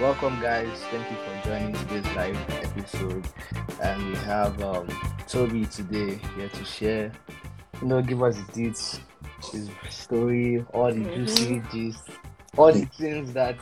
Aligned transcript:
welcome, 0.00 0.40
guys. 0.40 0.68
Thank 0.90 1.10
you 1.10 1.16
for 1.16 1.48
joining 1.48 1.72
today's 1.72 2.06
live 2.16 2.38
episode. 2.50 3.26
And 3.82 4.08
we 4.08 4.14
have 4.16 4.60
um, 4.62 4.88
Toby 5.26 5.66
today 5.66 6.20
here 6.36 6.48
to 6.48 6.64
share, 6.64 7.12
you 7.80 7.88
know, 7.88 8.02
give 8.02 8.22
us 8.22 8.36
the 8.36 8.52
deets, 8.52 9.00
his 9.52 9.70
story, 9.88 10.64
all 10.72 10.92
the 10.92 11.00
Mhm. 11.04 11.14
juicy 11.14 11.62
gist, 11.72 12.02
all 12.56 12.72
the 12.72 12.84
things 12.86 13.32
that 13.32 13.56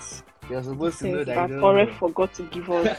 you're 0.48 0.62
supposed 0.62 0.98
to 1.00 1.07
know 1.09 1.16
that 1.25 1.27
that 1.27 1.48
you 1.50 1.54
don't 1.57 1.64
Ore 1.64 1.84
know. 1.86 1.93
forgot 1.95 2.34
to 2.34 2.43
give 2.45 2.71
us 2.71 2.98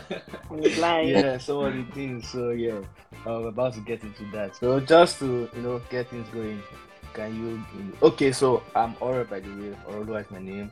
on 0.50 0.60
the 0.62 0.76
line. 0.80 1.08
yeah, 1.08 1.38
so 1.38 1.62
all 1.64 1.72
the 1.72 1.84
things. 1.94 2.28
So 2.30 2.52
yeah, 2.52 2.80
I'm 3.26 3.46
about 3.46 3.74
to 3.74 3.80
get 3.82 4.04
into 4.04 4.24
that. 4.32 4.56
So 4.56 4.80
just 4.80 5.20
to 5.20 5.50
you 5.56 5.62
know 5.62 5.82
get 5.90 6.10
things 6.10 6.28
going, 6.30 6.62
can 7.14 7.36
you? 7.36 7.64
Okay, 8.02 8.32
so 8.32 8.64
I'm 8.76 8.96
Aura 9.00 9.26
by 9.26 9.40
the 9.40 9.50
way. 9.50 9.76
Orolo 9.90 10.20
is 10.24 10.30
my 10.30 10.40
name. 10.40 10.72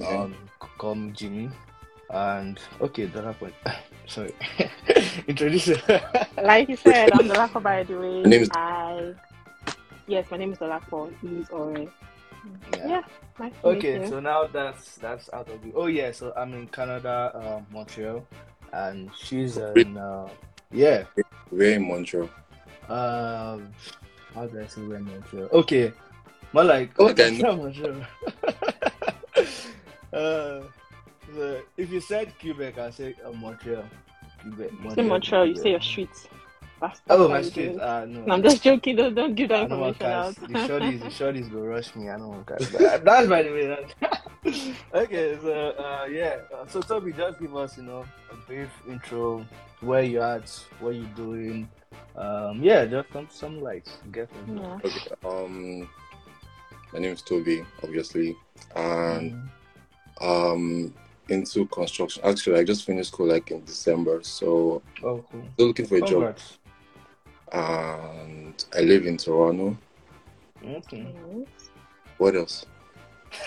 Okay. 0.00 0.14
Um, 0.16 0.34
c- 0.62 0.68
call 0.78 0.94
me 0.94 1.10
Jimmy. 1.12 1.48
And 2.10 2.58
okay, 2.80 3.06
Dolapo. 3.08 3.52
Sorry, 4.06 4.32
introduce. 5.26 5.68
it. 5.68 5.82
Like 6.42 6.68
you 6.68 6.76
said, 6.76 7.10
I'm 7.12 7.26
Dolapo 7.28 7.62
by 7.62 7.82
the 7.82 7.98
way. 7.98 8.22
My 8.22 8.28
name 8.30 8.42
is- 8.42 8.50
I 8.52 9.14
yes, 10.06 10.30
my 10.30 10.36
name 10.36 10.52
is 10.52 10.58
Dolapo. 10.58 11.12
He's 11.20 11.50
Ore. 11.50 11.76
yeah. 12.76 12.86
Yeah, 12.86 13.02
nice 13.40 13.52
Okay, 13.64 14.06
so 14.08 14.20
now 14.20 14.46
that's 14.46 14.94
that's 15.02 15.28
out 15.32 15.48
of 15.50 15.60
the. 15.62 15.72
Oh 15.74 15.86
yeah, 15.86 16.12
so 16.12 16.32
I'm 16.36 16.54
in 16.54 16.68
Canada, 16.68 17.32
uh, 17.34 17.60
Montreal, 17.72 18.24
and 18.72 19.10
she's 19.18 19.56
in. 19.56 19.96
Uh, 19.96 20.28
yeah. 20.70 21.04
We're 21.50 21.74
in 21.74 21.88
Montreal. 21.88 22.28
Um, 22.88 23.72
how 24.34 24.46
do 24.46 24.60
I 24.62 24.66
say 24.68 24.82
we're 24.82 24.96
in 25.02 25.04
Montreal? 25.06 25.48
Okay, 25.52 25.92
more 26.52 26.62
like 26.64 26.94
Okay, 27.00 27.42
I 27.42 27.54
Montreal. 27.56 28.02
uh, 30.12 30.60
so 31.36 31.60
if 31.76 31.90
you 31.92 32.00
said 32.00 32.32
Quebec, 32.40 32.78
I 32.78 32.90
say 32.90 33.14
uh, 33.24 33.32
Montreal. 33.32 33.84
Quebec. 34.40 34.70
You 34.82 34.90
say 34.94 35.02
Montreal, 35.02 35.46
you 35.46 35.56
say 35.56 35.70
your 35.70 35.80
streets. 35.80 36.26
That's, 36.80 37.00
that's 37.00 37.20
Oh, 37.20 37.28
my 37.28 37.38
you 37.38 37.44
do 37.44 37.50
street. 37.50 37.80
Uh, 37.80 38.04
no. 38.06 38.20
No, 38.22 38.34
I'm 38.34 38.42
just 38.42 38.62
joking. 38.62 38.96
Don't, 38.96 39.14
don't 39.14 39.34
give 39.34 39.48
that 39.48 39.60
I 39.60 39.62
information 39.64 40.06
out. 40.06 40.34
The 40.34 40.46
shorties, 40.46 41.00
the 41.00 41.06
shorties 41.24 41.50
go 41.50 41.60
rush 41.60 41.94
me. 41.96 42.10
I 42.10 42.18
don't 42.18 42.28
want 42.28 42.46
cars. 42.46 42.68
That's 42.70 43.28
by 43.28 43.42
the 43.42 43.50
way. 43.50 43.66
That. 43.66 44.22
okay, 44.94 45.38
so 45.40 45.52
uh, 45.70 46.06
yeah. 46.10 46.36
Uh, 46.54 46.66
So 46.66 46.80
Toby, 46.82 47.12
just 47.12 47.40
give 47.40 47.56
us, 47.56 47.76
you 47.78 47.84
know, 47.84 48.04
a 48.30 48.36
brief 48.46 48.68
intro. 48.88 49.44
Where 49.80 50.02
you 50.02 50.20
at? 50.20 50.50
What 50.80 50.94
you 50.94 51.06
doing? 51.16 51.68
Um, 52.14 52.62
yeah, 52.62 52.84
just 52.84 53.12
some 53.12 53.28
some 53.30 53.60
lights. 53.60 53.98
Get 54.12 54.28
them. 54.32 54.58
Yeah. 54.58 54.78
Okay. 54.84 55.10
Um, 55.24 55.88
my 56.92 56.98
name 56.98 57.12
is 57.12 57.22
Toby, 57.22 57.64
obviously, 57.82 58.36
and 58.74 59.48
um, 60.20 60.94
into 61.28 61.66
construction. 61.66 62.22
Actually, 62.24 62.60
I 62.60 62.64
just 62.64 62.84
finished 62.84 63.10
school 63.12 63.26
like 63.26 63.50
in 63.50 63.64
December, 63.64 64.20
so 64.22 64.82
Oh, 65.02 65.24
cool. 65.30 65.42
still 65.54 65.66
looking 65.66 65.86
for 65.86 65.96
a 65.96 66.00
job. 66.00 66.10
Congrats. 66.10 66.58
And 67.52 68.64
I 68.76 68.80
live 68.80 69.06
in 69.06 69.16
Toronto. 69.16 69.76
Okay. 70.64 71.14
What 72.18 72.36
else? 72.36 72.66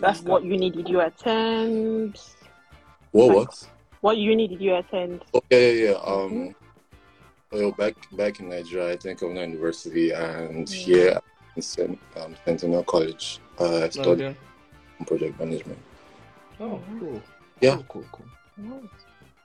That's 0.00 0.20
what 0.22 0.42
good. 0.42 0.50
uni 0.52 0.70
did 0.70 0.88
you 0.88 1.00
attend? 1.00 2.18
What? 3.12 3.26
Like- 3.28 3.36
What? 3.36 3.68
What 4.00 4.16
uni 4.16 4.48
did 4.48 4.60
you 4.60 4.74
attend? 4.74 5.24
Oh, 5.32 5.42
yeah, 5.50 5.58
yeah, 5.58 5.90
yeah. 5.90 5.96
Um, 6.04 6.30
Mhm. 6.32 6.54
well, 7.52 7.70
back 7.72 7.94
back 8.12 8.40
in 8.40 8.48
Nigeria, 8.48 8.92
I 8.92 8.96
think 8.96 9.22
I'm 9.22 9.36
University, 9.36 10.10
and 10.10 10.68
Yeah. 10.68 10.84
here 10.84 11.20
in 11.54 11.62
Cent- 11.62 11.98
um, 12.16 12.34
Centennial 12.44 12.82
College, 12.82 13.38
uh, 13.60 13.82
I 13.84 13.88
studied 13.90 14.24
Okay. 14.24 14.36
project 15.06 15.38
management. 15.38 15.78
Oh, 16.62 16.80
cool. 17.00 17.22
Yeah. 17.60 17.74
Cool, 17.74 17.84
cool, 17.88 18.04
cool. 18.12 18.82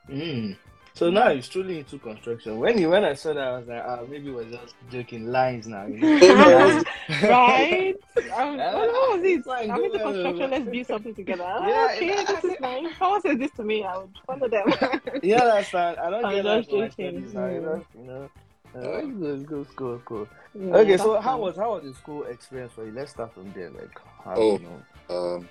Mm. 0.09 0.55
So 0.93 1.09
now 1.11 1.29
he's 1.29 1.47
truly 1.47 1.79
into 1.79 1.99
construction. 1.99 2.57
When 2.59 2.77
you 2.79 2.89
when 2.89 3.03
I 3.05 3.13
saw 3.13 3.33
that, 3.33 3.43
I 3.47 3.57
was 3.59 3.67
like, 3.67 3.83
ah, 3.85 3.99
maybe 4.09 4.31
we're 4.31 4.45
just 4.45 4.73
joking 4.91 5.27
lines 5.31 5.67
now. 5.67 5.85
You 5.85 5.97
know? 5.99 6.17
right? 7.23 7.93
Um, 8.35 8.57
Yeah, 8.57 8.73
what, 8.73 8.87
what 8.91 9.19
was 9.19 9.21
it? 9.23 9.43
fine, 9.45 9.69
I'm 9.71 9.83
into 9.83 9.97
go, 9.99 10.11
construction. 10.11 10.49
Let's 10.49 10.65
build 10.69 10.87
something 10.87 11.13
together. 11.15 11.43
Ah, 11.45 11.67
Yeah, 11.67 11.87
okay, 11.95 12.07
yeah. 12.07 12.23
this 12.23 12.43
is 12.45 12.59
nice. 12.59 12.97
Someone 12.97 13.21
says 13.21 13.37
this 13.37 13.51
to 13.51 13.63
me, 13.63 13.83
I 13.83 13.97
would 13.97 14.09
follow 14.25 14.47
them. 14.47 14.65
Yeah, 15.23 15.43
that's 15.43 15.69
fine. 15.69 15.95
I 15.99 16.09
don't 16.09 16.25
I'm 16.25 16.35
get 16.35 16.43
that 16.45 16.57
just 16.57 16.69
for 16.69 16.87
joking. 16.87 17.33
now, 17.33 17.47
You 17.47 17.61
Mm. 17.61 17.63
know, 17.63 17.85
you 17.99 18.03
know. 18.07 18.29
Uh, 18.75 18.97
it's 18.97 19.07
good, 19.17 19.39
it's 19.39 19.49
good, 19.49 19.61
it's 19.65 19.73
cool, 19.75 20.01
cool. 20.05 20.27
Yeah, 20.55 20.75
Okay, 20.77 20.89
that's 20.91 21.03
so 21.03 21.19
how 21.19 21.31
fine. 21.33 21.39
was 21.41 21.55
how 21.57 21.73
was 21.75 21.83
the 21.83 21.93
school 21.93 22.23
experience 22.25 22.73
for 22.73 22.85
you? 22.85 22.91
Let's 22.91 23.11
start 23.11 23.33
from 23.33 23.51
there. 23.53 23.69
Like, 23.69 23.99
how, 24.25 24.33
Oh. 24.35 24.57
you 24.59 24.65
know. 24.67 25.15
Um, 25.15 25.49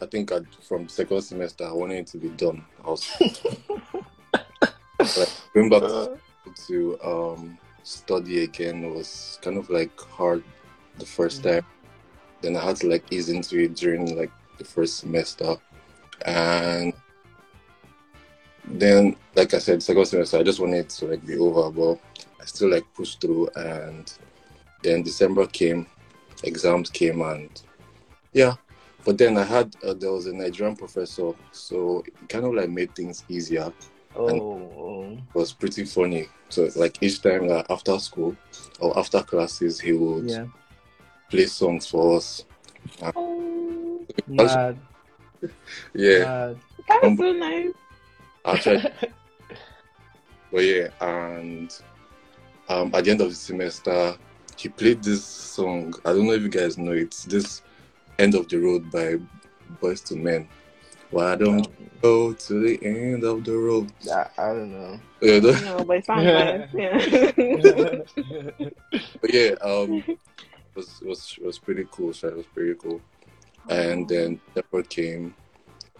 I 0.00 0.06
think 0.06 0.30
i 0.32 0.40
from 0.62 0.88
second 0.88 1.22
semester, 1.22 1.64
I 1.66 1.72
wanted 1.72 1.98
it 2.00 2.06
to 2.08 2.18
be 2.18 2.28
done. 2.30 2.64
I 2.84 2.90
was 2.90 3.08
like, 5.00 5.30
going 5.54 5.70
back 5.70 5.80
to, 5.82 6.18
to 6.66 6.98
um, 7.02 7.58
study 7.82 8.44
again 8.44 8.94
was 8.94 9.38
kind 9.42 9.56
of 9.56 9.70
like 9.70 9.98
hard 10.00 10.42
the 10.98 11.06
first 11.06 11.40
Mhm. 11.42 11.54
time. 11.54 11.66
Then 12.42 12.56
I 12.56 12.64
had 12.64 12.76
to 12.76 12.88
like 12.88 13.10
ease 13.10 13.28
into 13.30 13.58
it 13.58 13.74
during 13.76 14.16
like 14.16 14.30
the 14.58 14.64
first 14.64 14.98
semester, 14.98 15.56
and 16.26 16.92
then 18.66 19.16
like 19.34 19.54
I 19.54 19.58
said, 19.58 19.82
second 19.82 20.06
semester, 20.06 20.38
I 20.38 20.42
just 20.42 20.60
wanted 20.60 20.78
it 20.80 20.88
to 20.90 21.06
like 21.06 21.24
be 21.24 21.38
over, 21.38 21.70
but 21.70 21.98
I 22.40 22.44
still 22.44 22.70
like 22.70 22.84
pushed 22.94 23.20
through, 23.20 23.48
and 23.56 24.12
then 24.82 25.02
December 25.02 25.46
came, 25.46 25.86
exams 26.44 26.90
came, 26.90 27.22
and 27.22 27.50
yeah, 28.34 28.54
but 29.06 29.16
then 29.18 29.38
I 29.38 29.44
had 29.44 29.74
uh, 29.84 29.94
there 29.94 30.10
was 30.10 30.26
a 30.26 30.32
Nigerian 30.32 30.74
professor, 30.74 31.30
so 31.52 32.02
it 32.04 32.28
kind 32.28 32.44
of 32.44 32.54
like 32.54 32.68
made 32.68 32.92
things 32.96 33.24
easier. 33.28 33.72
Oh, 34.16 34.28
oh. 34.28 35.12
It 35.12 35.34
was 35.34 35.52
pretty 35.52 35.84
funny. 35.84 36.26
So 36.48 36.68
like 36.74 37.00
each 37.00 37.22
time 37.22 37.48
uh, 37.48 37.62
after 37.70 37.96
school 38.00 38.36
or 38.80 38.98
after 38.98 39.22
classes, 39.22 39.78
he 39.78 39.92
would 39.92 40.28
yeah. 40.28 40.46
play 41.30 41.46
songs 41.46 41.86
for 41.86 42.16
us. 42.16 42.44
Oh, 43.14 44.04
Mad, 44.26 44.76
Yeah, 45.94 46.18
mad. 46.18 46.58
that 46.88 47.04
is 47.04 47.18
so 47.18 47.32
nice. 47.32 47.72
actually, 48.44 48.82
but 50.52 50.64
yeah, 50.64 50.88
and 51.00 51.80
um, 52.68 52.92
at 52.92 53.04
the 53.04 53.10
end 53.12 53.20
of 53.20 53.28
the 53.28 53.34
semester, 53.36 54.16
he 54.56 54.68
played 54.68 55.02
this 55.02 55.24
song. 55.24 55.94
I 56.04 56.12
don't 56.12 56.26
know 56.26 56.32
if 56.32 56.42
you 56.42 56.48
guys 56.48 56.76
know 56.76 56.92
it. 56.92 57.12
This 57.28 57.62
"End 58.18 58.34
of 58.34 58.48
the 58.48 58.58
Road" 58.58 58.90
by 58.90 59.16
Boyz 59.80 60.10
II 60.12 60.18
Men. 60.22 60.48
Why 61.10 61.36
don't 61.36 61.58
you 61.80 61.90
go 62.02 62.32
to 62.32 62.52
the 62.60 62.84
end 62.84 63.22
of 63.24 63.44
the 63.44 63.52
road? 63.56 63.92
I, 64.10 64.26
I 64.38 64.48
don't 64.48 64.72
know. 64.72 64.98
Yeah, 65.22 65.38
the- 65.38 65.60
No, 65.64 65.84
but 65.84 65.98
it 65.98 66.04
sounds 66.06 66.24
nice. 66.24 66.68
Yeah. 66.74 68.60
but 69.20 69.32
yeah, 69.32 69.50
um, 69.62 70.02
it 70.08 70.18
was 70.74 71.00
it 71.00 71.06
was 71.08 71.38
it 71.40 71.44
was 71.46 71.58
pretty 71.58 71.86
cool. 71.92 72.12
So 72.12 72.28
it 72.28 72.36
was 72.36 72.46
pretty 72.46 72.74
cool. 72.74 73.00
And 73.68 74.08
then 74.08 74.40
paper 74.54 74.82
came, 74.82 75.34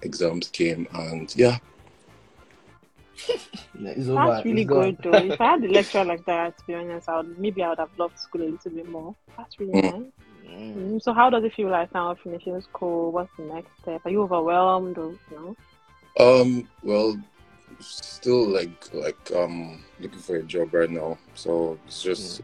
exams 0.02 0.48
came, 0.48 0.86
and 0.92 1.34
yeah, 1.36 1.58
Yeah, 3.78 3.90
it's 3.90 4.08
over. 4.08 4.26
That's 4.32 4.44
really 4.44 4.62
it's 4.62 4.68
gone. 4.70 4.94
good 4.94 4.98
though. 5.02 5.18
If 5.34 5.40
I 5.40 5.44
had 5.52 5.64
a 5.64 5.68
lecture 5.68 6.04
like 6.04 6.24
that, 6.26 6.58
to 6.58 6.64
be 6.66 6.74
honest, 6.74 7.08
I 7.08 7.16
would 7.18 7.38
maybe 7.38 7.62
I 7.62 7.70
would 7.70 7.78
have 7.78 7.90
loved 7.98 8.18
school 8.18 8.42
a 8.42 8.50
little 8.50 8.70
bit 8.70 8.88
more. 8.88 9.14
That's 9.36 9.58
really 9.60 9.72
Mm. 9.72 9.82
nice. 9.92 10.12
Mm. 10.46 10.74
Mm, 10.76 11.02
So 11.02 11.12
how 11.12 11.30
does 11.30 11.44
it 11.44 11.54
feel 11.54 11.70
like 11.70 11.92
now 11.94 12.14
finishing 12.22 12.60
school? 12.60 13.12
What's 13.12 13.30
the 13.38 13.44
next 13.44 13.70
step? 13.82 14.02
Are 14.04 14.10
you 14.10 14.22
overwhelmed 14.22 14.98
or 14.98 15.14
no? 15.30 15.56
um, 16.18 16.68
well, 16.82 17.18
still 17.80 18.46
like 18.48 18.70
like 18.92 19.16
um 19.34 19.82
looking 20.00 20.20
for 20.20 20.36
a 20.36 20.42
job 20.42 20.72
right 20.72 20.90
now. 20.90 21.18
So 21.34 21.78
it's 21.86 22.02
just 22.02 22.42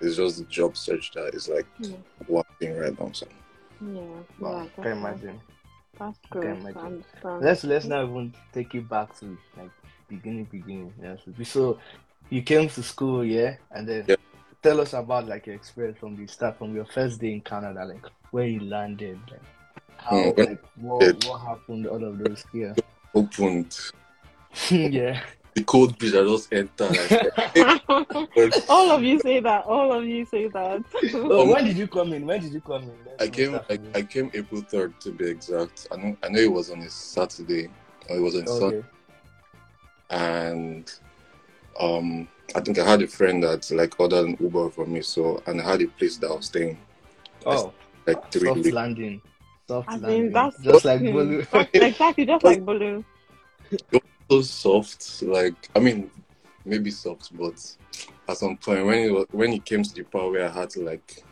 it's 0.00 0.16
just 0.16 0.38
the 0.38 0.44
job 0.44 0.76
search 0.76 1.12
that 1.14 1.34
is 1.34 1.48
like 1.48 1.66
Yeah. 1.78 1.96
one 2.26 2.44
thing 2.60 2.76
right 2.76 2.98
now. 2.98 3.10
So 3.12 3.26
Yeah, 3.80 4.02
Wow, 4.38 4.62
yeah, 4.62 4.82
can 4.82 4.92
imagine. 4.92 5.40
that's 5.98 6.18
Can 6.30 6.42
good. 6.42 6.46
I 6.46 6.52
imagine. 6.70 7.04
Let's 7.40 7.64
let's 7.64 7.86
not 7.86 8.04
even 8.04 8.34
take 8.52 8.74
you 8.74 8.82
back 8.82 9.18
to 9.20 9.36
like 9.56 9.70
beginning, 10.08 10.44
beginning. 10.50 10.92
Yeah. 11.02 11.16
So, 11.24 11.44
so 11.44 11.78
you 12.30 12.42
came 12.42 12.68
to 12.68 12.82
school, 12.82 13.24
yeah, 13.24 13.56
and 13.72 13.88
then 13.88 14.04
Yeah. 14.08 14.16
Tell 14.62 14.80
us 14.80 14.92
about 14.92 15.26
like 15.26 15.46
your 15.46 15.54
experience 15.56 15.98
from 15.98 16.16
the 16.16 16.26
start, 16.26 16.58
from 16.58 16.74
your 16.74 16.84
first 16.86 17.20
day 17.20 17.32
in 17.32 17.40
Canada, 17.40 17.84
like 17.84 18.04
where 18.30 18.46
you 18.46 18.60
landed, 18.60 19.18
like 19.30 19.40
how, 19.96 20.16
Mm, 20.16 20.36
when- 20.36 20.46
like 20.48 20.62
what 20.76 21.02
it- 21.08 21.24
what 21.26 21.38
happened, 21.38 21.86
all 21.86 22.02
of 22.04 22.18
those, 22.18 22.44
yeah, 22.52 22.74
opened 23.14 23.76
yeah. 24.70 25.20
the 25.54 25.64
cold 25.64 25.98
beach. 25.98 26.14
I 26.14 26.22
just 26.24 26.52
entered. 26.52 26.90
Like, 26.96 27.82
All 28.70 28.90
of 28.92 29.02
you 29.02 29.18
say 29.20 29.40
that. 29.40 29.64
All 29.66 29.92
of 29.92 30.04
you 30.04 30.24
say 30.24 30.46
that. 30.48 30.82
Oh, 31.14 31.46
when 31.50 31.64
did 31.64 31.76
you 31.76 31.86
come 31.88 32.12
in? 32.12 32.26
When 32.26 32.40
did 32.40 32.52
you 32.52 32.60
come 32.60 32.82
in? 32.82 32.94
Let's 33.04 33.22
I 33.22 33.28
came 33.28 33.54
I, 33.54 33.78
I 33.98 34.02
came 34.02 34.30
April 34.34 34.62
third 34.62 34.98
to 35.00 35.10
be 35.12 35.26
exact. 35.28 35.86
I 35.92 35.96
know 35.96 36.16
I 36.22 36.28
know 36.28 36.38
it 36.40 36.52
was 36.52 36.70
on 36.70 36.80
a 36.80 36.90
Saturday. 36.90 37.68
It 38.08 38.20
was 38.20 38.34
on 38.36 38.44
there. 38.44 38.60
Sunday. 38.60 38.84
and 40.10 40.92
um 41.80 42.28
I 42.54 42.60
think 42.60 42.78
I 42.78 42.84
had 42.88 43.02
a 43.02 43.06
friend 43.06 43.42
that 43.42 43.70
like 43.70 43.98
ordered 44.00 44.26
an 44.26 44.36
Uber 44.40 44.70
for 44.70 44.86
me, 44.86 45.02
so 45.02 45.42
and 45.46 45.60
I 45.60 45.70
had 45.72 45.82
a 45.82 45.86
place 45.86 46.16
that 46.18 46.30
I 46.30 46.34
was 46.34 46.46
staying 46.46 46.78
Oh, 47.44 47.72
like 48.06 48.30
three 48.32 48.46
soft 48.48 48.56
weeks. 48.56 48.72
landing. 48.72 49.20
Soft 49.66 49.88
I 49.88 49.96
landing. 49.98 50.22
mean, 50.24 50.32
that's 50.32 50.62
just 50.62 50.84
like 50.84 51.00
Bolu. 51.00 51.46
exactly 51.74 52.24
just 52.24 52.44
like 52.44 52.64
balloon. 52.64 53.04
so 54.30 54.42
soft. 54.42 55.22
Like 55.22 55.70
I 55.76 55.78
mean, 55.80 56.10
maybe 56.64 56.90
soft, 56.90 57.36
but 57.36 57.54
at 58.28 58.36
some 58.38 58.56
point 58.56 58.86
when 58.86 58.98
it 58.98 59.12
was, 59.12 59.26
when 59.30 59.52
it 59.52 59.64
came 59.64 59.82
to 59.82 59.94
the 59.94 60.02
part 60.04 60.30
where 60.32 60.48
I 60.48 60.52
had 60.52 60.70
to 60.70 60.80
like 60.80 61.24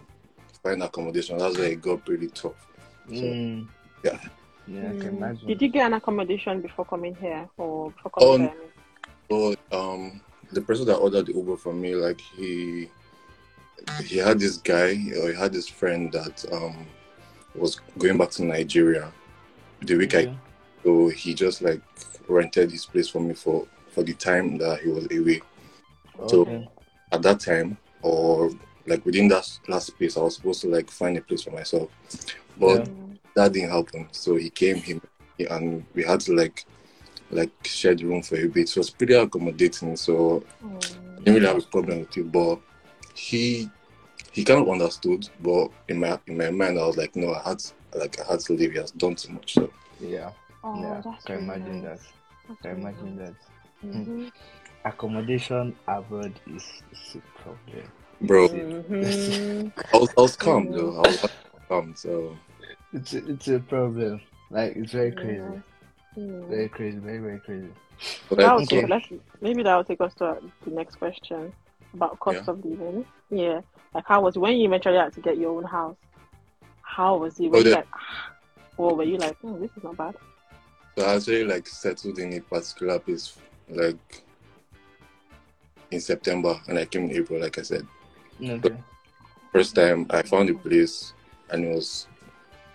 find 0.62 0.82
accommodation, 0.82 1.38
that's 1.38 1.56
where 1.56 1.70
it 1.70 1.80
got 1.80 2.04
pretty 2.04 2.28
tough. 2.28 2.66
So, 3.08 3.14
Mm. 3.26 3.66
yeah. 4.02 4.18
Yeah, 4.68 4.90
I 4.90 5.00
can 5.00 5.14
Mm. 5.14 5.16
imagine. 5.16 5.48
Did 5.48 5.62
you 5.62 5.68
get 5.68 5.86
an 5.86 5.94
accommodation 5.94 6.60
before 6.60 6.84
coming 6.84 7.14
here 7.14 7.48
or 7.56 7.90
before 7.92 8.10
coming 8.10 8.28
Oh, 8.28 8.38
here? 8.38 8.52
I? 8.52 8.66
So 9.30 9.54
um, 9.72 10.20
the 10.52 10.60
person 10.60 10.86
that 10.86 10.96
ordered 10.96 11.26
the 11.26 11.32
Uber 11.34 11.56
from 11.56 11.80
me, 11.80 11.94
like 11.94 12.20
he 12.20 12.88
he 14.04 14.16
had 14.18 14.38
this 14.40 14.56
guy 14.58 14.90
or 15.20 15.28
he 15.30 15.34
had 15.34 15.52
this 15.52 15.68
friend 15.68 16.10
that 16.12 16.44
um 16.52 16.86
was 17.54 17.80
going 17.98 18.18
back 18.18 18.30
to 18.30 18.44
Nigeria 18.44 19.12
the 19.82 19.96
week 19.96 20.14
I 20.14 20.22
so 20.82 21.08
he 21.08 21.34
just 21.34 21.62
like 21.62 21.80
rented 22.28 22.70
his 22.70 22.86
place 22.86 23.08
for 23.08 23.20
me 23.20 23.34
for 23.34 23.66
for 23.90 24.02
the 24.02 24.14
time 24.14 24.58
that 24.58 24.80
he 24.80 24.88
was 24.88 25.06
away. 25.10 25.40
So- 26.28 26.44
At 27.12 27.22
that 27.22 27.40
time 27.40 27.78
or 28.02 28.50
like 28.86 29.04
within 29.06 29.28
that 29.28 29.46
last 29.68 29.86
space 29.88 30.16
I 30.16 30.20
was 30.20 30.36
supposed 30.36 30.60
to 30.62 30.68
like 30.68 30.90
find 30.90 31.16
a 31.16 31.20
place 31.20 31.42
for 31.42 31.50
myself. 31.52 31.88
But 32.58 32.78
Yeah. 32.86 32.92
That 33.36 33.52
didn't 33.52 33.70
happen. 33.70 34.08
So 34.12 34.36
he 34.36 34.48
came 34.50 34.76
him 34.76 35.00
and 35.38 35.84
we 35.94 36.02
had 36.02 36.20
to 36.20 36.34
like 36.34 36.64
like 37.30 37.50
shared 37.64 38.00
room 38.02 38.22
for 38.22 38.36
a 38.36 38.46
bit. 38.46 38.68
So 38.68 38.78
it 38.78 38.82
was 38.82 38.90
pretty 38.90 39.14
accommodating. 39.14 39.96
So 39.96 40.42
Mm. 40.64 40.76
I 41.16 41.18
didn't 41.20 41.34
really 41.34 41.46
have 41.46 41.58
a 41.58 41.66
problem 41.66 42.00
with 42.00 42.16
it, 42.16 42.30
but 42.32 42.60
he 43.14 43.70
he 44.32 44.44
kind 44.44 44.60
of 44.60 44.68
understood. 44.68 45.28
But 45.40 45.70
in 45.88 46.00
my 46.00 46.18
in 46.26 46.36
my 46.36 46.50
mind, 46.50 46.78
I 46.78 46.86
was 46.86 46.96
like, 46.96 47.16
no, 47.16 47.34
I 47.34 47.42
had 47.48 47.62
like 47.94 48.20
I 48.20 48.30
had 48.32 48.40
to 48.40 48.52
leave. 48.52 48.72
He 48.72 48.78
has 48.78 48.90
done 48.92 49.14
too 49.14 49.32
much. 49.32 49.54
So 49.54 49.70
Yeah. 50.00 50.30
Oh, 50.64 50.82
yeah. 50.82 51.00
that's 51.04 51.24
Can 51.24 51.36
really 51.36 51.44
imagine 51.58 51.82
nice. 51.82 52.00
that. 52.00 52.00
That's 52.48 52.62
Can 52.62 52.70
really 52.70 52.80
imagine 52.82 53.16
nice. 53.18 53.28
that. 53.82 53.88
Mhm. 53.88 54.32
Accommodation 54.84 55.76
abroad 55.88 56.32
is, 56.46 56.64
is 56.92 57.16
a 57.16 57.42
problem. 57.42 57.90
bro, 58.20 58.48
Mhm. 58.48 59.72
I 59.92 59.96
was 59.96 60.10
I 60.16 60.20
was 60.20 60.36
calm 60.36 60.68
Mhm. 60.68 60.74
though. 60.74 60.96
I 60.96 61.00
was 61.02 61.24
calm. 61.68 61.94
So 61.96 62.36
It's 62.92 63.12
a, 63.14 63.28
it's 63.30 63.48
a 63.48 63.58
problem. 63.60 64.20
Like 64.50 64.76
it's 64.76 64.92
very 64.92 65.12
crazy. 65.12 65.38
Yeah. 65.38 65.60
Mm. 66.16 66.48
Very 66.48 66.68
crazy. 66.68 66.98
Very 66.98 67.18
very 67.18 67.38
crazy. 67.40 67.68
but 68.28 68.38
That 68.38 68.46
I, 68.50 68.54
will 68.54 68.62
Okay. 68.62 68.80
take, 68.82 68.88
let's, 68.88 69.06
maybe 69.40 69.62
that 69.62 69.76
will 69.76 69.84
take 69.84 70.00
us 70.00 70.14
to 70.14 70.38
the 70.64 70.70
next 70.70 70.96
question 70.96 71.52
about 71.94 72.18
cost 72.20 72.36
Yeah. 72.46 72.52
of 72.52 72.64
living. 72.64 73.04
Yeah, 73.30 73.60
like 73.94 74.04
how 74.06 74.22
was 74.22 74.36
when 74.38 74.56
you 74.56 74.66
eventually 74.68 74.96
had 74.98 75.12
to 75.14 75.20
get 75.20 75.36
your 75.38 75.56
own 75.56 75.64
house? 75.64 75.96
How 76.82 77.16
was 77.18 77.38
it? 77.40 77.48
Were 77.50 77.56
Oh, 77.56 77.58
you 77.58 77.64
the- 77.64 77.70
like, 77.76 77.88
or 78.76 78.94
were 78.96 79.04
you 79.04 79.16
like, 79.18 79.36
oh, 79.44 79.58
this 79.58 79.70
is 79.76 79.82
not 79.84 79.96
bad? 79.96 80.14
so 80.98 81.04
I 81.04 81.16
actually 81.16 81.44
like 81.44 81.66
settled 81.68 82.18
in 82.18 82.32
a 82.34 82.40
particular 82.40 82.98
place 82.98 83.36
like 83.68 84.22
in 85.90 86.00
September, 86.00 86.58
and 86.68 86.78
I 86.78 86.84
came 86.86 87.04
in 87.04 87.10
April. 87.16 87.40
Like 87.40 87.58
I 87.58 87.62
said, 87.62 87.86
Okay. 88.42 88.76
first 89.52 89.74
time 89.74 90.06
I 90.10 90.22
found 90.22 90.48
a 90.50 90.54
place, 90.54 91.12
and 91.50 91.64
it 91.64 91.74
was 91.74 92.06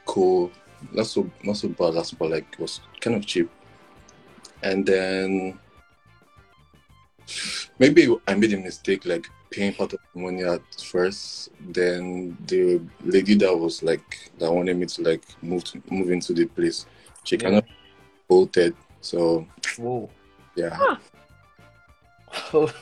cool. 0.05 0.51
Not 0.91 1.07
so 1.07 1.29
not 1.43 1.57
so 1.57 1.69
bad 1.69 1.95
last, 1.95 2.17
but 2.17 2.31
like 2.31 2.47
it 2.53 2.59
was 2.59 2.81
kind 2.99 3.15
of 3.15 3.25
cheap. 3.25 3.49
And 4.63 4.85
then 4.85 5.59
maybe 7.79 8.15
I 8.27 8.35
made 8.35 8.53
a 8.53 8.57
mistake, 8.57 9.05
like 9.05 9.27
paying 9.49 9.73
part 9.73 9.93
of 9.93 9.99
the 10.13 10.19
money 10.19 10.43
at 10.43 10.61
first. 10.81 11.49
Then 11.59 12.37
the 12.47 12.81
lady 13.03 13.35
that 13.35 13.57
was 13.57 13.83
like 13.83 14.31
that 14.39 14.51
wanted 14.51 14.77
me 14.77 14.85
to 14.87 15.01
like 15.01 15.23
move 15.41 15.63
to, 15.65 15.81
move 15.89 16.11
into 16.11 16.33
the 16.33 16.45
place, 16.45 16.85
she 17.23 17.37
kind 17.37 17.55
of 17.55 17.65
bolted. 18.27 18.75
So 19.01 19.47
Whoa. 19.77 20.09
yeah, 20.55 20.97
That's 22.53 22.73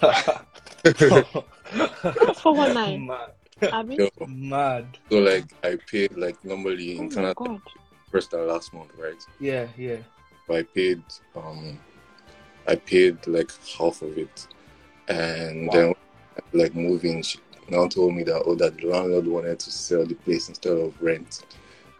for 2.42 2.54
one 2.54 2.74
night. 2.74 3.00
Mad. 3.00 3.31
I 3.74 3.84
mean, 3.84 4.10
so, 4.18 4.25
Mad. 4.25 4.98
so 5.10 5.19
like 5.19 5.46
I 5.63 5.78
paid 5.90 6.18
like 6.18 6.44
normally 6.46 6.98
oh 6.98 7.01
in 7.01 7.10
my 7.10 7.34
Canada 7.34 7.62
god. 8.11 8.17
first 8.17 8.33
and 8.33 8.47
last 8.47 8.73
month, 8.73 8.91
right? 8.97 9.25
Yeah, 9.39 9.67
yeah. 9.77 9.97
I 10.50 10.63
paid 10.63 11.03
um 11.35 11.79
I 12.67 12.75
paid 12.75 13.25
like 13.27 13.51
half 13.77 14.01
of 14.01 14.17
it 14.17 14.47
and 15.07 15.67
Wow. 15.67 15.73
then 15.73 15.94
like 16.53 16.75
moving 16.75 17.21
she 17.21 17.39
now 17.69 17.88
told 17.88 18.15
me 18.15 18.23
that 18.23 18.44
oh 18.45 18.56
that 18.56 18.77
the 18.77 18.88
landlord 18.88 19.27
wanted 19.27 19.59
to 19.59 19.71
sell 19.71 20.06
the 20.06 20.15
place 20.15 20.50
instead 20.50 20.77
of 20.77 21.00
rent 21.01 21.44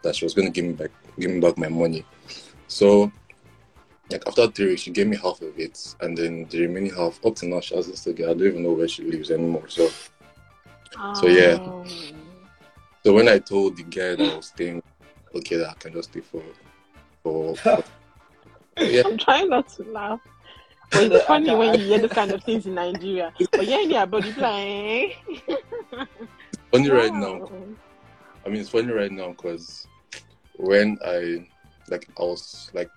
that 0.02 0.16
she 0.16 0.24
was 0.24 0.34
gonna 0.34 0.50
give 0.50 0.64
me 0.64 0.72
back 0.72 0.90
give 1.18 1.30
me 1.30 1.40
back 1.40 1.56
my 1.58 1.68
money 1.68 2.04
so 2.66 3.10
like 4.10 4.26
after 4.26 4.48
three 4.48 4.66
weeks 4.70 4.82
she 4.82 4.90
gave 4.90 5.06
me 5.06 5.16
half 5.16 5.40
of 5.42 5.58
it 5.58 5.94
and 6.00 6.16
then 6.18 6.46
the 6.50 6.62
remaining 6.62 6.92
half 6.94 7.24
up 7.24 7.36
to 7.36 7.46
now 7.46 7.60
she 7.60 7.74
hasn't 7.76 7.96
still 7.98 8.14
I 8.14 8.34
don't 8.34 8.42
even 8.42 8.62
know 8.64 8.72
where 8.72 8.88
she 8.88 9.04
lives 9.04 9.30
anymore 9.30 9.68
so 9.68 9.88
So, 11.12 11.26
yeah. 11.26 11.58
Um, 11.66 11.84
so 13.04 13.12
when 13.14 13.28
I 13.28 13.38
told 13.38 13.76
the 13.76 13.82
guy 13.84 14.16
that 14.16 14.20
I 14.32 14.36
was 14.36 14.46
staying 14.46 14.82
okay 15.34 15.56
that 15.56 15.70
I 15.70 15.74
can 15.74 15.92
just 15.92 16.10
stay 16.10 16.20
for 16.20 16.42
for, 17.22 17.56
for 17.56 17.82
yeah 18.78 19.02
I'm 19.04 19.18
trying 19.18 19.50
not 19.50 19.68
to 19.70 19.82
laugh. 19.84 20.20
But 20.90 21.12
it's 21.12 21.24
funny 21.26 21.54
when 21.54 21.78
you 21.78 21.86
hear 21.86 21.98
those 21.98 22.10
kind 22.10 22.32
of 22.32 22.42
things 22.42 22.66
in 22.66 22.74
Nigeria. 22.74 23.32
But 23.52 23.66
yeah, 23.66 23.80
in 23.80 23.90
your 23.90 24.06
body 24.06 24.32
like, 24.32 25.16
eh? 25.48 26.04
funny 26.72 26.90
right 26.90 27.14
now. 27.14 27.48
I 28.44 28.48
mean, 28.48 28.60
it's 28.60 28.70
funny 28.70 28.92
right 28.92 29.12
now 29.12 29.28
because 29.28 29.86
when 30.56 30.98
I 31.04 31.46
like, 31.88 32.08
I 32.18 32.22
was 32.22 32.70
like, 32.74 32.90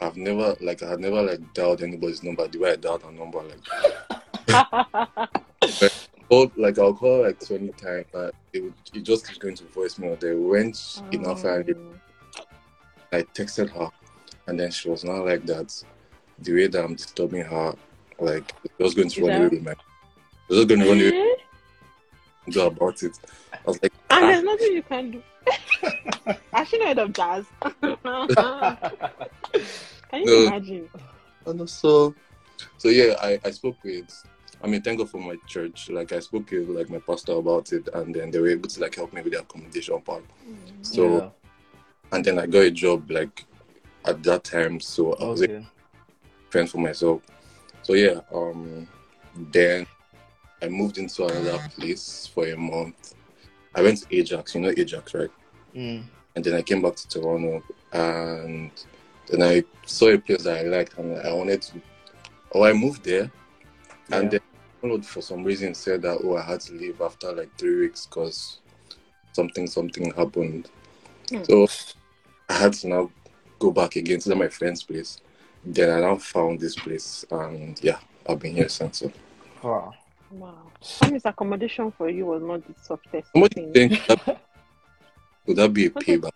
I've 0.00 0.16
never 0.16 0.56
like, 0.60 0.82
I 0.82 0.90
had 0.90 1.00
never 1.00 1.22
like 1.22 1.54
dialed 1.54 1.82
anybody's 1.82 2.22
number 2.22 2.46
the 2.48 2.58
way 2.58 2.72
I 2.72 2.76
dialed 2.76 3.04
a 3.04 3.12
number. 3.12 3.42
Like, 3.42 3.60
called 6.28 6.52
like 6.56 6.78
I'll 6.78 6.94
call 6.94 7.22
like 7.22 7.44
twenty 7.44 7.68
times, 7.72 8.06
but 8.12 8.34
it 8.52 8.62
would 8.62 8.74
it 8.94 9.02
just 9.02 9.26
keeps 9.26 9.38
going 9.38 9.54
to 9.56 9.64
voicemail. 9.64 10.18
They 10.20 10.34
went 10.34 11.02
enough, 11.12 11.44
and 11.44 11.74
I 13.12 13.22
texted 13.22 13.70
her, 13.70 13.90
and 14.46 14.58
then 14.58 14.70
she 14.70 14.88
was 14.88 15.04
not 15.04 15.24
like 15.24 15.44
that. 15.46 15.82
The 16.40 16.52
way 16.54 16.66
that 16.68 16.84
I'm 16.84 16.94
disturbing 16.94 17.42
her, 17.42 17.74
like, 18.20 18.52
I 18.78 18.82
was 18.82 18.94
going 18.94 19.08
to 19.08 19.22
run 19.22 19.30
Yeah. 19.32 19.38
away 19.38 19.48
with 19.48 19.62
my. 19.62 19.72
I 19.72 19.74
was 20.48 20.58
just 20.58 20.68
going 20.68 20.80
to 20.80 20.88
run 20.88 21.00
away 21.00 21.32
eh? 21.32 21.34
do 22.50 22.60
about 22.62 23.02
it. 23.02 23.18
I 23.52 23.58
was 23.66 23.82
like, 23.82 23.92
And 24.10 24.24
ah, 24.24 24.28
there's 24.28 24.44
nothing 24.44 24.72
you 24.72 24.82
can 24.82 25.10
do. 25.10 25.22
I 26.52 26.64
should 26.64 26.80
have 26.82 26.96
heard 26.96 26.98
of 26.98 27.12
jazz. 27.12 27.44
Can 30.10 30.22
you 30.22 30.26
No. 30.26 30.46
imagine? 30.46 30.88
And 31.46 31.68
so, 31.68 32.14
so 32.78 32.88
yeah, 32.88 33.14
I, 33.20 33.38
I 33.44 33.50
spoke 33.50 33.76
with, 33.82 34.10
I 34.62 34.66
mean, 34.66 34.82
thank 34.82 34.98
God 34.98 35.10
for 35.10 35.18
my 35.20 35.36
church. 35.46 35.88
Like, 35.88 36.12
I 36.12 36.18
spoke 36.20 36.50
with 36.50 36.68
like 36.68 36.90
my 36.90 36.98
pastor 36.98 37.32
about 37.32 37.72
it, 37.72 37.88
and 37.94 38.14
then 38.14 38.30
they 38.30 38.40
were 38.40 38.48
able 38.50 38.68
to 38.68 38.80
like 38.80 38.94
help 38.96 39.12
me 39.12 39.22
with 39.22 39.32
the 39.32 39.40
accommodation 39.40 40.00
part. 40.00 40.24
So, 40.82 41.02
Yeah. 41.18 41.30
and 42.12 42.24
then 42.24 42.38
I 42.38 42.46
got 42.46 42.60
a 42.60 42.70
job 42.70 43.10
like 43.10 43.44
at 44.04 44.22
that 44.24 44.44
time, 44.44 44.80
so 44.80 45.12
I 45.14 45.24
was 45.24 45.42
okay. 45.42 45.54
a 45.56 46.50
friend 46.50 46.68
for 46.68 46.78
myself. 46.78 47.22
So 47.82 47.92
yeah, 47.94 48.20
um, 48.34 48.88
then 49.52 49.86
I 50.60 50.68
moved 50.68 50.98
into 50.98 51.24
another 51.26 51.58
place 51.76 52.26
for 52.26 52.46
a 52.46 52.56
month. 52.56 53.14
I 53.74 53.82
went 53.82 53.98
to 54.02 54.16
Ajax, 54.16 54.54
you 54.54 54.60
know 54.60 54.72
Ajax, 54.76 55.14
right? 55.14 55.30
Mm. 55.74 56.02
and 56.34 56.44
then 56.44 56.54
I 56.54 56.62
came 56.62 56.80
back 56.82 56.96
to 56.96 57.08
Toronto, 57.08 57.62
and 57.92 58.70
then 59.26 59.42
I 59.42 59.62
saw 59.86 60.08
a 60.08 60.18
place 60.18 60.42
that 60.44 60.58
I 60.58 60.62
liked, 60.62 60.96
and 60.98 61.16
I 61.18 61.32
wanted 61.32 61.62
to. 61.62 61.80
Oh, 62.52 62.64
I 62.64 62.72
moved 62.72 63.04
there, 63.04 63.30
and 64.10 64.30
then 64.30 64.40
landlord 64.82 65.04
for 65.04 65.20
some 65.22 65.44
reason 65.44 65.74
said 65.74 66.02
that 66.02 66.18
oh 66.22 66.36
I 66.36 66.42
had 66.42 66.60
to 66.62 66.72
leave 66.72 67.00
after 67.00 67.32
like 67.32 67.50
three 67.58 67.80
weeks 67.80 68.06
because 68.06 68.60
something 69.32 69.66
something 69.66 70.12
happened. 70.12 70.70
Hmm. 71.30 71.42
So 71.44 71.66
I 72.48 72.54
had 72.54 72.72
to 72.74 72.88
now 72.88 73.10
go 73.58 73.70
back 73.70 73.96
again 73.96 74.20
to 74.20 74.34
my 74.34 74.48
friend's 74.48 74.82
place. 74.82 75.20
Then 75.64 75.90
I 75.90 76.00
now 76.00 76.16
found 76.16 76.60
this 76.60 76.76
place, 76.76 77.24
and 77.30 77.78
yeah, 77.82 77.98
I've 78.28 78.38
been 78.38 78.54
here 78.54 78.68
since. 78.68 78.98
So. 78.98 79.12
Wow. 79.62 79.94
Wow. 80.30 80.72
That 81.00 81.10
means 81.10 81.22
accommodation 81.24 81.92
for 81.96 82.08
you 82.08 82.26
was 82.26 82.42
not 82.42 82.66
the 82.66 82.74
softest 82.80 83.30
Somebody 83.32 83.72
thing. 83.72 83.90
that, 84.08 84.20
would 85.46 85.56
that 85.56 85.72
be 85.72 85.86
a 85.86 85.90
Okay. 85.90 86.16
payback? 86.16 86.32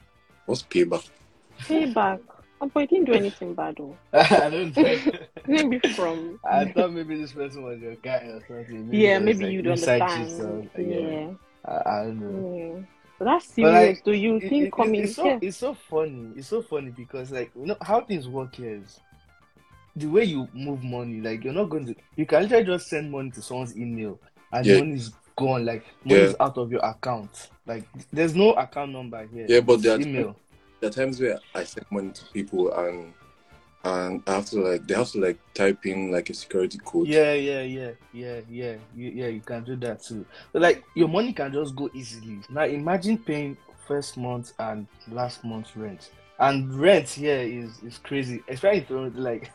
What's 0.46 0.62
payback? 0.62 1.08
Payback. 1.60 2.20
Oh, 2.64 2.70
but 2.72 2.80
you 2.80 2.86
didn't 2.86 3.06
do 3.06 3.12
anything 3.14 3.54
bad 3.54 3.74
though. 3.76 3.96
I 4.12 4.48
don't 4.50 4.72
think. 4.74 5.18
Maybe 5.48 5.80
from 5.96 6.38
I 6.48 6.66
thought 6.66 6.92
maybe 6.92 7.20
this 7.20 7.32
person 7.32 7.64
was 7.64 7.80
your 7.80 7.96
guy 7.96 8.18
or 8.18 8.40
something. 8.46 8.88
yeah, 8.92 9.18
maybe 9.18 9.44
like, 9.44 9.52
you'd 9.52 9.66
inside 9.66 10.00
understand. 10.02 10.62
gist 10.62 10.78
or- 10.78 10.80
yeah. 10.80 11.30
I, 11.64 11.72
I 11.90 12.04
don't 12.04 12.20
know. 12.20 12.56
yeah. 12.56 12.86
So 13.18 13.24
that's 13.24 13.46
But, 13.46 13.54
serious. 13.54 13.96
like, 13.98 14.04
Do 14.04 14.12
you 14.12 14.36
It- 14.36 14.48
think 14.48 14.66
it- 14.66 14.72
coming 14.72 15.02
it's 15.02 15.16
so 15.16 15.24
here? 15.24 15.38
it's 15.42 15.56
so 15.56 15.74
funny. 15.74 16.28
It's 16.36 16.46
so 16.48 16.62
funny 16.62 16.90
because 16.90 17.32
like 17.32 17.50
you 17.58 17.66
know 17.66 17.76
how 17.82 18.00
things 18.02 18.28
work 18.28 18.54
here 18.54 18.76
is 18.76 19.00
the 19.96 20.06
way 20.06 20.22
you 20.24 20.48
move 20.54 20.84
money. 20.84 21.20
Like 21.20 21.42
you're 21.42 21.52
not 21.52 21.68
going 21.68 21.86
to 21.86 21.94
you 22.16 22.26
can 22.26 22.42
literally 22.44 22.64
just 22.64 22.88
send 22.88 23.10
money 23.10 23.32
to 23.32 23.42
someone's 23.42 23.76
email 23.76 24.20
and 24.52 24.64
Yeah. 24.64 24.74
the 24.74 24.80
money 24.82 24.94
is 24.94 25.12
gone. 25.36 25.64
Like 25.66 25.84
money 26.04 26.20
Yeah. 26.20 26.26
is 26.28 26.36
out 26.38 26.58
of 26.58 26.70
your 26.70 26.84
account. 26.84 27.48
Like 27.66 27.88
there's 28.12 28.36
no 28.36 28.52
account 28.52 28.92
number 28.92 29.26
here. 29.26 29.46
Yeah, 29.48 29.60
but 29.60 29.82
there 29.82 29.96
are, 29.96 30.00
email. 30.00 30.36
There 30.82 30.90
are 30.90 30.92
times 30.92 31.20
where 31.20 31.38
I 31.54 31.62
send 31.62 31.86
money 31.90 32.10
to 32.10 32.24
people 32.32 32.74
and 32.74 33.14
and 33.84 34.22
I 34.26 34.34
have 34.34 34.46
to 34.46 34.60
like 34.60 34.86
they 34.86 34.94
have 34.94 35.10
to 35.12 35.20
like 35.20 35.38
type 35.54 35.86
in 35.86 36.10
like 36.10 36.28
a 36.28 36.34
security 36.34 36.78
code. 36.84 37.06
Yeah, 37.06 37.34
yeah, 37.34 37.62
yeah, 37.62 37.90
yeah, 38.12 38.40
yeah, 38.48 38.76
you, 38.94 39.10
yeah. 39.10 39.28
You 39.28 39.40
can 39.40 39.64
do 39.64 39.76
that 39.76 40.02
too. 40.02 40.26
But 40.52 40.62
like 40.62 40.84
your 40.94 41.08
money 41.08 41.32
can 41.32 41.52
just 41.52 41.74
go 41.76 41.88
easily. 41.94 42.40
Now 42.50 42.64
imagine 42.64 43.18
paying 43.18 43.56
first 43.86 44.16
month 44.16 44.52
and 44.58 44.86
last 45.08 45.44
month's 45.44 45.76
rent. 45.76 46.10
And 46.38 46.74
rent 46.74 47.08
here 47.08 47.38
is 47.38 47.78
is 47.84 47.98
crazy, 47.98 48.42
especially 48.48 48.78
if 48.78 48.90
you're, 48.90 49.10
like 49.10 49.50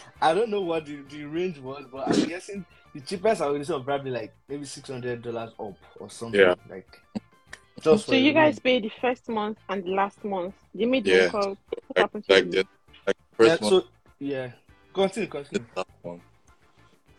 I 0.20 0.34
don't 0.34 0.50
know 0.50 0.62
what 0.62 0.86
the, 0.86 0.98
the 1.10 1.24
range 1.24 1.58
was, 1.58 1.84
but 1.92 2.08
I'm 2.08 2.28
guessing 2.28 2.64
the 2.92 3.00
cheapest 3.00 3.40
I 3.40 3.50
would 3.50 3.64
say 3.64 3.80
probably 3.84 4.10
like 4.10 4.34
maybe 4.48 4.64
six 4.64 4.90
hundred 4.90 5.22
dollars 5.22 5.52
up 5.60 5.76
or 6.00 6.10
something. 6.10 6.40
Yeah. 6.40 6.54
Like 6.68 7.00
So 7.82 8.12
you 8.12 8.32
guys 8.32 8.54
room. 8.54 8.60
pay 8.64 8.80
the 8.80 8.90
first 9.00 9.28
month 9.28 9.58
and 9.68 9.84
the 9.84 9.90
last 9.90 10.24
month. 10.24 10.54
You 10.74 10.86
made 10.86 11.06
Yeah. 11.06 11.24
the 11.24 11.30
call. 11.30 11.48
What 11.50 11.58
Like, 11.94 11.96
happened 11.98 12.24
to 12.24 12.34
like 12.34 12.44
you? 12.44 12.50
the 12.50 12.64
like 13.06 13.16
yeah, 13.38 13.46
month 13.46 13.58
so 13.60 13.84
yeah. 14.18 14.50
Continue, 14.94 15.28
continue. 15.28 15.66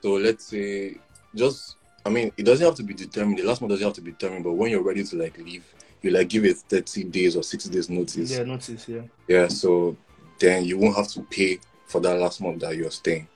So 0.02 0.14
let's 0.14 0.46
say 0.46 0.96
just 1.36 1.76
I 2.06 2.10
mean 2.10 2.32
it 2.38 2.44
doesn't 2.44 2.66
have 2.66 2.76
to 2.76 2.84
be 2.84 2.94
determined. 2.94 3.38
The 3.40 3.44
last 3.44 3.62
month 3.62 3.72
doesn't 3.72 3.86
have 3.86 3.96
to 3.96 4.02
be 4.02 4.12
determined, 4.12 4.44
but 4.44 4.54
when 4.54 4.72
you're 4.72 4.82
ready 4.84 5.04
to 5.04 5.16
like 5.16 5.38
leave, 5.38 5.66
you 6.02 6.12
like 6.12 6.28
give 6.30 6.44
it 6.46 6.58
thirty 6.58 7.04
days 7.04 7.36
or 7.36 7.44
sixty 7.44 7.70
days 7.70 7.90
notice. 7.90 8.32
Yeah, 8.32 8.44
notice, 8.44 8.88
yeah. 8.88 9.02
Yeah, 9.28 9.48
so 9.48 9.96
then 10.40 10.66
you 10.66 10.78
won't 10.78 10.96
have 10.96 11.08
to 11.10 11.22
pay 11.22 11.60
for 11.86 12.02
that 12.02 12.18
last 12.20 12.42
month 12.42 12.62
that 12.62 12.76
you're 12.76 12.92
staying. 12.92 13.28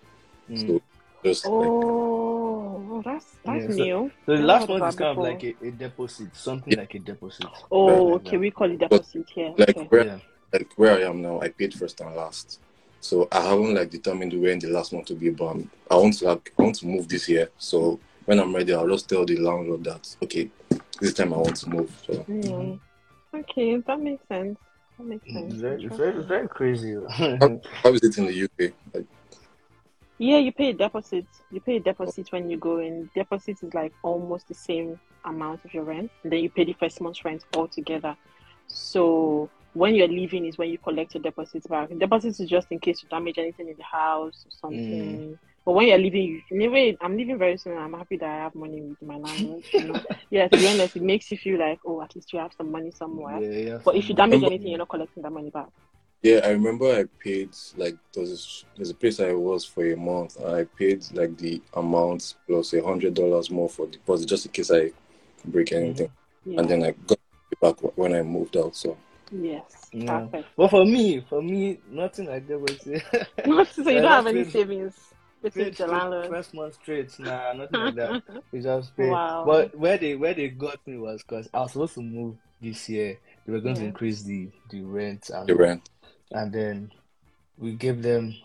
Mm. 0.49 0.67
So 0.67 0.81
just 1.23 1.45
like 1.45 2.20
Oh, 3.05 3.11
that's 3.11 3.25
that's 3.43 3.63
Yeah, 3.63 3.69
so- 3.69 3.83
new. 3.83 4.11
So 4.25 4.35
the 4.37 4.43
last 4.43 4.67
one 4.69 4.83
is 4.83 4.95
that 4.95 5.03
kind 5.03 5.17
of 5.17 5.23
like 5.23 5.43
a, 5.43 5.55
a 5.65 5.71
deposit, 5.71 6.35
something 6.35 6.73
Yeah. 6.73 6.79
like 6.79 6.95
a 6.95 6.99
deposit. 6.99 7.45
Oh, 7.71 7.85
Like 7.85 8.21
okay. 8.21 8.31
that. 8.31 8.39
We 8.39 8.51
call 8.51 8.71
it 8.71 8.77
deposit 8.79 9.29
here. 9.33 9.53
like 9.57 9.69
Okay. 9.77 9.87
where 9.87 10.05
Yeah. 10.05 10.19
like 10.53 10.69
where 10.75 10.97
I 10.97 11.09
am 11.09 11.21
now, 11.21 11.41
I 11.41 11.49
paid 11.49 11.73
first 11.73 12.01
and 12.01 12.15
last. 12.15 12.59
So 12.99 13.27
I 13.31 13.41
haven't 13.41 13.73
like 13.73 13.89
determined 13.89 14.33
when 14.39 14.59
the 14.59 14.67
last 14.69 14.93
one 14.93 15.03
to 15.05 15.15
be, 15.15 15.29
but 15.31 15.45
I'm- 15.47 15.71
I 15.89 15.95
want 15.95 16.17
to 16.19 16.25
like 16.27 16.53
I 16.57 16.63
want 16.63 16.75
to 16.77 16.87
move 16.87 17.07
this 17.07 17.27
year. 17.29 17.49
So 17.57 17.99
when 18.25 18.39
I'm 18.39 18.53
ready, 18.55 18.73
I'll 18.73 18.87
just 18.87 19.09
tell 19.09 19.25
the 19.25 19.37
landlord 19.37 19.83
that 19.85 20.15
okay, 20.23 20.49
this 20.99 21.13
time 21.13 21.33
I 21.33 21.37
want 21.37 21.55
to 21.57 21.69
move. 21.69 22.03
So 22.05 22.13
Mm. 22.29 22.79
Okay, 23.33 23.77
that 23.77 23.99
makes 23.99 24.27
sense. 24.27 24.57
That 24.97 25.05
makes 25.07 25.25
sense. 25.33 25.53
It's 25.53 25.61
very, 25.61 25.83
it's 25.85 25.95
very, 25.97 26.15
it's 26.17 26.27
very 26.27 26.47
crazy. 26.49 26.95
how, 27.09 27.61
how 27.81 27.93
is 27.93 28.03
it 28.03 28.17
in 28.17 28.25
the 28.27 28.43
UK? 28.43 28.73
Like, 28.93 29.05
Yeah, 30.21 30.37
you 30.37 30.51
pay 30.51 30.69
a 30.69 30.73
deposit. 30.73 31.25
You 31.49 31.59
pay 31.61 31.77
a 31.77 31.79
oh. 31.79 31.83
deposit 31.83 32.31
when 32.31 32.47
you 32.47 32.55
go 32.55 32.77
in. 32.77 33.09
Deposit 33.15 33.57
is 33.63 33.73
like 33.73 33.91
almost 34.03 34.47
the 34.47 34.53
same 34.53 34.99
amount 35.25 35.65
of 35.65 35.73
your 35.73 35.83
rent. 35.83 36.11
And 36.21 36.31
then 36.31 36.41
you 36.41 36.49
pay 36.51 36.63
the 36.63 36.73
first 36.73 37.01
month's 37.01 37.25
rent 37.25 37.43
all 37.55 37.67
together. 37.67 38.15
So 38.67 39.49
when 39.73 39.95
you're 39.95 40.07
leaving 40.07 40.45
is 40.45 40.59
when 40.59 40.69
you 40.69 40.77
collect 40.77 41.15
your 41.15 41.23
deposit 41.23 41.67
back. 41.67 41.89
Deposit 41.97 42.39
is 42.39 42.47
just 42.47 42.67
in 42.69 42.77
case 42.77 43.01
you 43.01 43.09
damage 43.09 43.39
anything 43.39 43.67
in 43.67 43.75
the 43.75 43.83
house 43.83 44.45
or 44.45 44.51
something. 44.51 45.17
Mm. 45.17 45.37
But 45.65 45.71
when 45.71 45.87
you're 45.87 45.97
leaving, 45.97 46.21
you 46.21 46.41
anyway, 46.51 46.95
I'm 47.01 47.17
leaving 47.17 47.39
very 47.39 47.57
soon. 47.57 47.79
I'm 47.79 47.93
happy 47.93 48.17
that 48.17 48.29
I 48.29 48.43
have 48.43 48.53
money 48.53 48.79
with 48.79 49.01
my 49.01 49.17
landlord. 49.25 49.63
You 49.73 49.85
know? 49.85 50.03
yeah, 50.29 50.47
to 50.47 50.55
be 50.55 50.67
honest, 50.67 50.97
it 50.97 51.01
makes 51.01 51.31
you 51.31 51.39
feel 51.39 51.59
like, 51.59 51.79
oh, 51.83 51.99
at 52.03 52.15
least 52.15 52.31
you 52.31 52.37
have 52.37 52.51
some 52.55 52.71
money 52.71 52.91
somewhere. 52.91 53.41
yeah, 53.41 53.69
yeah. 53.69 53.77
But 53.83 53.95
if 53.95 54.07
you 54.07 54.13
damage 54.13 54.43
anything, 54.43 54.67
you're 54.67 54.77
not 54.77 54.89
collecting 54.89 55.23
that 55.23 55.31
money 55.31 55.49
back. 55.49 55.69
Yeah, 56.23 56.41
I 56.43 56.49
remember 56.49 56.85
I 56.85 57.05
paid 57.23 57.49
like 57.77 57.95
there 58.13 58.21
was 58.21 58.31
this, 58.31 58.65
there's 58.75 58.89
a 58.91 58.95
place 58.95 59.19
I 59.19 59.33
was 59.33 59.65
for 59.65 59.85
a 59.85 59.95
month. 59.97 60.37
And 60.37 60.55
I 60.55 60.63
paid 60.65 61.03
like 61.13 61.37
the 61.37 61.61
amount 61.73 62.35
plus 62.47 62.73
a 62.73 62.83
hundred 62.83 63.15
dollars 63.15 63.49
more 63.49 63.69
for 63.69 63.87
deposit 63.87 64.27
just 64.27 64.45
in 64.45 64.51
case 64.51 64.71
I 64.71 64.91
break 65.45 65.67
mm. 65.69 65.77
anything, 65.77 66.11
Yeah. 66.45 66.59
and 66.59 66.69
then 66.69 66.83
I 66.83 66.91
got 66.91 67.17
it 67.51 67.59
back 67.59 67.97
when 67.97 68.13
I 68.13 68.21
moved 68.21 68.55
out. 68.55 68.75
So 68.75 68.97
yes, 69.31 69.89
Yeah. 69.91 70.19
perfect. 70.19 70.49
But 70.55 70.69
for 70.69 70.85
me, 70.85 71.25
for 71.27 71.41
me, 71.41 71.79
nothing 71.89 72.27
like 72.27 72.47
that 72.47 72.59
was 72.59 72.79
so 73.73 73.89
you 73.89 73.95
Yeah, 73.95 74.01
don't 74.01 74.11
have 74.11 74.27
any 74.27 74.43
savings. 74.43 74.95
This 75.41 75.53
Straight, 75.53 75.71
is 75.71 75.77
the 75.79 75.85
straight, 75.85 76.29
first 76.29 76.53
month 76.53 76.75
straight. 76.75 77.19
Nah, 77.19 77.53
nothing 77.53 77.79
like 77.79 77.95
that. 77.95 78.23
We 78.51 78.61
just 78.61 78.95
pay. 78.95 79.09
Wow. 79.09 79.43
But 79.43 79.75
where 79.75 79.97
they 79.97 80.15
where 80.15 80.35
they 80.35 80.49
got 80.49 80.85
me 80.85 80.99
was 80.99 81.23
because 81.23 81.49
I 81.51 81.61
was 81.61 81.71
supposed 81.71 81.95
to 81.95 82.01
move 82.01 82.35
this 82.61 82.87
year. 82.89 83.17
They 83.45 83.51
were 83.51 83.59
going 83.59 83.75
to 83.75 83.85
increase 83.85 84.21
the 84.21 84.49
the 84.69 84.81
rent 84.81 85.31
and 85.33 85.47
the 85.47 85.55
rent. 85.55 85.89
And 86.31 86.51
then 86.53 86.91
we 87.57 87.73
gave 87.73 88.01
them 88.01 88.35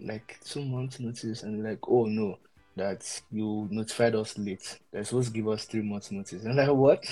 like 0.00 0.38
two 0.44 0.64
months 0.64 1.00
notice 1.00 1.42
and 1.42 1.62
like 1.64 1.78
oh 1.88 2.04
no 2.06 2.38
that 2.76 3.20
you 3.30 3.68
notified 3.70 4.14
us 4.14 4.38
late. 4.38 4.78
They're 4.92 5.04
supposed 5.04 5.28
to 5.28 5.34
give 5.34 5.48
us 5.48 5.66
three 5.66 5.82
months 5.82 6.10
notice. 6.10 6.44
And 6.44 6.56
like 6.56 6.70
what? 6.70 7.04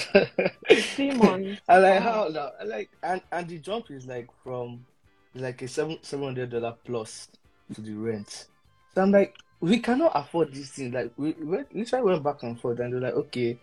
Three 0.95 1.11
months. 1.15 1.61
i 1.69 1.79
like 1.79 2.01
Wow. 2.01 2.03
how 2.03 2.29
now? 2.29 2.53
Like 2.65 2.91
and 3.03 3.21
and 3.31 3.49
the 3.49 3.59
jump 3.59 3.91
is 3.91 4.07
like 4.07 4.29
from 4.43 4.87
like 5.35 5.63
a 5.63 5.69
seven 5.69 5.99
seven 6.03 6.27
hundred 6.27 6.51
dollar 6.51 6.75
plus 6.85 7.29
to 7.75 7.81
the 7.81 7.93
rent. 7.95 8.47
So 8.95 9.03
i'm 9.03 9.13
like 9.13 9.37
we 9.61 9.79
cannot 9.79 10.13
afford 10.15 10.55
this 10.55 10.71
thing. 10.71 10.93
Like 10.93 11.13
we, 11.19 11.33
we 11.33 11.45
went- 11.45 11.75
literally 11.75 12.05
went 12.13 12.23
back 12.25 12.43
and 12.43 12.59
forth 12.59 12.79
and 12.81 12.93
they're 12.95 13.01
like 13.01 13.15
okay 13.15 13.59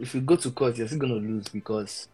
if 0.00 0.14
you 0.14 0.22
go 0.22 0.36
to 0.36 0.50
court 0.50 0.78
you're 0.78 0.86
still 0.86 0.98
gonna 1.00 1.14
lose 1.14 1.48
because 1.48 2.08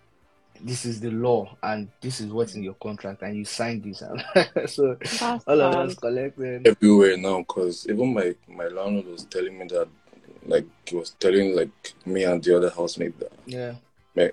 this 0.63 0.85
is 0.85 1.01
the 1.01 1.11
law 1.11 1.57
and 1.63 1.89
this 2.01 2.21
is 2.21 2.33
what's 2.33 2.55
in 2.55 2.63
your 2.63 2.75
contract 2.75 3.23
and 3.23 3.37
you 3.37 3.45
signed 3.45 3.83
this 3.85 3.99
so 4.67 4.97
That's 5.21 5.45
all 5.47 5.61
of 5.61 5.75
us 5.75 5.95
collecting. 5.97 6.65
everywhere 6.67 7.17
now 7.17 7.39
because 7.39 7.87
even 7.89 8.15
my 8.15 8.35
my 8.49 8.67
landlord 8.69 9.07
was 9.07 9.25
telling 9.25 9.59
me 9.59 9.67
that 9.69 9.89
like 10.47 10.67
he 10.87 10.97
was 10.97 11.11
telling 11.21 11.55
like 11.55 11.95
me 12.07 12.25
and 12.25 12.43
the 12.43 12.57
other 12.57 12.71
housemate 12.71 13.19
that 13.21 13.33
Yeah. 13.47 13.75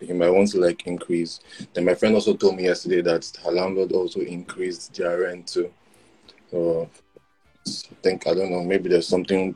he 0.01 0.13
might 0.13 0.29
want 0.31 0.49
to 0.51 0.59
like 0.59 0.87
increase 0.87 1.39
then 1.73 1.85
my 1.85 1.95
friend 1.95 2.15
also 2.15 2.33
told 2.35 2.55
me 2.55 2.63
yesterday 2.65 3.01
that 3.01 3.31
her 3.43 3.51
landlord 3.51 3.91
also 3.91 4.21
increased 4.21 4.95
their 4.95 5.21
rent 5.21 5.47
too 5.47 5.71
so 6.51 6.89
i 7.67 7.95
think 8.03 8.27
i 8.27 8.33
don't 8.33 8.51
know 8.51 8.63
maybe 8.63 8.89
there's 8.89 9.07
something 9.07 9.55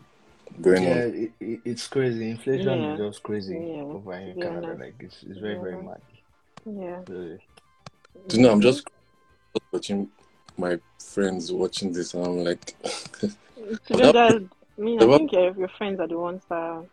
going 0.62 0.84
Yeah, 0.84 0.90
on 0.92 0.98
it, 0.98 1.32
it, 1.40 1.60
it's 1.66 1.88
crazy. 1.88 2.30
Inflation 2.32 2.84
Yeah. 2.84 2.94
is 2.94 2.98
just 3.14 3.24
crazy 3.24 3.54
Yeah, 3.54 3.82
over 3.84 4.18
here 4.20 4.30
in 4.30 4.36
to 4.36 4.42
Canada. 4.42 4.76
Like 4.80 4.96
it's, 5.00 5.24
it's 5.24 5.40
very, 5.40 5.56
very 5.58 5.72
Yeah. 5.74 5.82
Mad. 6.66 7.06
Yeah. 7.08 7.14
Really. 7.14 7.40
Do 8.28 8.38
you 8.38 8.44
know 8.44 8.52
i'm 8.52 8.60
mm-hmm. 8.60 8.70
just 8.70 8.88
watching 9.72 10.10
my 10.58 10.80
friends 11.00 11.52
watching 11.52 11.92
this 11.94 12.14
and 12.14 12.26
i'm 12.26 12.44
like 12.44 12.76
To 13.88 13.98
be 13.98 14.04
honest, 14.04 14.46
I 14.78 14.82
mean, 14.82 15.02
I 15.02 15.06
What? 15.06 15.18
think 15.18 15.32
your, 15.34 15.56
your 15.56 15.68
friends 15.68 16.00
are 16.00 16.08
the 16.08 16.18
ones 16.18 16.42
that. 16.50 16.86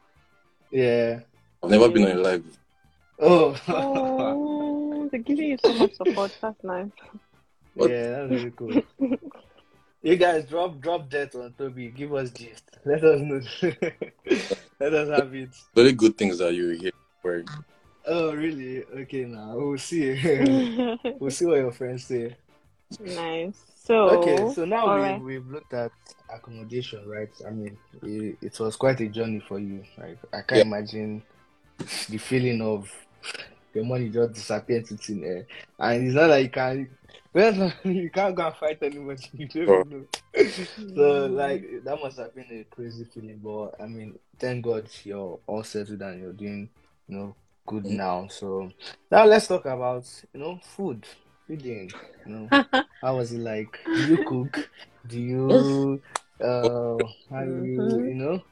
Yeah. 0.71 1.21
i've 1.63 1.71
never 1.71 1.89
been 1.89 2.05
on 2.11 2.19
a 2.19 2.21
live 2.21 2.45
Oh. 3.19 3.57
Oh, 3.69 5.09
they're 5.11 5.21
giving 5.21 5.51
you 5.51 5.59
so 5.63 5.73
much 5.75 5.95
support. 5.95 6.37
That's 6.41 6.65
nice. 6.65 6.91
What? 7.75 7.91
yeah, 7.91 8.27
that's 8.27 8.31
really 8.31 8.51
cool. 8.51 8.83
You 10.03 10.17
guys 10.17 10.45
drop 10.45 10.81
drop 10.81 11.11
that 11.11 11.35
on 11.35 11.53
Toby. 11.59 11.89
Give 11.89 12.13
us 12.15 12.31
gist. 12.31 12.65
Let 12.85 13.05
us 13.05 13.21
know. 13.21 13.41
Let 14.81 14.95
us 14.95 15.09
have 15.09 15.35
it. 15.35 15.51
very 15.75 15.93
good 15.93 16.19
things 16.19 16.39
that 16.39 16.55
you 16.55 16.71
hear 16.71 16.93
where 17.23 17.45
Oh 18.07 18.35
really? 18.35 18.85
Okay 18.85 19.25
now. 19.25 19.57
We'll 19.57 19.79
see. 19.79 20.15
we'll 21.19 21.31
see 21.31 21.47
what 21.47 21.59
your 21.59 21.73
friends 21.73 22.05
say. 22.05 22.37
nice. 23.01 23.57
So. 23.87 24.11
Okay, 24.21 24.53
so 24.55 24.65
now 24.65 24.95
we, 24.95 25.01
right. 25.01 25.21
we've 25.21 25.47
looked 25.47 25.73
at 25.73 25.93
accommodation, 26.33 27.09
right? 27.09 27.31
I 27.47 27.51
mean, 27.51 27.77
it, 28.03 28.37
it 28.43 28.61
was 28.61 28.77
quite 28.77 29.01
a 29.01 29.09
journey 29.09 29.41
for 29.41 29.59
you. 29.59 29.85
Like, 29.97 30.19
I 30.33 30.43
can't 30.43 30.59
Yeah. 30.59 30.63
imagine 30.63 31.23
the 31.79 32.19
feeling 32.19 32.61
of 32.63 32.91
the 33.73 33.85
money 33.85 34.09
just 34.09 34.35
disappearing 34.35 34.85
to 34.87 34.97
thin 34.97 35.25
air. 35.25 35.47
And 35.79 36.07
it's 36.07 36.15
not 36.15 36.31
like 36.31 36.45
you 36.45 36.51
can, 36.51 36.89
well, 37.33 37.73
you 37.85 38.11
can't 38.11 38.35
go 38.35 38.47
and 38.47 38.57
fight 38.57 38.79
anybody. 38.83 39.23
You 39.35 39.49
don't 39.49 39.63
even 39.63 39.75
oh. 39.75 39.83
know. 39.83 40.49
So, 40.95 41.29
hmm. 41.29 41.35
like, 41.35 41.85
that 41.85 42.01
must 42.03 42.19
have 42.19 42.35
been 42.35 42.47
a 42.51 42.75
crazy 42.75 43.05
feeling. 43.05 43.41
But, 43.43 43.81
I 43.81 43.87
mean, 43.87 44.19
thank 44.39 44.65
God 44.65 44.89
you're 45.05 45.39
all 45.47 45.63
settled 45.63 46.03
and 46.03 46.21
you're 46.21 46.33
doing, 46.33 46.69
you 47.09 47.17
know, 47.17 47.37
good 47.67 47.85
Mhm. 47.85 47.91
now. 47.91 48.29
So, 48.29 48.73
now 49.11 49.25
let's 49.27 49.49
talk 49.49 49.67
about, 49.67 50.07
you 50.33 50.41
know, 50.41 50.61
food, 50.63 51.07
feeding, 51.47 51.95
you 52.25 52.33
know. 52.33 52.51
How 53.03 53.17
was 53.17 53.33
it 53.33 53.41
like? 53.41 53.79
Do 53.95 54.03
you 54.03 54.19
cook? 54.19 54.71
Do 55.07 55.21
you 55.21 56.03
uh 56.41 56.99
how 57.31 57.45
do 57.45 57.53
you 57.53 57.81
Mhm. 57.81 58.09
you 58.09 58.15
know 58.15 58.43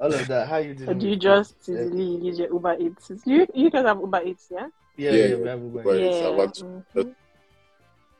all 0.00 0.14
of 0.14 0.26
that? 0.28 0.48
How 0.48 0.58
you 0.58 0.74
Or 0.86 0.94
doing? 0.94 0.98
do 1.00 1.08
you 1.08 1.16
just 1.16 1.54
food? 1.66 1.74
Easily 1.74 2.16
use 2.26 2.38
your 2.38 2.52
Uber 2.52 2.76
Eats? 2.80 3.08
Do 3.08 3.20
You 3.32 3.46
you 3.54 3.70
guys 3.70 3.86
have 3.86 3.98
Uber 4.00 4.22
Eats, 4.24 4.48
yeah? 4.50 4.68
Yeah, 4.96 5.12
Yeah, 5.12 5.24
yeah, 5.26 5.36
yeah. 5.36 5.36
we 5.36 5.48
have 5.48 5.60
Uber 5.62 5.84
But 5.84 5.96
Eats. 5.96 6.20
it's 6.22 6.22
yeah. 6.22 7.12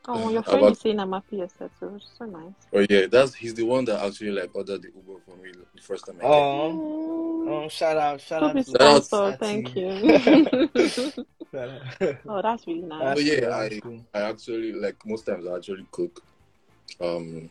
About 0.03 0.17
to-. 0.17 0.23
Oh, 0.23 0.29
your 0.29 0.43
friend 0.43 0.65
act- 0.65 0.71
is 0.73 0.79
saying 0.81 0.99
I'm 0.99 1.11
happy 1.13 1.37
yourself, 1.37 1.71
so 1.79 1.99
so 2.17 2.25
nice. 2.25 2.53
oh 2.73 2.85
yeah 2.89 3.05
that's 3.07 3.33
he's 3.33 3.53
the 3.53 3.63
one 3.63 3.85
that 3.85 4.03
actually 4.03 4.31
like 4.31 4.49
ordered 4.53 4.81
the 4.81 4.87
uber 4.89 5.19
for 5.25 5.35
me 5.37 5.51
the 5.75 5.81
first 5.81 6.05
time 6.05 6.17
I 6.19 6.21
came. 6.21 6.31
Mm. 6.31 7.63
um, 7.63 7.69
shout 7.69 7.97
out, 7.97 8.21
shout 8.21 8.43
out 8.43 8.47
Toby 8.49 8.63
to 8.63 8.71
Shout 8.71 8.81
out 8.81 9.03
sponsor, 9.05 9.37
thank 9.37 9.75
you. 9.75 11.23
Oh, 12.27 12.41
that's 12.41 12.65
really 12.65 12.81
nice. 12.83 13.17
That's 13.17 13.19
Oh, 13.19 13.23
yeah, 13.23 13.49
I- 14.13 14.17
I 14.17 14.21
actually 14.29 14.71
like 14.71 14.95
most 15.05 15.25
times 15.25 15.45
I 15.45 15.55
actually 15.57 15.85
cook. 15.91 16.23
Um, 17.01 17.49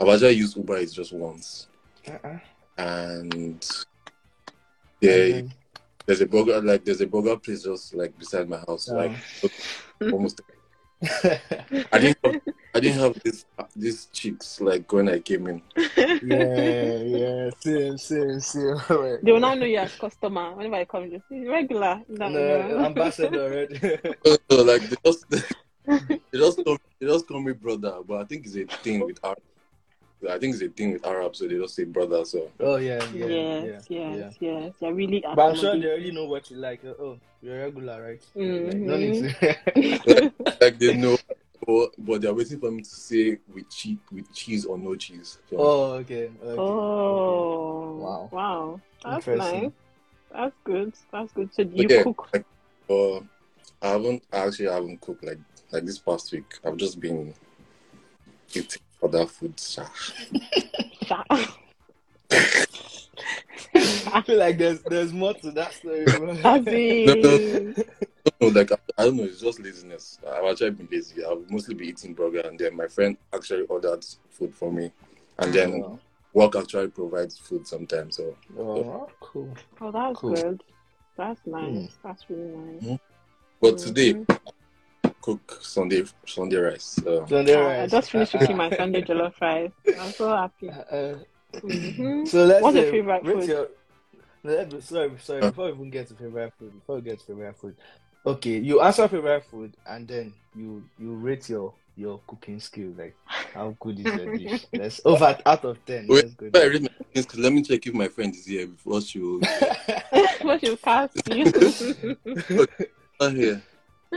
I've 0.00 0.08
actually 0.08 0.32
used 0.32 0.56
Uber 0.56 0.78
Eats 0.78 0.92
just 0.94 1.12
once, 1.12 1.68
Uh-uh. 2.08 2.38
and 2.78 3.62
yeah, 5.02 5.12
And 5.12 5.54
there's 6.06 6.22
a 6.22 6.26
burger 6.26 6.62
like 6.62 6.84
there's 6.84 7.00
a 7.02 7.06
burger 7.06 7.36
place 7.36 7.64
just 7.64 7.94
like 7.94 8.18
beside 8.18 8.48
my 8.48 8.56
house, 8.58 8.86
then- 8.86 8.96
like 9.42 9.52
almost. 10.12 10.40
I 11.02 11.98
didn't 11.98 12.18
have, 12.24 12.34
I 12.34 12.52
I 12.76 12.80
didn't 12.80 12.98
have 13.00 13.22
this 13.22 13.44
these 13.74 14.06
cheeks 14.12 14.60
like 14.60 14.90
when 14.92 15.08
I 15.08 15.18
came 15.20 15.46
in. 15.46 15.62
Yeah, 15.76 16.98
yeah, 17.02 17.50
same, 17.60 17.98
same, 17.98 18.40
same. 18.40 18.76
Right. 18.88 19.18
They 19.22 19.32
will 19.32 19.40
now 19.40 19.54
know 19.54 19.66
you 19.66 19.78
as 19.78 19.94
customer 19.94 20.54
whenever 20.54 20.76
I 20.76 20.84
come. 20.84 21.10
Just 21.10 21.24
regular. 21.30 22.02
No, 22.08 22.28
No, 22.28 22.68
no. 22.68 22.84
ambassador 22.84 23.42
already. 23.44 23.78
So, 24.24 24.36
so, 24.50 24.62
like 24.62 24.82
they 24.88 24.96
just 25.04 25.30
they 25.86 26.38
just 26.38 26.64
call, 26.64 26.78
they 26.98 27.06
just 27.06 27.28
call 27.28 27.40
me 27.40 27.52
brother, 27.52 27.98
but 28.06 28.20
I 28.20 28.24
think 28.24 28.46
it's 28.46 28.56
a 28.56 28.64
thing 28.82 29.04
with 29.04 29.18
Arab. 29.24 29.38
I 30.28 30.38
think 30.38 30.54
it's 30.54 30.62
a 30.62 30.68
thing 30.68 30.94
with 30.94 31.06
Arab, 31.06 31.36
so 31.36 31.46
they 31.46 31.56
just 31.56 31.74
say 31.74 31.84
brother. 31.84 32.24
So 32.24 32.50
oh 32.60 32.76
yeah, 32.76 33.02
yeah, 33.12 33.26
yes, 33.26 33.86
yeah, 33.88 34.14
yes, 34.14 34.34
yeah. 34.40 34.60
yes. 34.60 34.72
They're 34.80 34.94
really. 34.94 35.20
But 35.34 35.38
I'm 35.50 35.54
sure 35.54 35.62
they 35.76 35.76
accommodating. 35.76 35.90
already 35.90 36.12
know 36.12 36.24
what 36.24 36.50
you 36.50 36.56
like. 36.56 36.84
Uh, 36.84 36.94
Oh, 36.98 37.18
you're 37.42 37.58
regular, 37.64 38.02
right? 38.02 38.22
Mhm. 38.36 39.34
Like, 39.76 40.02
to- 40.04 40.32
like 40.60 40.78
they 40.78 40.96
know, 40.96 41.18
but, 41.66 41.90
but 41.98 42.20
they're 42.22 42.34
waiting 42.34 42.58
for 42.58 42.70
me 42.70 42.82
to 42.82 42.88
say 42.88 43.38
with 43.52 43.68
cheese 43.70 43.98
with 44.10 44.32
cheese 44.34 44.64
or 44.64 44.78
no 44.78 44.94
cheese. 44.96 45.38
So, 45.50 45.56
oh, 45.58 45.92
okay. 46.00 46.30
okay. 46.42 46.60
Oh, 46.60 47.96
Wow. 47.98 48.28
wow. 48.32 48.80
That's 49.04 49.26
nice. 49.26 49.70
That's 50.32 50.54
good. 50.64 50.92
That's 51.12 51.32
good. 51.32 51.54
So 51.54 51.64
do 51.64 51.76
you 51.76 51.88
yeah, 51.88 52.02
cook? 52.02 52.28
like, 52.32 52.44
uh, 52.90 53.18
I 53.82 53.88
haven't 53.90 54.22
I 54.32 54.38
actually 54.46 54.70
haven't 54.70 55.00
cooked 55.00 55.24
like 55.24 55.38
like 55.70 55.84
this 55.84 55.98
past 55.98 56.32
week. 56.32 56.58
I've 56.64 56.76
just 56.76 56.98
been 57.00 57.34
eating 58.54 58.80
other 59.06 59.26
foods. 59.26 59.78
I 63.74 64.22
feel 64.24 64.38
like 64.38 64.58
there's 64.58 64.82
there's 64.82 65.12
more 65.12 65.34
to 65.34 65.50
that 65.52 65.74
story. 65.74 66.06
bro. 66.06 66.30
As 66.44 66.66
in, 66.66 67.74
No, 68.40 68.48
like 68.48 68.72
I, 68.72 68.76
I 68.98 69.04
don't 69.04 69.16
know, 69.16 69.24
it's 69.24 69.40
just 69.40 69.60
laziness. 69.60 70.18
I've 70.26 70.44
actually 70.44 70.70
been 70.70 70.88
lazy. 70.90 71.24
I've 71.24 71.48
mostly 71.50 71.74
been 71.74 71.88
eating 71.88 72.14
burger, 72.14 72.40
and 72.40 72.58
then 72.58 72.76
my 72.76 72.86
friend 72.88 73.16
actually 73.34 73.62
ordered 73.62 74.04
food 74.30 74.54
for 74.54 74.72
me, 74.72 74.90
and 75.38 75.52
then 75.52 75.82
Oh, 75.84 75.98
work 76.32 76.56
actually 76.56 76.88
provides 76.88 77.38
food 77.38 77.66
sometimes. 77.66 78.16
So 78.16 78.36
oh, 78.58 79.08
cool. 79.20 79.56
oh, 79.80 79.90
that's 79.92 80.18
Cool. 80.18 80.34
good. 80.34 80.62
That's 81.16 81.40
nice. 81.46 81.62
Hmm. 82.02 82.08
That's 82.08 82.24
really 82.28 82.56
nice. 82.56 82.98
but 83.60 83.78
today 83.78 84.14
Mhm. 84.14 84.26
Cook 85.26 85.58
Sunday 85.60 86.04
Sunday 86.24 86.56
rice. 86.56 87.00
So 87.02 87.26
Sunday 87.26 87.54
rice. 87.56 87.80
I 87.80 87.86
just 87.88 88.10
finished 88.12 88.32
cooking 88.38 88.56
my 88.56 88.70
Sunday 88.70 89.02
jollof 89.02 89.40
rice. 89.40 89.72
I'm 89.98 90.12
so 90.12 90.28
happy. 90.28 90.70
Uh, 90.70 91.14
Mhm. 91.64 92.28
so 92.28 92.44
let's 92.44 92.62
What's 92.64 92.76
your 92.76 92.84
say, 92.84 92.90
favorite 92.90 93.22
rate 93.24 93.34
food? 93.34 93.48
Your, 93.48 93.68
let 94.44 94.72
me- 94.72 94.80
sorry, 94.80 95.10
sorry. 95.18 95.40
Huh? 95.40 95.48
Before 95.50 95.66
we 95.66 95.72
even 95.72 95.90
get 95.90 96.08
to 96.08 96.14
favorite 96.14 96.52
food, 96.58 96.74
before 96.74 96.96
we 96.96 97.02
get 97.02 97.18
to 97.20 97.24
favorite 97.26 97.56
food, 97.58 97.76
okay, 98.24 98.58
you 98.58 98.80
answer 98.80 99.08
favorite 99.08 99.44
food, 99.50 99.76
and 99.86 100.06
then 100.06 100.34
you 100.54 100.84
you 100.98 101.14
rate 101.14 101.48
your 101.48 101.74
your 101.96 102.20
cooking 102.28 102.60
skill. 102.60 102.92
Like, 102.96 103.16
how 103.54 103.76
good 103.80 103.98
is 103.98 104.14
your 104.14 104.28
dish? 104.28 104.66
Let's 104.76 105.00
over 105.04 105.36
out 105.44 105.64
of 105.64 105.84
ten. 105.84 106.06
Wait, 106.08 106.22
Let's 106.24 106.34
go. 106.34 106.50
Before 106.50 106.66
I 106.66 106.70
read 106.70 106.82
my 106.82 106.88
things, 107.12 107.38
let 107.38 107.52
me 107.52 107.62
check 107.62 107.86
if 107.86 107.94
my 107.94 108.08
friend 108.08 108.34
is 108.34 108.46
here 108.46 108.66
before 108.66 109.00
she 109.00 109.18
will 109.18 109.40
what 110.42 110.62
you 110.62 110.76
cast 110.76 111.26
you? 111.28 111.52
not 113.20 113.32
here. 113.32 113.62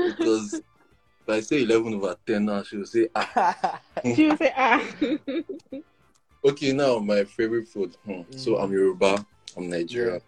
Because 0.06 0.62
if 1.30 1.36
I 1.36 1.40
say 1.42 1.62
eleven 1.64 1.94
over 1.94 2.16
ten 2.26 2.46
now, 2.46 2.64
she 2.64 2.78
will 2.78 2.86
say 2.86 3.08
ah. 3.16 3.80
she 4.16 4.28
will 4.28 4.38
say 4.38 4.52
ah. 4.56 4.84
Okay, 6.46 6.72
now 6.72 7.00
my 7.00 7.24
favorite 7.26 7.68
food. 7.68 7.96
Hmm. 8.06 8.22
So 8.32 8.52
Mm. 8.56 8.64
I'm 8.64 8.72
Yoruba. 8.72 9.26
I'm 9.58 9.70
Nigerian. 9.70 10.22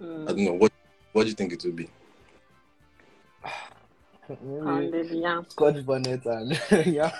I 0.00 0.02
Mm. 0.02 0.26
don't 0.26 0.44
know 0.44 0.54
what. 0.54 0.72
What 1.12 1.22
do 1.24 1.28
you 1.28 1.34
think 1.34 1.52
it 1.52 1.62
will 1.64 1.72
be? 1.72 1.88
Pounded 4.64 5.10
yam. 5.10 5.46
Scotch 5.48 5.84
bonnet 5.86 6.24
and 6.26 6.52
yeah. 6.86 7.10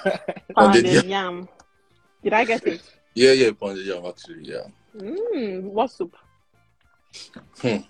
Pounded 0.55 0.85
Pounded 0.85 1.05
yam. 1.05 1.49
Did 2.23 2.33
I 2.33 2.45
get 2.45 2.67
it? 2.67 2.81
Yeah, 3.15 3.33
yeah, 3.33 3.51
pounded 3.53 3.87
yam 3.87 4.05
actually. 4.07 4.45
Yeah, 4.49 4.67
Mm, 4.97 5.63
what 5.63 5.91
soup? 5.91 6.17
Hmm. 7.61 7.85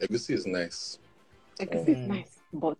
egusi 0.00 0.34
is 0.34 0.46
nice. 0.46 0.98
Egusi 1.58 1.88
is 1.88 1.98
Mm. 1.98 2.08
nice, 2.08 2.35
but 2.60 2.78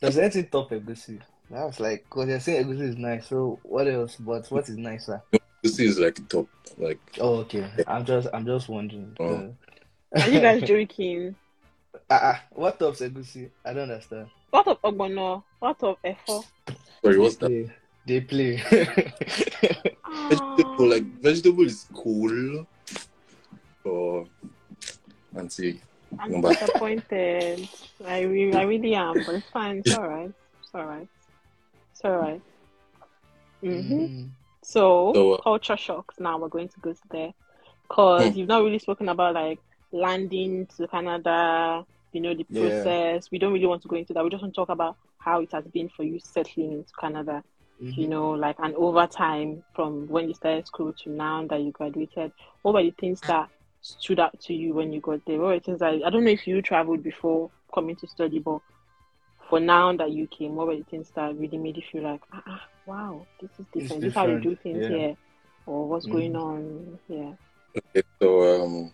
Does 0.00 0.18
anything 0.18 0.46
top 0.46 0.70
egusi? 0.70 1.20
I 1.54 1.64
was 1.64 1.80
like, 1.80 2.04
because 2.04 2.28
you're 2.28 2.40
saying 2.40 2.66
egusi 2.66 2.82
is 2.82 2.96
nice. 2.96 3.28
So 3.28 3.58
what 3.62 3.88
else? 3.88 4.16
But 4.16 4.50
what 4.50 4.68
is 4.68 4.76
nicer? 4.76 5.22
Egusi 5.64 5.80
is 5.80 5.98
like 5.98 6.26
top. 6.28 6.48
Like 6.76 7.00
Oh, 7.20 7.36
okay. 7.36 7.66
I'm 7.86 8.04
just 8.04 8.28
I'm 8.32 8.46
just 8.46 8.68
wondering. 8.68 9.16
Oh. 9.18 9.54
are 10.14 10.28
you 10.28 10.40
guys 10.40 10.62
joking? 10.62 11.34
Uh, 12.10 12.14
uh, 12.14 12.36
what 12.52 12.78
tops 12.78 13.00
egusi? 13.00 13.50
I 13.64 13.72
don't 13.72 13.90
understand. 13.90 14.28
What 14.50 14.68
of 14.68 14.80
ogbono? 14.82 15.42
What 15.58 15.82
of 15.82 15.96
efo? 16.04 16.44
sorry, 17.02 17.18
what's 17.18 17.36
that? 17.36 17.48
Play. 17.48 17.72
They 18.06 18.20
play. 18.22 18.56
Vegetable 20.30 20.88
like 20.88 21.04
vegetable 21.20 21.64
is 21.64 21.86
cool. 21.94 22.66
But 23.84 24.24
auntie, 25.36 25.80
I'm 26.18 26.32
Number- 26.32 26.48
disappointed. 26.54 27.68
I 28.06 28.20
really, 28.22 28.54
I 28.54 28.62
really 28.62 28.94
am, 28.94 29.14
but 29.14 29.34
it's 29.36 29.50
fine. 29.50 29.78
It's 29.84 29.96
alright. 29.96 30.32
It's 30.62 30.74
alright. 30.74 31.08
It's 31.92 32.04
alright. 32.04 32.40
Mm-hmm. 33.62 33.94
Mm. 33.94 34.28
So, 34.62 35.12
So, 35.14 35.32
uh, 35.34 35.42
culture 35.42 35.76
shocks. 35.76 36.16
Now 36.20 36.38
we're 36.38 36.48
going 36.48 36.68
to 36.68 36.80
go 36.80 36.92
to 36.92 37.00
there 37.10 37.32
because 37.88 38.32
Hmm. 38.32 38.38
you've 38.38 38.48
not 38.48 38.62
really 38.62 38.78
spoken 38.78 39.08
about 39.08 39.34
like 39.34 39.58
landing 39.92 40.66
to 40.76 40.86
Canada. 40.88 41.84
You 42.12 42.20
know 42.22 42.34
the 42.34 42.46
Yeah. 42.48 42.60
process. 42.82 43.30
We 43.30 43.38
don't 43.38 43.52
really 43.52 43.66
want 43.66 43.82
to 43.82 43.88
go 43.88 43.96
into 43.96 44.12
that. 44.14 44.24
We 44.24 44.30
just 44.30 44.42
want 44.42 44.54
to 44.54 44.58
talk 44.58 44.68
about 44.70 44.96
how 45.18 45.40
it 45.40 45.52
has 45.52 45.64
been 45.66 45.88
for 45.88 46.04
you 46.04 46.18
settling 46.20 46.72
into 46.72 46.92
Canada. 46.98 47.42
Mhm. 47.82 47.96
You 47.96 48.08
know, 48.08 48.30
like 48.30 48.56
and 48.58 48.74
over 48.74 49.06
time 49.06 49.62
from 49.74 50.08
when 50.08 50.28
you 50.28 50.34
started 50.34 50.66
school 50.66 50.92
to 50.92 51.10
now 51.10 51.46
that 51.46 51.60
you 51.60 51.70
graduated. 51.70 52.32
What 52.62 52.74
were 52.74 52.82
the 52.82 52.90
things 52.92 53.20
that 53.22 53.48
stood 53.88 54.20
out 54.20 54.38
to 54.42 54.54
you 54.54 54.74
when 54.74 54.92
you 54.92 55.00
got 55.00 55.24
there? 55.26 55.38
What 55.38 55.48
were 55.54 55.60
things 55.60 55.80
that 55.80 56.00
I 56.04 56.10
don't 56.10 56.24
know 56.24 56.30
if 56.30 56.46
you 56.46 56.60
traveled 56.62 57.02
before 57.02 57.50
coming 57.74 57.96
to 57.96 58.06
study, 58.06 58.38
but 58.38 58.60
for 59.48 59.60
now 59.60 59.96
that 59.96 60.10
you 60.12 60.26
came, 60.26 60.54
what 60.56 60.66
were 60.68 60.76
the 60.76 60.84
things 60.84 61.10
that 61.14 61.36
really 61.36 61.58
made 61.58 61.76
you 61.76 61.82
feel 61.90 62.02
like, 62.02 62.20
ah, 62.32 62.42
ah 62.46 62.62
wow, 62.86 63.26
this 63.40 63.50
is 63.58 63.66
different. 63.72 64.02
This 64.02 64.12
is 64.12 64.16
how 64.16 64.26
they 64.26 64.36
do 64.36 64.56
things 64.56 64.82
yeah. 64.82 64.88
here, 64.88 65.16
or 65.66 65.88
what's 65.88 66.06
going 66.06 66.32
Mhm. 66.32 66.42
on 66.42 66.98
here. 67.08 67.36
okay, 67.76 68.02
so 68.20 68.62
um, 68.64 68.92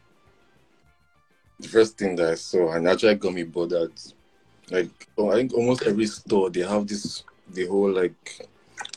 the 1.60 1.68
first 1.68 1.98
thing 1.98 2.16
that 2.16 2.30
I 2.30 2.34
saw 2.34 2.72
and 2.72 2.88
actually 2.88 3.14
got 3.16 3.32
me 3.34 3.44
bothered. 3.44 3.92
Like 4.70 5.08
oh, 5.18 5.30
I 5.30 5.34
think 5.36 5.52
almost 5.54 5.82
every 5.82 6.06
store 6.06 6.50
they 6.50 6.60
have 6.60 6.86
this 6.86 7.22
the 7.48 7.66
whole 7.66 7.90
like 7.92 8.48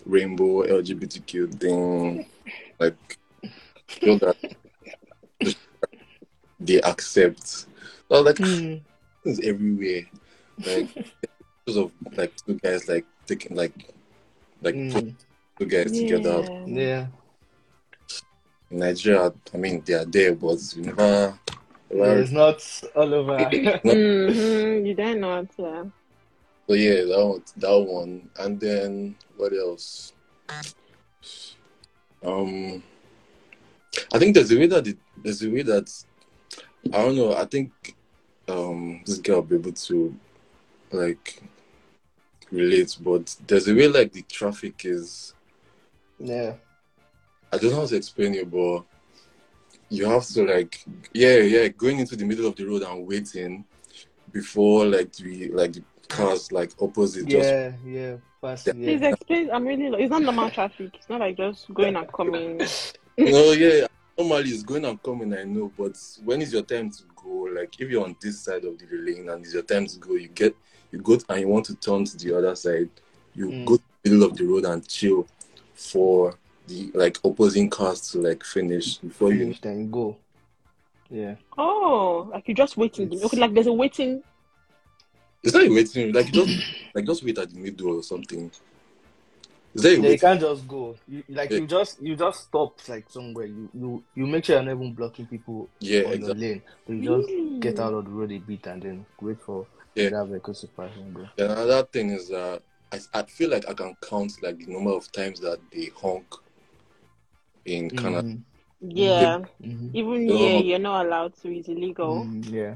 rainbow 0.05 0.63
LGBTQ 0.63 1.59
thing, 1.59 2.25
like 2.79 2.95
so 4.03 4.15
that 4.15 4.37
they 6.59 6.81
accept. 6.81 7.45
So 7.47 7.67
I 8.11 8.13
was 8.21 8.25
like, 8.25 8.37
Mm. 8.39 8.81
it's 9.25 9.39
everywhere. 9.45 10.03
Like 10.65 10.89
because 11.65 11.77
of 11.77 11.91
like 12.15 12.33
two 12.45 12.55
guys 12.55 12.87
like 12.87 13.05
taking 13.25 13.55
like 13.55 13.73
like 14.61 14.75
put 14.89 15.05
Mm. 15.05 15.13
two 15.59 15.65
guys 15.65 15.91
together. 15.91 16.43
Yeah. 16.43 16.65
Yeah. 16.67 17.07
In 18.71 18.79
Nigeria, 18.79 19.33
I 19.53 19.57
mean 19.57 19.81
they 19.85 19.93
are 19.93 20.05
there, 20.05 20.35
but 20.35 20.57
we 20.75 20.81
never. 20.83 21.37
Yeah, 21.89 22.13
It's 22.15 22.31
not 22.31 22.59
all 22.95 23.13
over. 23.13 23.37
hmm 23.83 24.85
You 24.85 24.93
dare 24.93 25.15
not, 25.15 25.47
yeah. 25.57 25.83
So 26.67 26.73
yeah, 26.73 27.03
that 27.05 27.25
one, 27.25 27.43
that 27.57 27.79
one, 27.79 28.29
and 28.39 28.59
then 28.59 29.15
what 29.37 29.53
else? 29.53 30.11
Um, 32.23 32.83
I 34.13 34.19
think 34.19 34.35
there's 34.35 34.51
a 34.51 34.57
way 34.57 34.67
that 34.67 34.85
it, 34.87 34.97
there's 35.23 35.41
a 35.43 35.49
way 35.49 35.61
that 35.61 35.89
I 36.93 36.97
don't 37.03 37.15
know. 37.15 37.35
I 37.35 37.45
think 37.45 37.95
um 38.47 39.01
this 39.05 39.17
girl 39.17 39.37
will 39.37 39.43
be 39.43 39.55
able 39.55 39.71
to 39.73 40.15
like 40.91 41.41
relate, 42.51 42.97
but 43.01 43.35
there's 43.47 43.67
a 43.67 43.75
way 43.75 43.87
like 43.87 44.13
the 44.13 44.21
traffic 44.23 44.85
is. 44.85 45.33
yeah. 46.19 46.53
I 47.51 47.57
don't 47.57 47.71
know 47.71 47.81
how 47.81 47.85
to 47.85 47.95
explain 47.95 48.35
it, 48.35 48.49
but 48.51 48.83
you 49.89 50.05
have 50.05 50.25
to 50.25 50.43
like 50.43 50.83
yeah 51.13 51.37
yeah 51.37 51.67
going 51.69 51.99
into 51.99 52.15
the 52.15 52.25
middle 52.25 52.45
of 52.45 52.55
the 52.57 52.65
road 52.65 52.81
and 52.83 53.07
waiting 53.07 53.63
before 54.33 54.85
like 54.85 55.13
the 55.13 55.49
like 55.51 55.71
the 55.73 55.83
cars 56.09 56.51
like 56.51 56.71
opposite 56.81 57.25
just 57.27 57.49
Yeah, 57.49 57.71
yeah. 57.85 58.15
Please 58.41 59.01
explain. 59.01 59.49
I'm 59.51 59.65
really. 59.65 60.03
It's 60.03 60.11
not 60.11 60.21
normal 60.21 60.49
traffic. 60.49 60.91
It's 60.93 61.09
not 61.09 61.19
like 61.19 61.37
just 61.37 61.73
going 61.73 61.95
and 61.95 62.11
coming. 62.11 62.57
no, 63.17 63.51
yeah. 63.51 63.87
Normally 64.17 64.49
it's 64.49 64.63
going 64.63 64.85
and 64.85 65.01
coming, 65.03 65.33
I 65.33 65.43
know, 65.43 65.71
but 65.77 65.95
when 66.25 66.41
is 66.41 66.51
your 66.51 66.63
time 66.63 66.89
to 66.89 67.03
go? 67.15 67.29
Like 67.55 67.79
if 67.79 67.89
you're 67.89 68.03
on 68.03 68.15
this 68.19 68.39
side 68.41 68.65
of 68.65 68.77
the 68.79 68.87
lane 68.91 69.29
and 69.29 69.43
it's 69.45 69.53
your 69.53 69.63
time 69.63 69.85
to 69.85 69.97
go, 69.99 70.15
you 70.15 70.27
get 70.29 70.55
you 70.91 70.99
go 70.99 71.17
and 71.29 71.41
you 71.41 71.47
want 71.47 71.65
to 71.67 71.75
turn 71.75 72.05
to 72.05 72.17
the 72.17 72.35
other 72.37 72.55
side, 72.55 72.89
you 73.35 73.47
Mm. 73.47 73.65
go 73.65 73.77
to 73.77 73.83
the 74.03 74.09
middle 74.09 74.27
of 74.27 74.35
the 74.37 74.45
road 74.45 74.65
and 74.65 74.87
chill 74.87 75.27
for 75.75 76.33
the 76.67 76.89
like 76.95 77.19
opposing 77.23 77.69
cars 77.69 78.09
to 78.11 78.19
like 78.19 78.43
finish 78.43 78.97
before 78.97 79.31
you 79.31 79.39
Finish, 79.39 79.61
then 79.61 79.91
go. 79.91 80.17
Yeah. 81.09 81.35
Oh, 81.57 82.29
like 82.33 82.47
you're 82.47 82.55
just 82.55 82.75
waiting. 82.75 83.13
Okay, 83.23 83.37
like 83.37 83.53
there's 83.53 83.67
a 83.67 83.73
waiting. 83.73 84.23
it's 85.43 85.53
not 85.53 85.63
a 85.63 85.69
waiting 85.69 86.11
like 86.11 86.25
you 86.33 86.45
just 86.45 86.67
like 86.95 87.05
just 87.05 87.23
wait 87.23 87.37
at 87.37 87.51
the 87.53 87.59
middle 87.59 87.97
or 87.97 88.03
something. 88.03 88.49
Is 89.73 89.83
that 89.83 89.99
Yeah, 90.01 90.09
you 90.09 90.19
can't 90.19 90.39
just 90.39 90.67
go. 90.67 90.95
You 91.07 91.23
like 91.29 91.51
Yeah. 91.51 91.57
you 91.59 91.67
just 91.67 92.01
you 92.01 92.15
just 92.15 92.43
stop 92.43 92.79
like 92.87 93.09
somewhere. 93.09 93.45
You 93.45 93.69
you 93.73 94.03
you 94.15 94.27
make 94.27 94.45
sure 94.45 94.55
you're 94.55 94.63
not 94.65 94.75
even 94.75 94.93
blocking 94.93 95.27
people 95.27 95.69
Yeah, 95.79 96.03
on 96.05 96.13
exactly. 96.13 96.45
your 96.45 96.53
lane. 96.55 96.61
So 96.85 96.93
you 96.93 97.01
just 97.01 97.27
Really? 97.29 97.59
get 97.59 97.79
out 97.79 97.93
of 97.93 98.05
the 98.05 98.11
road 98.11 98.31
a 98.31 98.39
bit 98.39 98.65
and 98.67 98.81
then 98.81 99.05
wait 99.21 99.39
for 99.41 99.67
Yeah. 99.95 100.09
that 100.09 100.25
vehicle 100.27 100.53
to 100.53 100.67
pass 100.67 100.89
and 100.95 101.13
go. 101.13 101.27
Then 101.37 101.51
another 101.51 101.83
thing 101.83 102.09
is 102.11 102.29
that 102.29 102.61
I, 102.91 102.99
I 103.13 103.23
feel 103.23 103.49
like 103.49 103.69
I 103.69 103.73
can 103.73 103.95
count 104.01 104.31
like 104.41 104.57
the 104.59 104.71
number 104.73 104.91
of 104.91 105.11
times 105.11 105.39
that 105.41 105.59
they 105.71 105.91
honk 105.95 106.25
in 107.65 107.89
Canada. 107.89 108.23
Mhm, 108.23 108.41
Yeah. 108.81 109.39
mhm, 109.61 109.89
Even 109.93 110.29
Oh. 110.31 110.37
here, 110.37 110.59
you're 110.61 110.79
not 110.79 111.05
allowed 111.05 111.35
to. 111.41 111.53
It's 111.53 111.67
illegal. 111.67 112.25
mhm, 112.25 112.51
Yeah. 112.51 112.75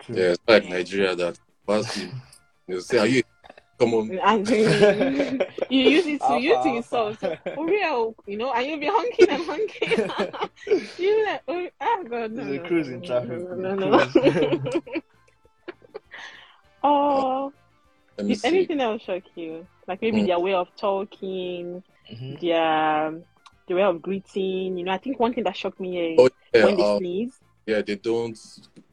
True. 0.00 0.16
Yeah, 0.16 0.30
it's 0.30 0.42
like 0.46 0.68
Nigeria 0.68 1.14
that 1.16 1.38
pass 1.66 1.96
you. 1.96 2.10
They 2.66 2.80
say, 2.80 2.98
"Are 2.98 3.06
you 3.06 3.22
come 3.78 3.94
on?" 3.94 4.18
And 4.22 4.48
you 5.70 5.80
use 5.96 6.06
it 6.06 6.20
to 6.20 6.26
Alpha, 6.26 6.40
use 6.40 6.52
to 6.52 6.56
alpha. 6.68 6.76
insult. 6.76 7.18
For 7.54 7.66
real, 7.66 8.14
you 8.26 8.36
know, 8.36 8.52
and 8.52 8.66
you'll 8.66 8.80
be 8.80 8.86
honking 8.86 9.28
and 9.30 9.42
honking. 9.44 10.88
you 10.98 11.26
like, 11.26 11.42
oh, 11.48 11.68
oh 11.80 12.04
god, 12.08 12.32
no, 12.32 12.42
It's 12.42 12.50
a 12.50 12.62
no, 12.62 12.68
cruise 12.68 12.88
no, 12.88 12.94
in 12.94 13.02
traffic. 13.02 13.30
No, 13.30 13.74
no, 13.74 13.90
no. 13.90 14.72
Oh, 16.82 17.52
Let 18.16 18.26
did 18.28 18.44
anything 18.44 18.80
else 18.80 19.02
shock 19.02 19.22
you? 19.34 19.66
Like 19.86 20.00
maybe 20.00 20.22
Mm. 20.22 20.26
their 20.26 20.38
way 20.38 20.54
of 20.54 20.68
talking, 20.76 21.82
Mhm. 22.10 22.40
their 22.40 23.20
their 23.66 23.76
way 23.76 23.82
of 23.82 24.00
greeting. 24.00 24.78
You 24.78 24.84
know, 24.84 24.92
I 24.92 24.98
think 24.98 25.18
one 25.18 25.34
thing 25.34 25.44
that 25.44 25.56
shocked 25.56 25.80
me 25.80 26.14
is 26.14 26.18
Oh 26.20 26.28
yeah, 26.54 26.64
when 26.64 26.76
they 26.76 26.82
um, 26.84 26.98
sneeze. 26.98 27.40
yeah. 27.66 27.82
They 27.82 27.96
don't. 27.96 28.38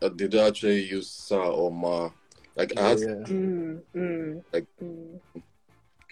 Uh, 0.01 0.09
they 0.13 0.27
don't 0.27 0.47
actually 0.47 0.81
use 0.83 1.09
sir 1.09 1.39
or 1.41 1.71
ma. 1.71 2.09
Like 2.55 2.77
I 2.77 2.89
had, 2.89 2.99
Yeah. 2.99 3.07
Mm, 3.27 3.81
mm, 3.95 4.43
like- 4.53 4.65
mm. 4.81 5.19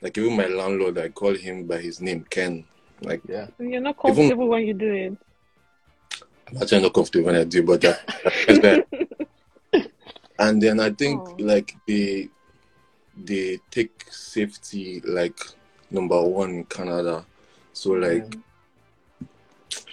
like 0.02 0.18
even 0.18 0.36
my 0.36 0.48
landlord, 0.48 0.98
I 0.98 1.10
call 1.10 1.34
him 1.36 1.66
by 1.66 1.78
his 1.78 2.02
name, 2.02 2.26
Ken. 2.30 2.66
Like 3.02 3.22
Yeah. 3.28 3.48
You're 3.60 3.82
not 3.82 3.98
comfortable 3.98 4.48
when 4.48 4.66
you 4.68 4.74
do 4.74 4.92
it. 4.94 5.18
I'm 6.48 6.62
actually 6.62 6.82
not 6.82 6.94
comfortable 6.94 7.26
when 7.26 7.36
I 7.36 7.44
do, 7.46 7.64
but 7.64 7.82
that, 7.88 8.02
that's 8.48 8.60
bad. 8.60 8.86
And 10.40 10.62
then 10.62 10.80
I 10.80 10.90
think 10.92 11.22
Oh. 11.22 11.36
like 11.40 11.76
they 11.88 12.30
they 13.16 13.60
take 13.72 14.06
safety 14.12 15.00
like 15.06 15.40
number 15.92 16.20
one 16.22 16.50
in 16.50 16.64
Canada. 16.66 17.26
So 17.72 17.92
like 17.92 18.36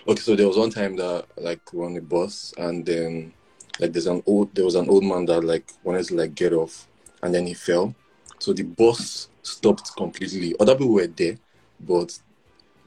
okay, 0.09 0.21
so 0.21 0.35
there 0.35 0.49
was 0.49 0.57
one 0.57 0.71
time 0.71 0.97
that 0.97 1.27
like 1.37 1.73
we're 1.73 1.87
on 1.87 1.95
the 1.95 2.01
bus 2.01 2.53
and 2.59 2.85
then 2.85 3.33
like 3.81 3.93
there's 3.93 4.07
an 4.07 4.23
old 4.27 4.55
there 4.55 4.65
was 4.65 4.75
an 4.75 4.89
old 4.89 5.05
man 5.05 5.25
that 5.27 5.43
like 5.43 5.71
wanted 5.85 6.05
to 6.07 6.15
like 6.17 6.35
get 6.35 6.53
off 6.53 6.87
and 7.23 7.35
then 7.35 7.47
he 7.47 7.55
fell. 7.55 7.95
So 8.39 8.53
the 8.53 8.63
bus 8.63 9.29
stopped 9.43 9.95
completely. 9.97 10.55
Other 10.61 10.75
people 10.75 10.95
were 10.95 11.07
there, 11.07 11.37
but 11.81 12.19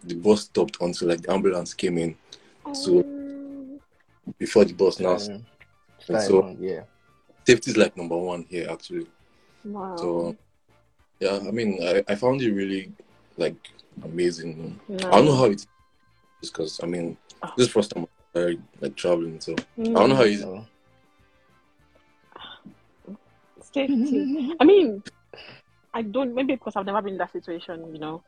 the 0.04 0.16
bus 0.16 0.42
stopped 0.46 0.78
until 0.82 1.08
like 1.10 1.22
the 1.22 1.32
ambulance 1.32 1.74
came 1.74 1.98
in 1.98 2.16
So- 2.74 3.00
Um, 3.02 3.80
before 4.40 4.66
the 4.66 4.74
bus 4.74 5.00
now. 5.00 5.18
Yeah. 6.08 6.20
So 6.20 6.56
yeah. 6.60 6.84
safety 7.46 7.72
is 7.72 7.78
like 7.78 7.96
number 7.98 8.18
one 8.18 8.46
here 8.50 8.68
actually. 8.70 9.08
wow. 9.66 9.96
So 9.98 10.36
yeah, 11.20 11.38
I 11.48 11.52
mean 11.52 11.80
I, 11.84 12.04
I 12.08 12.16
found 12.16 12.42
it 12.42 12.52
really 12.52 12.92
like 13.38 13.56
amazing. 14.04 14.80
Nice. 14.88 15.04
I 15.06 15.12
don't 15.12 15.26
know 15.26 15.36
how 15.36 15.46
it 15.46 15.66
is 16.42 16.50
because 16.50 16.80
I 16.84 16.86
mean 16.88 17.18
this 17.58 17.68
is 17.68 17.68
the 17.68 17.74
first 17.74 17.92
time 17.92 18.08
I 18.36 18.58
like 18.82 18.96
traveling, 18.96 19.40
so 19.40 19.54
I 19.80 19.84
don't 19.84 20.10
know 20.10 20.16
how 20.16 20.24
it 20.24 20.40
Safety. 23.74 24.54
I 24.60 24.64
mean, 24.66 25.04
I 25.94 26.02
don't. 26.02 26.34
Maybe 26.34 26.56
because 26.56 26.76
I've 26.76 26.86
never 26.86 27.02
been 27.02 27.14
in 27.14 27.18
that 27.20 27.32
situation. 27.32 27.94
You 27.94 28.00
know, 28.00 28.24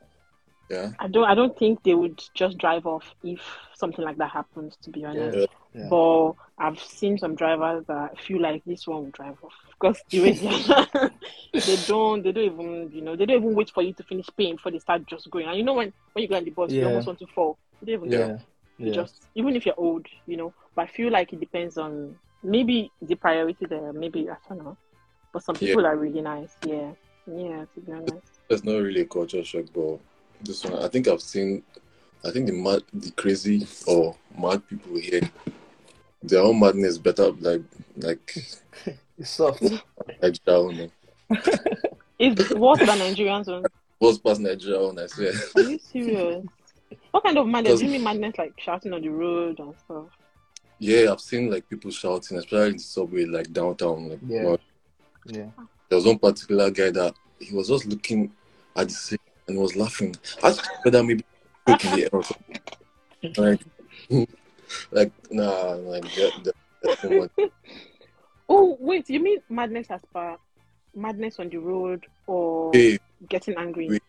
Yeah. 0.69 0.91
I 0.99 1.07
don't. 1.07 1.25
I 1.25 1.35
don't 1.35 1.57
think 1.57 1.83
they 1.83 1.93
would 1.93 2.21
just 2.33 2.57
drive 2.57 2.85
off 2.85 3.05
if 3.23 3.41
something 3.75 4.03
like 4.03 4.17
that 4.17 4.31
happens. 4.31 4.75
To 4.83 4.89
be 4.89 5.05
honest, 5.05 5.37
yeah. 5.37 5.81
Yeah. 5.81 5.89
but 5.89 6.33
I've 6.57 6.79
seen 6.79 7.17
some 7.17 7.35
drivers 7.35 7.85
that 7.87 8.19
feel 8.19 8.41
like 8.41 8.63
this 8.65 8.87
one 8.87 9.03
will 9.03 9.11
drive 9.11 9.37
off 9.43 9.53
because 9.79 10.01
the 10.09 10.21
way 10.21 10.31
they, 10.33 11.59
they 11.59 11.75
don't. 11.87 12.23
They 12.23 12.31
don't 12.31 12.43
even. 12.45 12.91
You 12.91 13.01
know, 13.01 13.15
they 13.15 13.25
don't 13.25 13.37
even 13.43 13.55
wait 13.55 13.71
for 13.71 13.83
you 13.83 13.93
to 13.93 14.03
finish 14.03 14.27
paying 14.37 14.55
before 14.55 14.71
they 14.71 14.79
start 14.79 15.05
just 15.07 15.29
going. 15.29 15.47
And 15.47 15.57
you 15.57 15.63
know 15.63 15.73
when 15.73 15.93
when 16.13 16.23
you 16.23 16.29
go 16.29 16.35
on 16.37 16.43
the 16.45 16.51
bus, 16.51 16.71
you 16.71 16.85
almost 16.85 17.07
want 17.07 17.19
to 17.19 17.27
fall. 17.27 17.57
You 17.81 17.87
don't 17.97 18.07
even 18.07 18.19
Yeah. 18.19 18.27
Yeah. 18.27 18.37
You 18.77 18.87
Yeah. 18.87 18.93
just 18.93 19.21
even 19.35 19.55
if 19.55 19.65
you're 19.65 19.79
old, 19.79 20.05
you 20.27 20.37
know. 20.37 20.53
But 20.75 20.83
I 20.83 20.87
feel 20.87 21.11
like 21.11 21.31
it 21.33 21.39
depends 21.39 21.77
on 21.77 22.15
maybe 22.43 22.91
the 23.01 23.15
priority 23.15 23.65
there. 23.65 23.93
Maybe 23.93 24.29
I 24.29 24.35
don't 24.49 24.63
know. 24.63 24.77
But 25.35 25.43
some 25.43 25.57
Yeah. 25.59 25.67
people 25.67 25.85
are 25.85 25.97
really 25.97 26.21
nice. 26.21 26.55
Yeah, 26.65 26.91
yeah. 27.27 27.65
To 27.73 27.81
be 27.85 27.91
honest, 27.91 28.39
There's 28.47 28.63
not 28.63 28.77
really 28.81 29.01
a 29.01 29.05
culture 29.05 29.43
shock, 29.43 29.65
but 29.73 29.99
this 30.41 30.63
one 30.63 30.81
I 30.81 30.87
think 30.87 31.09
I've 31.09 31.21
seen 31.21 31.61
I 32.23 32.31
think 32.31 32.47
the 32.47 32.53
mad 32.53 32.83
the 32.93 33.11
crazy 33.11 33.67
or 33.85 34.15
mad 34.39 34.65
people 34.69 34.95
here 34.95 35.29
their 36.23 36.39
own 36.41 36.57
madness 36.61 36.97
better 36.97 37.31
like 37.33 37.63
like 37.97 38.33
It's 39.17 39.29
soft. 39.31 39.61
Nigeria 40.21 40.57
own. 40.61 40.79
Eh. 40.79 40.87
it's 42.17 42.49
worse 42.53 42.79
than 42.79 42.99
Nigerians. 42.99 43.47
One. 43.47 43.65
What's 43.99 44.17
past 44.19 44.39
Nigeria 44.39 44.79
own, 44.79 44.97
I 44.99 45.07
swear. 45.07 45.33
Are 45.57 45.61
you 45.63 45.79
serious? 45.79 46.45
What 47.11 47.23
kind 47.25 47.37
of 47.37 47.45
madness? 47.47 47.73
Because- 47.73 47.79
Do 47.81 47.85
you 47.87 47.91
mean 47.91 48.03
madness 48.03 48.37
like 48.37 48.53
shouting 48.57 48.93
on 48.93 49.01
the 49.01 49.09
road 49.09 49.59
and 49.59 49.73
stuff? 49.83 50.05
Yeah, 50.79 51.11
I've 51.11 51.19
seen 51.21 51.49
like 51.51 51.67
people 51.69 51.91
shouting, 51.91 52.37
especially 52.37 52.69
in 52.71 52.77
the 52.77 52.83
subway, 52.83 53.25
like 53.25 53.51
downtown. 53.51 54.07
Like, 54.09 54.19
Yeah. 54.27 54.55
Well, 55.25 55.35
Yeah. 55.35 55.49
there 55.89 55.97
was 55.97 56.05
one 56.05 56.19
particular 56.19 56.69
guy 56.71 56.91
that 56.91 57.15
he 57.39 57.55
was 57.55 57.67
just 57.67 57.85
looking 57.85 58.31
at 58.75 58.87
the 58.87 58.93
scene 58.93 59.19
and 59.47 59.57
was 59.57 59.75
laughing. 59.75 60.15
I 60.43 60.49
just 60.49 60.69
whether 60.83 61.03
maybe 61.03 61.23
in 61.67 61.77
the 61.77 62.03
air 62.03 62.09
or 62.11 62.23
something. 62.23 62.59
Like, 63.37 63.61
like 64.91 65.11
nah, 65.31 65.71
like 65.73 66.03
that, 66.03 66.31
that, 66.43 66.55
that's 66.81 67.01
too 67.01 67.19
much. 67.19 67.31
Oh 68.47 68.77
wait, 68.79 69.09
you 69.09 69.19
mean 69.19 69.39
madness 69.49 69.87
as 69.89 70.01
per 70.13 70.37
madness 70.95 71.39
on 71.39 71.49
the 71.49 71.57
road 71.57 72.05
or 72.27 72.71
Hey, 72.73 72.99
getting 73.27 73.55
angry? 73.57 73.89
Wait. 73.89 74.03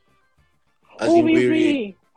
as 1.01 1.09
oh, 1.09 1.19
in 1.19 1.25
we 1.25 1.33
weary. 1.33 1.97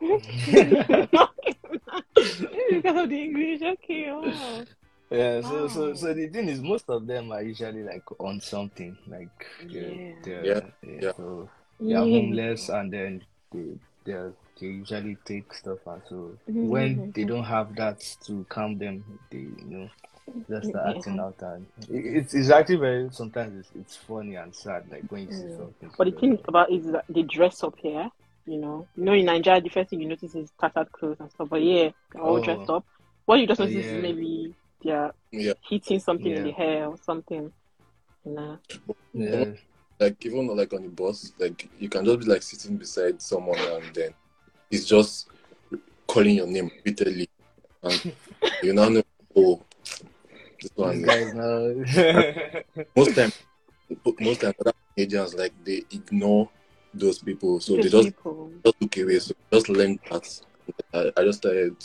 because 2.70 2.96
of 2.96 3.08
the 3.08 3.22
English. 3.22 3.62
Okay. 3.62 4.10
Oh. 4.10 4.64
Yeah, 5.10 5.40
so 5.42 5.66
so 5.68 5.92
Wow. 5.92 5.94
so 5.94 6.14
the 6.14 6.28
thing 6.28 6.48
is, 6.48 6.60
most 6.60 6.88
of 6.88 7.06
them 7.06 7.32
are 7.32 7.42
usually 7.42 7.82
like 7.82 8.04
on 8.20 8.40
something, 8.40 8.96
like 9.08 9.46
they're, 9.72 9.98
Yeah. 9.98 10.14
they're, 10.22 10.48
Yeah, 10.48 10.60
yeah, 10.82 11.00
yeah. 11.00 11.12
so 11.16 11.50
they're 11.88 12.04
homeless, 12.04 12.68
and 12.68 12.92
then 12.92 13.22
they 13.52 13.74
they 14.04 14.14
they 14.60 14.66
usually 14.66 15.16
take 15.24 15.52
stuff 15.52 15.78
and 15.86 16.02
So 16.08 16.38
when 16.60 16.90
mhm, 16.92 17.12
they 17.14 17.24
mhm. 17.24 17.26
don't 17.26 17.44
have 17.44 17.74
that 17.76 18.00
to 18.26 18.44
calm 18.48 18.78
them, 18.78 19.04
they 19.30 19.38
you 19.38 19.64
know 19.66 19.90
just 20.48 20.68
start 20.68 20.94
Yeah. 20.94 20.94
acting 20.96 21.18
out, 21.18 21.42
and 21.42 21.66
it, 21.88 22.16
it's 22.18 22.34
it's 22.34 22.50
actually 22.50 22.76
very 22.76 23.08
sometimes 23.12 23.58
it's, 23.58 23.70
it's 23.74 23.96
funny 23.96 24.36
and 24.36 24.54
sad, 24.54 24.84
like 24.90 25.10
when 25.10 25.24
you 25.24 25.32
see 25.32 25.48
something. 25.56 25.90
But 25.96 26.04
the 26.06 26.12
thing 26.12 26.38
about 26.48 26.70
it 26.70 26.76
is 26.80 26.92
that 26.92 27.04
they 27.08 27.22
dress 27.22 27.62
up 27.62 27.74
here. 27.78 28.10
You 28.46 28.58
know, 28.58 28.88
you 28.96 29.04
know, 29.04 29.12
in 29.12 29.26
Nigeria, 29.26 29.60
the 29.60 29.68
first 29.68 29.90
thing 29.90 30.00
you 30.00 30.08
notice 30.08 30.34
is 30.34 30.50
tattered 30.60 30.90
clothes 30.92 31.18
and 31.20 31.30
stuff. 31.30 31.48
But 31.50 31.62
yeah, 31.62 31.90
they're 32.12 32.22
all 32.22 32.38
Oh. 32.38 32.40
dressed 32.40 32.70
up. 32.70 32.84
What 33.26 33.38
you 33.38 33.46
just 33.46 33.60
Oh, 33.60 33.66
notice 33.66 33.76
yeah. 33.76 33.92
is 33.92 33.96
maybe 33.96 34.54
they're 34.82 35.12
Yeah, 35.32 35.52
hitting 35.68 36.00
something 36.00 36.32
in 36.32 36.42
the 36.44 36.52
hair 36.52 36.86
or 36.86 36.96
something. 37.04 37.52
You 38.24 38.32
know. 38.32 38.58
yeah, 39.14 39.44
like 39.98 40.24
even 40.26 40.46
like 40.56 40.72
on 40.72 40.82
the 40.82 40.88
bus, 40.88 41.32
like 41.38 41.68
you 41.78 41.88
can 41.88 42.04
just 42.04 42.20
be 42.20 42.26
like 42.26 42.42
sitting 42.42 42.76
beside 42.76 43.20
someone 43.20 43.58
and 43.58 43.94
then 43.94 44.14
he's 44.70 44.86
just 44.86 45.28
calling 46.06 46.36
your 46.36 46.46
name 46.46 46.70
repeatedly, 46.76 47.28
and 47.82 48.12
you 48.62 48.72
now 48.72 48.88
know 48.88 49.02
oh 49.36 49.62
this 50.60 50.70
one 50.74 50.96
these 50.96 51.06
guys 51.06 51.34
now. 51.34 51.74
most 52.96 53.14
time 53.14 53.32
most 54.20 54.40
time 54.40 54.52
other 54.60 54.72
Canadians 54.94 55.34
like 55.34 55.52
they 55.64 55.82
ignore 55.90 56.48
those 56.92 57.18
people, 57.20 57.60
so 57.60 57.74
they 57.76 57.82
These 57.82 57.92
just 57.92 58.08
people. 58.08 58.50
just 58.64 58.76
look 58.80 58.96
away. 58.98 59.18
So 59.18 59.34
just 59.52 59.68
learn 59.68 59.98
that. 60.10 60.40
I, 60.92 61.12
I 61.16 61.24
just 61.24 61.38
started, 61.38 61.76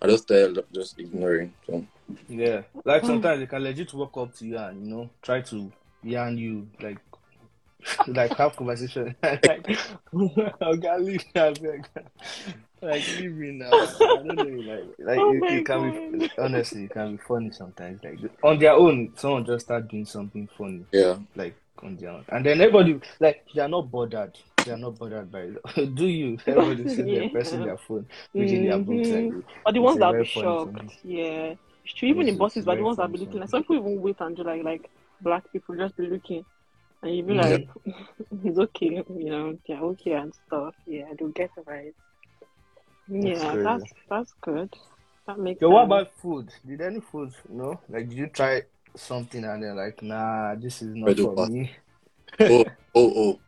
I 0.00 0.06
just 0.06 0.24
started 0.24 0.64
just 0.72 0.98
ignoring. 0.98 1.52
So 1.66 1.84
Yeah, 2.28 2.62
like 2.84 3.02
mm. 3.02 3.06
sometimes 3.06 3.40
they 3.40 3.46
can 3.46 3.62
legit 3.62 3.92
walk 3.94 4.16
up 4.16 4.34
to 4.36 4.44
you 4.46 4.58
and 4.58 4.86
you 4.86 4.94
know 4.94 5.10
try 5.22 5.40
to 5.42 5.72
yarn 6.02 6.36
you 6.36 6.68
like 6.80 6.98
like 8.08 8.36
have 8.36 8.56
conversation. 8.56 9.14
Like 9.22 9.68
okay 10.62 10.98
leave 10.98 11.24
me 11.24 11.32
abeg. 11.34 11.84
like 12.82 13.02
leave 13.18 13.34
me 13.34 13.50
now. 13.52 13.70
I 13.72 13.86
don't 13.98 14.26
know 14.26 14.44
like 14.44 14.84
like 14.98 15.18
Oh 15.18 15.32
it, 15.32 15.52
it 15.52 15.66
can 15.66 16.18
be 16.18 16.30
honestly 16.38 16.84
it 16.84 16.90
can 16.92 17.16
be 17.16 17.22
funny 17.26 17.50
sometimes 17.50 18.02
like 18.02 18.18
on 18.42 18.58
their 18.58 18.72
own 18.72 19.12
someone 19.16 19.44
just 19.44 19.66
start 19.66 19.88
doing 19.88 20.06
something 20.06 20.48
funny. 20.56 20.84
Yeah, 20.92 21.16
like 21.36 21.56
on 21.82 21.96
their 21.96 22.10
own. 22.10 22.24
And 22.28 22.44
then 22.44 22.60
everybody 22.60 23.00
like 23.20 23.44
they 23.54 23.62
are 23.62 23.68
not 23.68 23.90
bothered. 23.90 24.38
They 24.64 24.72
are 24.72 24.78
not 24.78 24.98
bothered 24.98 25.30
by 25.30 25.40
it. 25.40 25.94
Do 25.94 26.06
you? 26.06 26.38
Everybody 26.46 26.88
sitting 26.88 27.06
there 27.06 27.24
Yeah. 27.24 27.30
pressing 27.30 27.64
their 27.64 27.76
phone 27.76 28.06
reading 28.32 28.64
their 28.66 28.78
books 28.78 29.08
like 29.08 29.24
mm-hmm. 29.24 29.40
Or 29.66 29.72
the 29.72 29.80
ones 29.80 29.98
that 29.98 30.12
will 30.12 30.22
be 30.22 30.28
shocked. 30.28 30.78
something. 30.78 30.90
Yeah. 31.04 31.54
It's 31.84 32.02
even 32.02 32.28
in 32.28 32.38
buses, 32.38 32.64
but 32.64 32.76
the 32.76 32.76
very 32.76 32.84
ones 32.84 32.96
that 32.98 33.12
be 33.12 33.18
funny 33.18 33.26
looking 33.26 33.40
like 33.40 33.50
some 33.50 33.62
people 33.62 33.76
even 33.76 34.00
wait 34.00 34.16
and 34.20 34.36
do 34.36 34.42
like 34.42 34.62
like 34.64 34.90
black 35.20 35.50
people 35.52 35.76
just 35.76 35.96
be 35.96 36.06
looking. 36.06 36.44
And 37.02 37.16
you'd 37.16 37.26
be 37.26 37.34
Yeah. 37.34 37.48
like, 37.48 37.68
it's 38.44 38.58
okay, 38.58 39.02
you 39.16 39.30
know, 39.30 39.58
they're 39.68 39.80
okay 39.80 40.12
and 40.12 40.32
stuff. 40.34 40.74
Yeah, 40.86 41.04
I 41.10 41.14
do 41.14 41.32
get 41.34 41.50
it 41.56 41.64
right. 41.66 41.94
Yeah, 43.08 43.50
crazy. 43.50 43.64
that's 43.64 43.92
that's 44.08 44.34
good. 44.40 44.72
That 45.26 45.38
makes 45.38 45.60
So 45.60 45.70
what 45.70 45.84
about 45.84 46.12
food? 46.14 46.50
Did 46.66 46.80
any 46.80 47.00
food, 47.00 47.32
No, 47.48 47.80
like 47.88 48.08
did 48.08 48.16
you 48.18 48.26
try 48.28 48.62
something 48.96 49.44
and 49.44 49.62
then 49.62 49.76
like, 49.76 50.02
nah, 50.02 50.54
this 50.54 50.80
is 50.82 50.94
not 50.96 51.10
Redo 51.10 51.34
for 51.34 51.36
back. 51.36 51.50
me? 51.50 51.70
Oh, 52.40 52.46
oh, 52.56 52.64
oh. 52.64 52.70
Oh, 52.94 53.12
oh, 53.16 53.40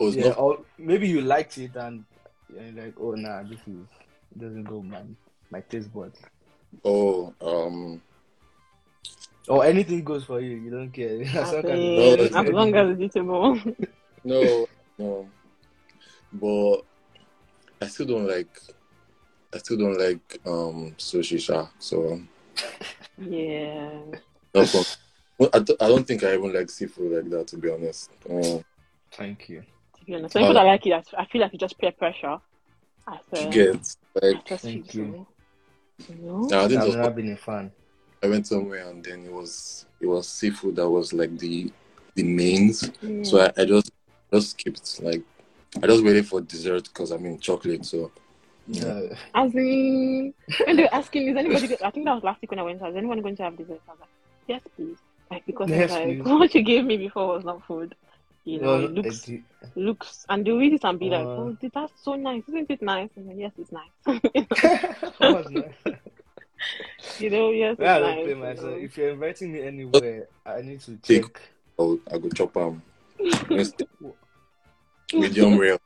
oh 0.00 0.10
Yeah, 0.10 0.28
not. 0.28 0.38
or 0.38 0.58
maybe 0.78 1.08
you 1.08 1.20
liked 1.22 1.56
it 1.58 1.74
and 1.76 2.04
you're 2.48 2.84
like, 2.84 2.94
oh 3.00 3.12
nah, 3.12 3.42
this 3.42 3.60
is 3.66 3.86
doesn't 4.36 4.64
go 4.64 4.82
my 4.82 5.02
my 5.50 5.60
taste 5.60 5.92
buds. 5.92 6.18
Oh, 6.84 7.34
um, 7.40 8.00
Or 9.48 9.64
anything 9.64 10.04
goes 10.04 10.24
for 10.24 10.40
you, 10.40 10.56
you 10.56 10.70
don't 10.70 10.90
care. 10.92 11.20
I 11.22 11.44
Some 11.44 11.62
kind 11.62 11.66
of- 11.66 11.78
mean, 11.78 12.18
it's- 12.20 12.34
as 12.34 12.48
long 12.52 12.74
as 12.74 12.90
it's 12.98 13.16
eatable. 13.16 13.60
no, 14.24 14.68
no. 14.98 15.28
But 16.32 16.76
I 17.80 17.86
still 17.88 18.06
don't 18.06 18.26
like. 18.28 18.60
I 19.54 19.58
still 19.58 19.78
don't 19.78 19.96
like 19.98 20.40
um 20.46 20.94
sushi 20.98 21.40
sha. 21.40 21.66
So 21.78 22.20
yeah. 23.16 24.00
not 24.54 24.68
from, 24.68 24.84
I, 25.54 25.58
don't- 25.60 25.82
I 25.82 25.88
don't 25.88 26.06
think 26.06 26.22
I 26.24 26.34
even 26.34 26.52
like 26.52 26.68
seafood 26.68 27.12
like 27.12 27.30
that 27.30 27.46
to 27.48 27.56
be 27.56 27.70
honest. 27.70 28.10
Um, 28.28 28.62
Thank 29.12 29.48
you. 29.48 29.62
To 29.98 30.04
be 30.04 30.14
honest, 30.16 30.34
some 30.34 30.42
people 30.42 30.54
that 30.54 30.64
like 30.66 30.86
it, 30.86 30.92
I 30.92 31.02
I 31.22 31.24
feel 31.26 31.40
like 31.40 31.52
you 31.54 31.58
just 31.58 31.78
peer 31.78 31.92
pressure. 31.92 32.36
I 33.06 33.12
you 33.14 33.20
said, 33.32 33.52
get 33.52 33.96
I 34.22 34.26
like 34.26 34.46
Thank 34.60 34.92
feel 34.92 35.04
you. 35.06 35.26
So. 36.00 36.12
You 36.12 36.22
know? 36.26 36.44
I 36.46 36.68
think 36.68 36.80
I've 36.80 36.84
it 36.84 36.86
was 36.86 36.96
never 36.96 37.10
been 37.10 37.32
a 37.32 37.36
fan. 37.36 37.70
I 38.22 38.26
went 38.26 38.46
somewhere 38.46 38.88
and 38.88 39.04
then 39.04 39.24
it 39.26 39.32
was 39.32 39.86
it 40.00 40.06
was 40.06 40.28
seafood 40.28 40.76
that 40.76 40.88
was 40.88 41.12
like 41.12 41.36
the 41.38 41.70
the 42.14 42.22
mains. 42.24 42.90
Yeah. 43.02 43.22
So 43.22 43.40
I, 43.40 43.52
I 43.62 43.64
just 43.64 43.90
just 44.32 44.50
skipped 44.50 45.00
like 45.02 45.22
I 45.82 45.86
just 45.86 46.04
waited 46.04 46.26
for 46.26 46.40
dessert 46.40 46.84
because 46.84 47.12
I 47.12 47.16
mean 47.16 47.38
chocolate. 47.38 47.84
So 47.84 48.10
Yeah. 48.66 49.00
As 49.34 49.54
in, 49.54 50.34
when 50.66 50.76
they 50.76 50.82
were 50.82 50.94
asking, 50.94 51.28
is 51.28 51.36
anybody? 51.36 51.68
Go- 51.68 51.76
I 51.84 51.90
think 51.90 52.06
that 52.06 52.14
was 52.14 52.24
last 52.24 52.40
week 52.42 52.50
when 52.50 52.58
I 52.58 52.62
went. 52.62 52.82
Is 52.82 52.96
anyone 52.96 53.20
going 53.22 53.36
to 53.36 53.42
have 53.44 53.56
dessert? 53.56 53.80
I 53.88 53.92
was 53.92 54.00
like, 54.00 54.08
yes, 54.46 54.62
please. 54.76 54.96
Like 55.30 55.46
because 55.46 55.70
Yes, 55.70 55.90
it's 55.90 55.92
like 55.92 56.24
what 56.40 56.54
you 56.54 56.62
gave 56.62 56.84
me 56.84 56.96
before 56.96 57.28
was 57.28 57.44
not 57.44 57.64
food. 57.66 57.94
You 58.48 58.60
know, 58.60 58.66
Well, 58.68 58.84
it 58.84 58.90
looks 58.94 59.28
it- 59.28 59.42
looks, 59.76 60.24
and 60.30 60.42
they 60.46 60.50
read 60.52 60.72
it 60.72 60.84
and 60.84 60.98
be 60.98 61.10
like, 61.10 61.26
Uh. 61.26 61.28
oh, 61.52 61.56
that's 61.74 61.92
so 62.02 62.14
nice, 62.14 62.42
isn't 62.48 62.70
it 62.70 62.80
nice? 62.80 63.10
And 63.16 63.28
then, 63.28 63.38
yes, 63.38 63.52
it's 63.58 63.70
nice. 63.70 63.90
that 64.06 65.20
was 65.20 65.46
you 67.20 67.28
know, 67.30 67.50
yes, 67.50 67.72
it's 67.74 67.80
Yeah, 67.82 67.96
I 67.96 67.98
don't 68.00 68.16
nice. 68.16 68.24
pay 68.24 68.28
you 68.30 68.36
myself. 68.36 68.70
know. 68.70 68.76
If 68.78 68.96
you're 68.96 69.10
inviting 69.10 69.52
me 69.52 69.60
anywhere, 69.62 70.28
I 70.46 70.62
need 70.62 70.80
to 70.80 70.96
Take- 70.96 71.24
check. 71.24 71.42
I'll 71.78 71.98
I 72.10 72.16
go 72.18 72.28
chop 72.30 72.54
them. 72.54 72.82
Medium 75.12 75.58
rare. 75.58 75.78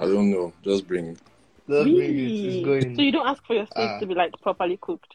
I 0.00 0.04
don't 0.06 0.30
know. 0.30 0.52
Just 0.64 0.86
bring. 0.86 1.14
Just 1.14 1.84
bring 1.84 2.18
it. 2.18 2.30
It's 2.30 2.64
going. 2.66 2.96
So 2.96 3.02
you 3.02 3.12
don't 3.12 3.26
ask 3.26 3.44
for 3.46 3.54
your 3.54 3.66
steak 3.66 3.88
Ah. 3.88 3.98
to 4.00 4.06
be 4.06 4.14
like 4.14 4.32
properly 4.42 4.78
cooked. 4.80 5.14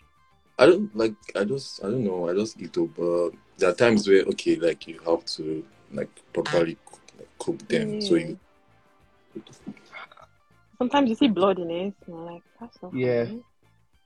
I 0.58 0.65
don't 0.65 0.95
like. 0.95 1.13
I 1.36 1.43
just. 1.43 1.84
I 1.84 1.88
don't 1.89 2.04
know. 2.06 2.30
I 2.30 2.34
just 2.34 2.60
eat 2.62 2.78
up. 2.78 2.89
But 2.97 3.32
there 3.58 3.69
are 3.69 3.73
times 3.76 4.08
where 4.08 4.23
okay, 4.23 4.56
like 4.56 4.88
you 4.88 4.99
have 5.06 5.23
to 5.38 5.63
like 5.93 6.10
properly 6.34 6.77
cook, 6.86 7.01
like, 7.17 7.29
cook 7.39 7.67
them. 7.67 8.01
So 8.01 8.15
you. 8.15 8.39
Mm. 9.38 9.43
Sometimes 10.77 11.10
you 11.10 11.15
see 11.15 11.27
blood 11.27 11.60
in 11.60 11.69
it, 11.69 11.84
and 11.84 11.93
you're 12.08 12.17
like, 12.17 12.43
that's 12.60 12.82
not 12.82 12.93
Yeah. 12.93 13.25
funny. 13.25 13.43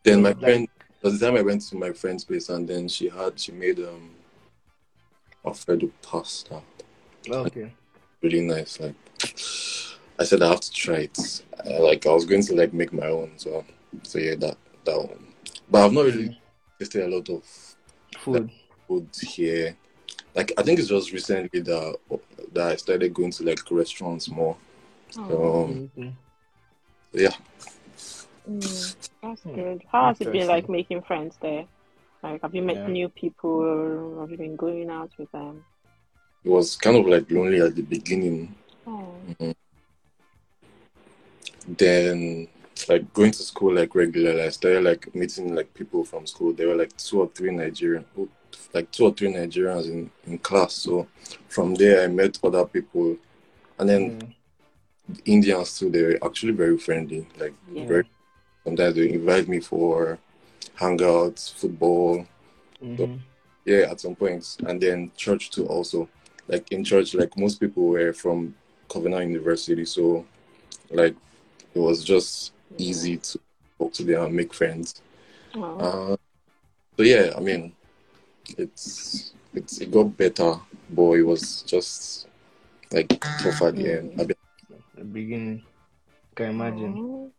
Then 0.03 0.21
my 0.21 0.29
Like- 0.29 0.39
friend. 0.39 0.67
There 1.01 1.11
was 1.11 1.19
the 1.19 1.27
time 1.27 1.37
I 1.37 1.43
went 1.43 1.61
to 1.61 1.75
my 1.77 1.91
friend's 1.93 2.25
place 2.25 2.49
and 2.49 2.67
then 2.67 2.87
she 2.87 3.07
had 3.07 3.39
she 3.39 3.51
made 3.51 3.79
um 3.79 4.15
Alfredo 5.45 5.91
pasta. 6.01 6.61
Oh, 7.29 7.45
okay. 7.45 7.71
Really 8.21 8.41
nice. 8.41 8.79
Like 8.79 8.95
I 10.19 10.23
said, 10.23 10.41
I 10.41 10.49
have 10.49 10.59
to 10.61 10.71
try 10.71 11.01
it. 11.01 11.43
I, 11.63 11.77
like 11.77 12.05
I 12.07 12.11
was 12.11 12.25
going 12.25 12.41
to 12.41 12.55
like 12.55 12.73
make 12.73 12.91
my 12.93 13.07
own. 13.07 13.31
So 13.37 13.63
so 14.01 14.17
yeah, 14.17 14.35
that 14.35 14.57
that 14.85 14.97
one. 14.97 15.27
But 15.69 15.85
I've 15.85 15.93
not 15.93 16.05
really 16.05 16.29
mm. 16.29 16.37
tasted 16.79 17.05
a 17.05 17.15
lot 17.15 17.29
of 17.29 17.43
Food. 18.17 18.49
food 18.87 19.07
here. 19.21 19.77
Like 20.35 20.51
I 20.57 20.63
think 20.63 20.79
it's 20.79 20.89
just 20.89 21.11
recently 21.11 21.61
that 21.61 21.97
that 22.53 22.71
I 22.71 22.75
started 22.75 23.13
going 23.13 23.31
to 23.31 23.43
like 23.43 23.59
restaurants 23.71 24.29
more. 24.29 24.55
Oh, 25.17 25.63
Um, 25.63 25.89
Mhm. 25.97 26.13
yeah, 27.13 27.35
mm, 28.49 28.95
that's 29.23 29.41
Hmm. 29.41 29.55
good. 29.55 29.83
How 29.91 30.07
has 30.07 30.21
it 30.21 30.31
been 30.31 30.47
like 30.47 30.69
making 30.69 31.01
friends 31.03 31.37
there? 31.41 31.65
Like, 32.23 32.41
have 32.41 32.53
you 32.53 32.61
met 32.61 32.75
Yeah. 32.77 32.87
new 32.87 33.09
people? 33.09 34.19
Have 34.19 34.31
you 34.31 34.37
been 34.37 34.55
going 34.55 34.89
out 34.89 35.11
with 35.17 35.31
them? 35.31 35.63
it 36.43 36.49
was 36.49 36.75
kind 36.77 36.95
of 36.95 37.05
like 37.05 37.29
lonely 37.29 37.59
at 37.59 37.75
the 37.75 37.81
beginning. 37.81 38.55
Oh, 38.85 39.15
then 41.67 42.47
like 42.87 43.11
going 43.13 43.31
to 43.31 43.43
school 43.43 43.73
like 43.73 43.93
regularly 43.95 44.41
i 44.41 44.49
started 44.49 44.83
like 44.83 45.13
meeting 45.15 45.53
like 45.55 45.73
people 45.73 46.03
from 46.05 46.25
school 46.25 46.53
there 46.53 46.67
were 46.67 46.75
like 46.75 46.95
two 46.97 47.19
or 47.21 47.27
three 47.35 47.51
nigerian 47.51 48.05
like 48.73 48.91
two 48.91 49.05
or 49.05 49.13
three 49.13 49.31
nigerians 49.33 49.85
in, 49.85 50.09
in 50.25 50.37
class 50.39 50.73
so 50.73 51.07
from 51.47 51.75
there 51.75 52.03
i 52.03 52.07
met 52.07 52.39
other 52.43 52.65
people 52.65 53.15
and 53.79 53.89
then 53.89 54.11
Mm. 54.21 54.33
indians 55.25 55.79
too 55.79 55.89
they 55.89 56.01
were 56.03 56.19
actually 56.23 56.51
very 56.51 56.77
friendly 56.77 57.25
like 57.39 57.53
Yeah. 57.73 57.85
very 57.87 58.03
sometimes 58.65 58.95
they 58.95 59.09
invite 59.09 59.47
me 59.47 59.59
for 59.59 60.19
hangouts 60.77 61.53
football 61.53 62.25
Mhm. 62.83 63.19
yeah 63.65 63.89
at 63.91 63.99
some 64.01 64.15
points 64.15 64.57
and 64.67 64.81
then 64.81 65.11
church 65.15 65.49
too 65.51 65.65
also 65.67 66.09
like 66.47 66.71
in 66.71 66.83
church 66.83 67.13
like 67.13 67.37
most 67.37 67.59
people 67.59 67.83
were 67.87 68.13
from 68.13 68.53
covenant 68.89 69.29
university 69.31 69.85
so 69.85 70.25
like 70.91 71.15
it 71.75 71.79
was 71.79 72.03
just 72.03 72.53
easy 72.77 73.17
to 73.17 73.39
talk 73.79 73.93
to 73.93 74.03
them 74.03 74.23
and 74.25 74.33
make 74.35 74.53
friends 74.53 75.01
oh. 75.55 75.79
uh, 75.79 76.17
so 76.97 77.03
yeah 77.03 77.33
i 77.37 77.39
mean 77.39 77.71
it's 78.57 79.33
it's 79.53 79.79
it 79.79 79.91
got 79.91 80.15
better 80.17 80.55
but 80.89 81.11
it 81.13 81.23
was 81.23 81.61
just 81.63 82.27
like 82.91 83.09
tough 83.41 83.61
at 83.61 83.75
the 83.75 83.97
end 83.99 84.13
I 84.19 84.23
The 84.95 85.03
beginning. 85.03 85.63
Can 86.35 86.49
imagine. 86.51 86.95
Oh. 86.97 87.31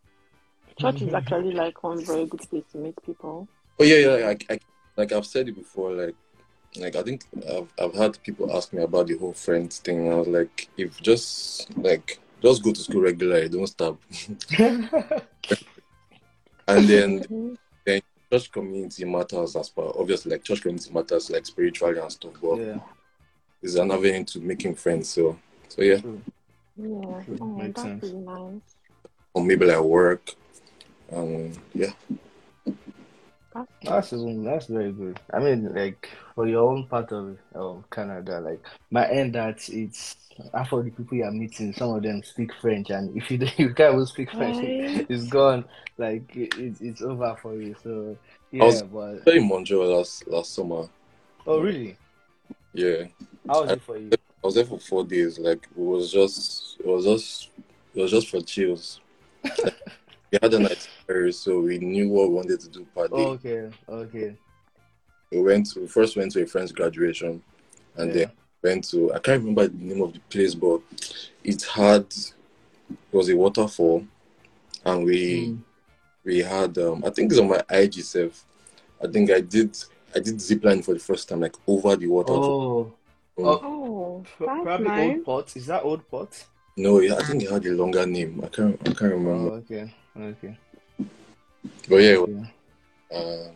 Church 0.78 1.02
is 1.02 1.14
actually 1.14 1.52
like 1.52 1.82
one 1.82 2.04
very 2.04 2.26
good 2.26 2.40
place 2.50 2.64
to 2.72 2.78
meet 2.78 2.94
people. 3.04 3.48
oh 3.80 3.84
yeah 3.84 3.96
yeah 4.18 4.28
I, 4.28 4.36
I, 4.54 4.58
like 4.96 5.12
i've 5.12 5.26
said 5.26 5.48
it 5.48 5.56
before 5.56 5.92
like 5.92 6.14
like 6.76 6.96
i 6.96 7.02
think 7.02 7.24
I've, 7.48 7.72
I've 7.80 7.94
had 7.94 8.22
people 8.22 8.54
ask 8.56 8.72
me 8.72 8.82
about 8.82 9.06
the 9.06 9.16
whole 9.18 9.32
friends 9.32 9.78
thing 9.78 10.06
and 10.06 10.14
i 10.14 10.18
was 10.18 10.28
like 10.28 10.68
if 10.76 11.00
just 11.00 11.74
like 11.78 12.20
just 12.42 12.62
go 12.62 12.72
to 12.72 12.80
school 12.80 13.00
regularly 13.02 13.48
don't 13.48 13.66
stop 13.66 13.98
and 14.58 14.88
then 16.88 17.24
Mhm. 17.24 17.56
Church 18.30 18.50
community 18.52 19.04
matters 19.04 19.56
as 19.56 19.70
well. 19.74 19.94
obviously 19.98 20.30
like 20.32 20.42
church 20.44 20.62
community 20.62 20.90
matters 20.92 21.30
like 21.30 21.46
spiritually 21.46 21.98
and 21.98 22.12
stuff 22.12 22.32
but 22.42 22.56
yeah. 22.56 22.78
it's 23.62 23.74
an 23.76 23.90
avenue 23.90 24.24
to 24.24 24.40
making 24.40 24.74
friends 24.74 25.08
so 25.08 25.38
so 25.68 25.82
yeah 25.82 25.98
True. 26.00 26.20
Yeah. 26.76 27.22
True. 27.24 27.38
Oh, 27.40 27.46
Makes 27.46 27.82
that's 27.82 27.82
sense. 27.82 28.02
really 28.04 28.16
nice. 28.18 28.60
or 29.34 29.44
maybe 29.44 29.66
like 29.66 29.80
work 29.80 30.30
um 31.12 31.52
yeah 31.74 31.92
That's 33.84 34.10
That's 34.10 34.22
that's 34.44 34.66
very 34.66 34.92
good. 34.92 35.20
I 35.32 35.38
mean, 35.38 35.72
like 35.74 36.08
for 36.34 36.46
your 36.46 36.70
own 36.70 36.86
part 36.86 37.12
of 37.12 37.38
of 37.54 37.84
Canada, 37.90 38.40
like 38.40 38.62
my 38.90 39.08
end 39.08 39.34
that 39.34 39.68
it's 39.68 40.16
half 40.54 40.72
of 40.72 40.84
the 40.84 40.90
people 40.90 41.16
you're 41.18 41.30
meeting, 41.30 41.72
some 41.72 41.94
of 41.94 42.02
them 42.02 42.22
speak 42.22 42.52
French, 42.60 42.90
and 42.90 43.16
if 43.16 43.30
you 43.30 43.38
don't- 43.38 43.58
you 43.58 43.74
can't 43.74 43.94
even 43.94 44.06
speak 44.06 44.30
French, 44.30 44.56
Right. 44.56 45.06
it's 45.08 45.26
gone. 45.28 45.64
Like 45.96 46.34
it, 46.36 46.54
it's 46.58 46.80
it's 46.80 47.02
over 47.02 47.36
for 47.42 47.54
you. 47.60 47.74
So 47.82 48.16
yeah, 48.52 48.64
was- 48.64 48.82
but 48.82 49.24
very 49.24 49.42
Montreal 49.42 49.96
last 49.96 50.26
last 50.28 50.54
summer 50.54 50.88
oh 51.46 51.60
really? 51.60 51.96
yeah 52.74 53.04
How 53.48 53.62
was 53.62 53.70
it 53.72 53.82
for 53.82 53.96
you? 53.96 54.10
I 54.12 54.46
was 54.46 54.54
there 54.54 54.64
for 54.64 54.78
four 54.78 55.04
days 55.04 55.38
like 55.38 55.66
it 55.76 55.78
was 55.78 56.12
just 56.12 56.78
it 56.80 56.86
was 56.86 57.04
just 57.04 57.50
it 57.94 58.00
was 58.02 58.10
just 58.10 58.28
for 58.28 58.40
chills 58.40 59.00
we 60.30 60.38
had 60.42 60.52
a 60.54 60.58
night 60.58 60.88
so 61.32 61.60
we 61.60 61.78
knew 61.78 62.08
what 62.10 62.28
we 62.28 62.34
wanted 62.34 62.60
to 62.60 62.68
do 62.68 62.86
per 62.94 63.08
day 63.08 63.14
Oh, 63.14 63.30
okay, 63.32 63.70
okay. 63.88 64.36
we 65.32 65.40
went 65.42 65.70
to 65.72 65.86
first 65.86 66.16
went 66.16 66.32
to 66.32 66.42
a 66.42 66.46
friend's 66.46 66.72
graduation 66.72 67.42
and 67.96 68.08
Yeah. 68.10 68.14
then 68.26 68.30
went 68.62 68.84
to 68.90 69.12
I 69.14 69.18
can't 69.18 69.40
remember 69.40 69.68
the 69.68 69.76
name 69.84 70.02
of 70.02 70.12
the 70.12 70.20
place, 70.30 70.54
but 70.54 70.80
it 71.44 71.62
had 71.62 72.02
it 72.02 73.12
was 73.12 73.28
a 73.28 73.36
waterfall 73.36 74.06
and 74.84 75.04
we 75.04 75.48
Mm. 75.48 75.58
we 76.24 76.38
had 76.40 76.76
um 76.78 77.04
I 77.06 77.10
think 77.10 77.30
it's 77.32 77.40
on 77.40 77.48
my 77.48 77.62
IG 77.70 78.02
self. 78.02 78.44
I 79.02 79.06
think 79.06 79.30
I 79.30 79.40
did 79.40 79.76
I 80.14 80.20
did 80.20 80.36
zipline 80.36 80.84
for 80.84 80.94
the 80.94 81.00
first 81.00 81.28
time, 81.28 81.40
like 81.40 81.54
over 81.66 81.96
the 81.96 82.06
waterfall. 82.06 82.94
Oh, 83.38 83.42
Um, 83.42 83.46
oh. 83.46 83.60
Oh, 83.62 84.24
that's 84.46 84.62
probably 84.62 84.88
nice. 84.88 85.14
Old 85.16 85.24
Port. 85.24 85.56
Is 85.56 85.66
that 85.66 85.84
Old 85.84 86.08
Port? 86.08 86.44
No, 86.76 87.00
yeah, 87.00 87.16
I 87.16 87.22
think 87.22 87.42
it 87.42 87.50
had 87.50 87.64
a 87.66 87.70
longer 87.72 88.06
name. 88.06 88.40
I 88.44 88.48
can't 88.48 88.80
I 88.88 88.92
can't 88.94 89.12
Oh, 89.12 89.16
remember. 89.16 89.50
okay, 89.56 89.92
okay. 90.18 90.56
But 91.88 91.96
yeah, 91.96 92.24
Yeah. 92.26 92.46
Um, 93.14 93.52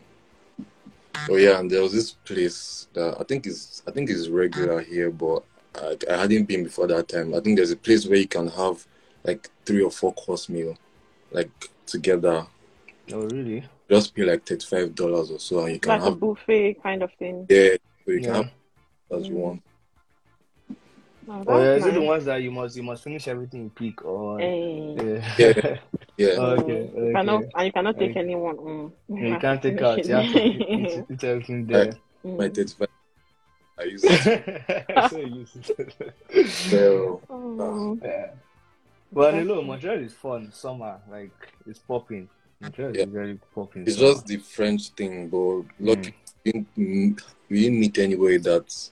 oh 1.28 1.36
yeah, 1.36 1.58
and 1.60 1.70
there 1.70 1.82
was 1.82 1.92
this 1.92 2.12
place 2.12 2.88
that 2.94 3.16
I 3.20 3.24
think 3.24 3.46
is 3.46 3.82
I 3.86 3.90
think 3.90 4.08
is 4.10 4.28
regular 4.30 4.80
here, 4.80 5.10
but 5.10 5.44
I, 5.74 5.96
I 6.10 6.16
hadn't 6.16 6.44
been 6.44 6.64
before 6.64 6.86
that 6.88 7.08
time. 7.08 7.34
I 7.34 7.40
think 7.40 7.56
there's 7.56 7.70
a 7.70 7.76
place 7.76 8.06
where 8.06 8.18
you 8.18 8.28
can 8.28 8.48
have 8.48 8.86
like 9.24 9.50
three 9.66 9.82
or 9.82 9.90
four 9.90 10.12
course 10.14 10.48
meal, 10.48 10.76
like 11.30 11.50
together. 11.86 12.46
Oh, 13.12 13.22
really? 13.26 13.64
Just 13.90 14.14
pay 14.14 14.22
like 14.24 14.46
thirty 14.46 14.64
five 14.66 14.94
dollars 14.94 15.30
or 15.30 15.38
so, 15.38 15.64
and 15.64 15.74
you 15.74 15.78
can 15.80 15.90
Like 15.90 16.00
a 16.00 16.04
have 16.04 16.20
buffet 16.20 16.74
kind 16.82 17.02
of 17.02 17.12
thing. 17.18 17.46
yeah, 17.48 17.76
so 18.06 18.12
you 18.12 18.20
can 18.20 18.34
have 18.34 18.50
as 19.14 19.28
you 19.28 19.34
Mm. 19.34 19.38
want. 19.38 19.62
Oh, 21.28 21.44
Oh, 21.46 21.62
yeah, 21.62 21.74
is 21.76 21.86
it 21.86 21.94
the 21.94 22.00
ones 22.02 22.24
that 22.24 22.42
you 22.42 22.50
must 22.50 22.76
you 22.76 22.82
must 22.82 23.04
finish 23.04 23.28
everything 23.28 23.62
in 23.62 23.70
peak 23.70 24.04
or? 24.04 24.38
Hey. 24.40 24.96
Yeah. 24.98 25.34
Yeah. 25.38 25.78
Yeah, 26.18 26.34
Oh, 26.38 26.50
okay, 26.60 26.90
Mm, 26.94 27.06
you 27.08 27.12
cannot, 27.14 27.40
okay. 27.42 27.50
and 27.56 27.66
you 27.66 27.72
cannot 27.72 27.98
take 27.98 28.10
Okay. 28.10 28.20
anyone. 28.20 28.56
Mm. 28.58 28.92
You 29.08 29.38
can't 29.40 29.62
take 29.62 29.80
out. 29.80 30.04
You 30.06 30.14
have 30.14 30.32
to 30.32 30.42
eat, 30.44 31.04
eat 31.10 31.24
everything 31.32 31.66
there. 31.66 31.92
my 32.22 32.48
Mm. 32.48 32.54
thirty 32.54 32.74
five. 32.74 32.88
I 33.78 33.82
use 33.84 34.04
it. 34.04 35.08
so 35.10 35.18
useless. 35.18 36.70
So, 36.70 37.22
Oh. 37.30 37.98
yeah. 38.04 38.26
But 39.10 39.34
hello, 39.34 39.62
Montreal 39.62 39.98
is 40.00 40.12
fun. 40.12 40.52
Summer, 40.52 41.00
like 41.10 41.32
it's 41.66 41.78
popping. 41.78 42.28
Montreal 42.60 42.94
Yeah. 42.94 43.04
is 43.04 43.08
very 43.08 43.38
popping. 43.54 43.82
it's 43.86 43.96
summer. 43.96 44.12
just 44.12 44.26
the 44.26 44.36
French 44.36 44.90
thing, 44.90 45.28
but 45.30 45.64
look, 45.80 45.98
Mm. 45.98 46.12
we 46.44 46.52
didn't, 46.52 47.22
we 47.48 47.60
didn't 47.62 47.80
meet 47.80 47.98
anyway 47.98 48.36
that 48.36 48.90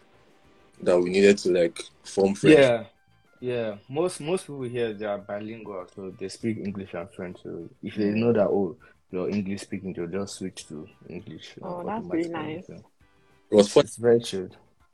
that 0.83 0.99
we 0.99 1.11
needed 1.11 1.39
to 1.39 1.53
like 1.53 1.79
form 2.05 2.35
French. 2.35 2.59
Yeah, 2.59 2.85
yeah. 3.41 3.77
Most 3.89 4.21
most 4.21 4.43
people 4.47 4.63
here 4.63 4.93
they 4.93 5.07
are 5.07 5.19
bilingual, 5.19 5.87
so 5.95 6.11
they 6.19 6.29
speak 6.29 6.59
English 6.59 6.95
and 6.95 7.09
French. 7.11 7.39
So 7.43 7.69
if 7.83 7.95
they 7.97 8.11
know 8.11 8.33
that 8.33 8.47
oh 8.49 8.77
you're 9.11 9.29
English 9.31 9.63
speaking, 9.63 9.93
they'll 9.93 10.07
just 10.07 10.37
switch 10.37 10.67
to 10.69 10.87
English. 11.09 11.55
uh, 11.63 11.67
Oh, 11.67 11.83
that's 11.85 12.07
really 12.07 12.29
nice. 12.29 12.69
It 12.69 12.83
was 13.51 13.73
fun. 13.73 13.85
It's 13.85 13.97
very 13.97 14.21
chill. 14.21 14.49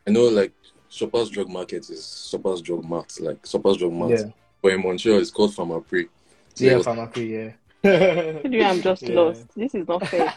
I 0.07 0.11
know 0.11 0.25
like 0.29 0.53
Shoppers 0.88 1.29
Drug 1.31 1.49
Market 1.51 1.90
is 1.90 2.29
Shoppers 2.31 2.62
Drug 2.62 2.85
Mart, 2.85 3.12
like 3.20 3.44
Shoppers 3.46 3.77
Drug 3.77 3.92
Mart. 3.92 4.12
Yeah, 4.12 4.25
But 4.62 4.72
in 4.72 4.83
Montreal, 4.83 5.18
it's 5.20 5.31
called 5.31 5.53
Pharmaprix. 5.55 6.09
So 6.55 6.64
yeah, 6.64 6.77
was- 6.77 6.85
pharmacy, 6.87 7.27
yeah. 7.27 7.51
Maybe 7.85 8.64
I'm 8.64 8.81
just 8.81 9.03
Yeah. 9.07 9.14
lost. 9.20 9.46
This 9.55 9.75
is 9.75 9.87
not 9.87 10.07
fair. 10.09 10.33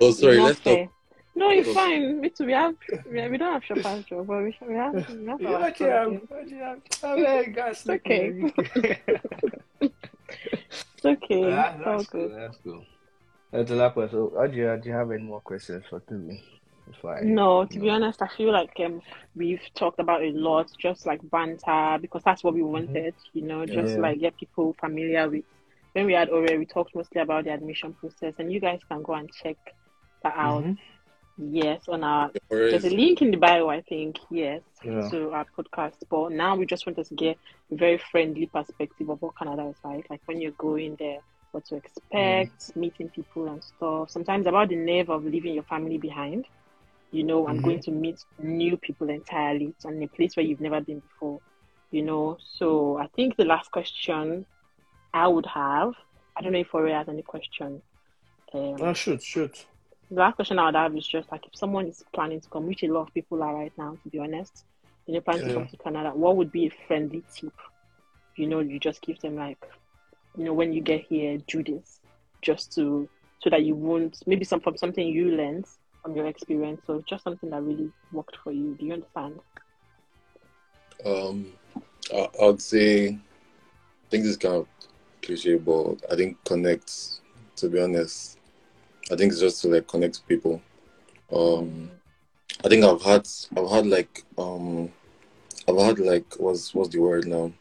oh, 0.00 0.10
sorry. 0.12 0.38
Not 0.38 0.44
Let's 0.46 0.60
fair. 0.60 0.84
talk. 0.86 0.94
No, 1.34 1.48
it's 1.50 1.72
fine. 1.72 2.20
Me 2.20 2.28
too. 2.30 2.46
We 2.46 2.52
have 2.52 2.74
we, 3.10 3.28
we 3.28 3.38
don't 3.38 3.52
have 3.52 3.64
shoppers 3.64 4.04
job, 4.04 4.26
but 4.26 4.42
we, 4.42 4.56
we 4.66 4.74
have 4.74 4.94
we 4.94 5.26
have 5.26 5.40
Yeah, 5.40 5.48
our 5.50 5.60
what 5.60 5.80
you 5.80 5.86
have? 5.86 6.04
product. 6.08 6.30
What 6.30 6.48
you 6.50 6.58
have? 6.58 6.78
Oh, 7.02 7.16
man, 7.16 7.52
guys, 7.52 7.86
look, 7.86 8.00
okay. 8.06 8.52
It's 10.94 11.04
okay. 11.04 11.42
It's 11.44 11.86
all 11.86 11.96
that's 11.98 12.08
cool. 12.10 12.28
good. 12.28 12.36
That's 12.38 12.56
cool. 12.62 12.84
Uh, 13.52 13.62
the 13.62 13.74
last 13.74 13.94
question. 13.94 14.30
So, 14.34 14.46
do 14.46 14.56
you, 14.56 14.78
do 14.82 14.88
you 14.90 14.94
have 14.94 15.10
any 15.10 15.22
more 15.22 15.40
questions 15.40 15.84
for 15.88 16.00
Toby? 16.00 16.42
Before 16.86 17.18
I- 17.18 17.22
No, 17.22 17.64
to 17.64 17.78
be 17.78 17.88
honest, 17.88 18.20
I 18.22 18.28
feel 18.36 18.52
like 18.52 18.72
um 18.84 19.00
we've 19.34 19.62
talked 19.74 19.98
about 19.98 20.22
a 20.22 20.30
lot, 20.32 20.70
just 20.78 21.06
like 21.06 21.20
banter, 21.30 21.98
because 22.00 22.22
that's 22.24 22.44
what 22.44 22.54
we 22.54 22.62
wanted, 22.62 23.14
you 23.32 23.42
know, 23.42 23.64
just 23.66 23.94
Yeah. 23.94 24.00
like 24.00 24.20
get 24.20 24.36
people 24.36 24.74
familiar 24.78 25.28
with. 25.28 25.44
When 25.92 26.06
we 26.06 26.12
had 26.12 26.28
Ore, 26.30 26.46
we 26.58 26.66
talked 26.66 26.94
mostly 26.94 27.20
about 27.22 27.44
the 27.44 27.52
admission 27.52 27.94
process, 27.94 28.34
and 28.38 28.52
you 28.52 28.60
guys 28.60 28.80
can 28.88 29.02
go 29.02 29.14
and 29.14 29.28
check 29.32 29.56
that 30.22 30.34
out. 30.36 30.64
Mhm. 30.64 30.76
Yes, 31.42 31.88
on 31.88 32.04
our 32.04 32.30
there's 32.50 32.84
a 32.84 32.90
link 32.90 33.22
in 33.22 33.30
the 33.30 33.38
bio, 33.38 33.68
I 33.68 33.80
think. 33.80 34.18
Yes, 34.30 34.60
Yeah. 34.84 35.08
to 35.08 35.30
our 35.32 35.46
podcast. 35.56 35.94
But 36.10 36.32
now 36.32 36.54
we 36.54 36.66
just 36.66 36.86
wanted 36.86 37.06
to 37.06 37.14
get 37.14 37.38
a 37.72 37.76
very 37.76 37.96
friendly 37.96 38.46
perspective 38.46 39.08
of 39.08 39.22
what 39.22 39.36
Canada 39.38 39.66
is 39.68 39.76
like. 39.82 40.08
Like 40.10 40.20
when 40.26 40.40
you're 40.40 40.52
going 40.52 40.96
there, 40.98 41.18
what 41.52 41.64
to 41.66 41.76
expect, 41.76 42.76
meeting 42.76 43.08
people 43.08 43.46
and 43.48 43.64
stuff. 43.64 44.10
Sometimes 44.10 44.46
about 44.46 44.68
the 44.68 44.76
nerve 44.76 45.08
of 45.08 45.24
leaving 45.24 45.54
your 45.54 45.62
family 45.64 45.96
behind. 45.96 46.44
You 47.10 47.24
know, 47.24 47.48
I'm 47.48 47.58
Mhm. 47.58 47.64
going 47.64 47.80
to 47.80 47.90
meet 47.90 48.22
new 48.38 48.76
people 48.76 49.08
entirely 49.08 49.74
and 49.84 50.02
a 50.02 50.08
place 50.08 50.36
where 50.36 50.44
you've 50.44 50.60
never 50.60 50.80
been 50.80 51.00
before. 51.00 51.40
You 51.90 52.02
know, 52.02 52.36
so 52.38 52.98
I 52.98 53.06
think 53.08 53.36
the 53.36 53.44
last 53.46 53.70
question 53.72 54.44
I 55.14 55.26
would 55.26 55.46
have, 55.46 55.94
I 56.36 56.42
don't 56.42 56.52
know 56.52 56.60
if 56.60 56.72
Ore 56.74 56.86
has 56.88 57.08
any 57.08 57.22
question. 57.22 57.82
Um, 58.52 58.76
Oh, 58.80 58.92
shoot, 58.92 59.22
shoot. 59.22 59.66
The 60.10 60.20
last 60.20 60.36
question 60.36 60.58
I 60.58 60.66
would 60.66 60.74
have 60.74 60.96
is 60.96 61.06
just 61.06 61.30
like 61.30 61.46
if 61.46 61.56
someone 61.56 61.86
is 61.86 62.04
planning 62.12 62.40
to 62.40 62.48
come, 62.48 62.66
which 62.66 62.82
a 62.82 62.88
lot 62.88 63.08
of 63.08 63.14
people 63.14 63.42
are 63.42 63.54
right 63.54 63.72
now, 63.78 63.96
to 64.02 64.08
be 64.08 64.18
honest, 64.18 64.64
and 65.06 65.14
you're 65.14 65.22
planning 65.22 65.46
to 65.46 65.54
come 65.54 65.66
to 65.66 65.76
Canada, 65.76 66.10
what 66.14 66.36
would 66.36 66.50
be 66.50 66.66
a 66.66 66.86
friendly 66.86 67.22
tip? 67.34 67.52
You 68.36 68.46
know, 68.46 68.60
you 68.60 68.78
just 68.78 69.02
give 69.02 69.20
them 69.20 69.36
like, 69.36 69.58
you 70.36 70.44
know, 70.44 70.52
when 70.52 70.72
you 70.72 70.80
get 70.80 71.02
here, 71.02 71.38
do 71.46 71.62
this, 71.62 72.00
just 72.42 72.72
to 72.74 73.08
so 73.40 73.50
that 73.50 73.62
you 73.62 73.74
won't 73.74 74.18
maybe 74.26 74.44
some 74.44 74.60
from 74.60 74.76
something 74.76 75.06
you 75.06 75.30
learned 75.30 75.66
from 76.02 76.16
your 76.16 76.26
experience, 76.26 76.80
or 76.88 77.02
just 77.08 77.24
something 77.24 77.50
that 77.50 77.62
really 77.62 77.90
worked 78.12 78.36
for 78.42 78.52
you. 78.52 78.76
Do 78.78 78.86
you 78.86 78.94
understand? 78.94 79.38
um, 81.04 81.52
I, 82.12 82.28
I 82.40 82.46
would 82.46 82.62
say, 82.62 83.08
I 83.08 84.10
think 84.10 84.24
this 84.24 84.32
is 84.32 84.36
kind 84.36 84.56
of 84.56 84.66
cliche, 85.22 85.56
but 85.56 85.96
I 86.10 86.16
think 86.16 86.42
connect. 86.44 87.20
To 87.56 87.68
be 87.68 87.80
honest, 87.80 88.38
I 89.10 89.16
think 89.16 89.32
it's 89.32 89.40
just 89.40 89.62
to 89.62 89.68
like 89.68 89.88
connect 89.88 90.16
to 90.16 90.22
people. 90.22 90.62
Um, 91.32 91.90
I 92.64 92.68
think 92.68 92.84
I've 92.84 93.02
had 93.02 93.28
I've 93.56 93.70
had 93.70 93.86
like 93.86 94.24
um 94.38 94.90
I've 95.68 95.78
had 95.78 95.98
like 95.98 96.34
what's 96.38 96.74
what's 96.74 96.90
the 96.90 96.98
word 97.00 97.26
now? 97.26 97.52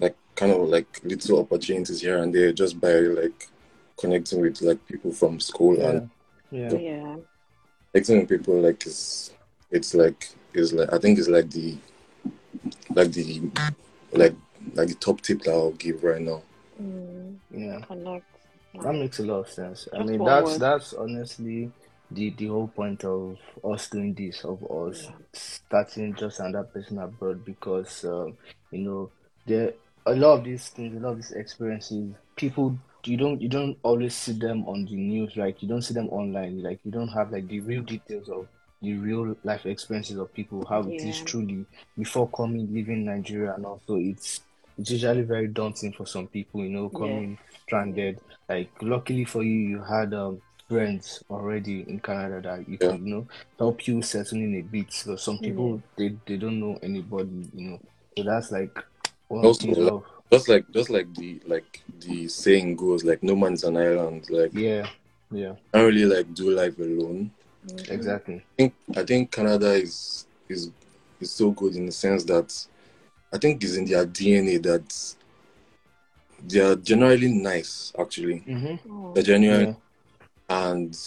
Like 0.00 0.16
kind 0.34 0.52
of 0.52 0.68
like 0.68 1.00
little 1.04 1.40
opportunities 1.40 2.00
here 2.00 2.18
and 2.22 2.34
there 2.34 2.52
just 2.52 2.80
by 2.80 2.92
like 2.92 3.48
connecting 3.96 4.40
with 4.40 4.60
like 4.62 4.84
people 4.86 5.12
from 5.12 5.40
school 5.40 5.76
Yeah. 5.78 5.88
and 5.90 6.10
Yeah. 6.50 6.72
Yeah. 6.78 7.16
connecting 7.92 8.20
with 8.20 8.28
people 8.28 8.60
like 8.60 8.86
is 8.86 9.32
it's 9.70 9.94
like 9.94 10.30
is 10.52 10.72
like 10.72 10.92
I 10.92 10.98
think 10.98 11.18
it's 11.18 11.28
like 11.28 11.50
the 11.50 11.76
like 12.94 13.12
the 13.12 13.42
like 14.12 14.34
like 14.74 14.88
the 14.88 14.94
top 14.94 15.20
tip 15.20 15.42
that 15.42 15.52
I'll 15.52 15.72
give 15.72 16.02
right 16.02 16.20
now. 16.20 16.42
Mm, 16.80 17.36
Yeah. 17.50 17.80
connect. 17.86 18.24
That 18.80 18.92
makes 18.92 19.18
a 19.18 19.24
lot 19.24 19.40
of 19.40 19.48
sense. 19.48 19.88
I 19.92 20.00
mean, 20.00 20.24
that's 20.24 20.56
that's 20.56 20.92
honestly 20.92 21.72
the 22.10 22.30
the 22.30 22.46
whole 22.48 22.68
point 22.68 23.04
of 23.04 23.38
us 23.64 23.88
doing 23.88 24.14
this, 24.14 24.44
of 24.44 24.62
us 24.70 25.08
starting 25.32 26.14
just 26.14 26.40
another 26.40 26.64
person 26.64 26.98
abroad, 26.98 27.44
because 27.44 28.04
um, 28.04 28.36
you 28.70 28.80
know 28.80 29.10
there 29.46 29.72
a 30.06 30.14
lot 30.14 30.38
of 30.38 30.44
these 30.44 30.68
things, 30.68 30.96
a 30.96 31.00
lot 31.00 31.10
of 31.12 31.16
these 31.16 31.32
experiences, 31.32 32.14
people 32.36 32.78
you 33.06 33.16
don't 33.16 33.40
you 33.40 33.48
don't 33.48 33.78
always 33.82 34.14
see 34.14 34.32
them 34.32 34.66
on 34.66 34.84
the 34.84 34.96
news, 34.96 35.36
like 35.36 35.62
you 35.62 35.68
don't 35.68 35.82
see 35.82 35.94
them 35.94 36.08
online, 36.10 36.62
like 36.62 36.80
you 36.84 36.90
don't 36.90 37.08
have 37.08 37.30
like 37.32 37.46
the 37.48 37.60
real 37.60 37.82
details 37.82 38.28
of 38.28 38.48
the 38.82 38.94
real 38.94 39.34
life 39.44 39.66
experiences 39.66 40.18
of 40.18 40.32
people, 40.34 40.64
how 40.66 40.80
it 40.82 41.04
is 41.04 41.20
truly 41.20 41.64
before 41.96 42.28
coming, 42.30 42.72
leaving 42.72 43.04
Nigeria, 43.04 43.54
and 43.54 43.64
also 43.64 43.96
it's 43.96 44.40
it's 44.76 44.90
usually 44.90 45.22
very 45.22 45.46
daunting 45.46 45.92
for 45.92 46.06
some 46.06 46.26
people, 46.26 46.62
you 46.62 46.70
know, 46.70 46.90
Yeah. 46.92 47.36
Coming 47.68 47.92
stranded. 47.94 48.20
Like 48.48 48.70
luckily 48.82 49.24
for 49.24 49.42
you, 49.42 49.50
you 49.70 49.82
had 49.82 50.14
um, 50.14 50.40
friends 50.68 51.22
already 51.30 51.84
in 51.88 52.00
Canada 52.00 52.40
that 52.42 52.68
you 52.68 52.78
Yeah. 52.80 52.90
can, 52.90 53.06
you 53.06 53.14
know, 53.14 53.26
help 53.58 53.86
you 53.86 54.02
settle 54.02 54.38
in 54.38 54.54
a 54.56 54.62
bit. 54.62 54.92
So 54.92 55.16
some 55.16 55.38
people 55.38 55.82
they, 55.96 56.14
they 56.26 56.36
don't 56.36 56.60
know 56.60 56.78
anybody, 56.82 57.48
you 57.54 57.70
know. 57.70 57.80
So 58.16 58.24
that's 58.24 58.50
like 58.50 58.76
one 59.28 59.44
Also, 59.44 59.66
thing 59.66 59.84
like- 59.84 60.02
Just 60.32 60.48
like 60.48 60.64
just 60.72 60.90
like 60.90 61.14
the 61.14 61.40
like 61.46 61.82
the 62.00 62.26
saying 62.28 62.76
goes, 62.76 63.04
like 63.04 63.22
no 63.22 63.36
man's 63.36 63.62
an 63.62 63.76
island. 63.76 64.26
Like 64.30 64.52
yeah, 64.54 64.88
yeah, 65.30 65.54
can't 65.72 65.86
really 65.86 66.06
like 66.06 66.32
do 66.34 66.50
life 66.50 66.78
alone. 66.78 67.30
Exactly. 67.88 68.36
I 68.36 68.42
think 68.56 68.74
I 68.96 69.02
think 69.04 69.30
Canada 69.30 69.72
is 69.74 70.26
is 70.48 70.70
is 71.20 71.30
so 71.30 71.50
good 71.52 71.76
in 71.76 71.86
the 71.86 71.92
sense 71.92 72.24
that 72.24 72.66
I 73.32 73.38
think 73.38 73.62
it's 73.62 73.76
in 73.76 73.84
their 73.84 74.06
DNA 74.06 74.60
that 74.62 75.14
they 76.48 76.60
are 76.60 76.76
generally 76.76 77.32
nice 77.32 77.92
actually. 77.98 78.40
Mm-hmm. 78.46 78.90
Oh, 79.06 79.12
They're 79.14 79.22
genuine 79.22 79.76
Yeah. 80.50 80.68
and 80.68 80.98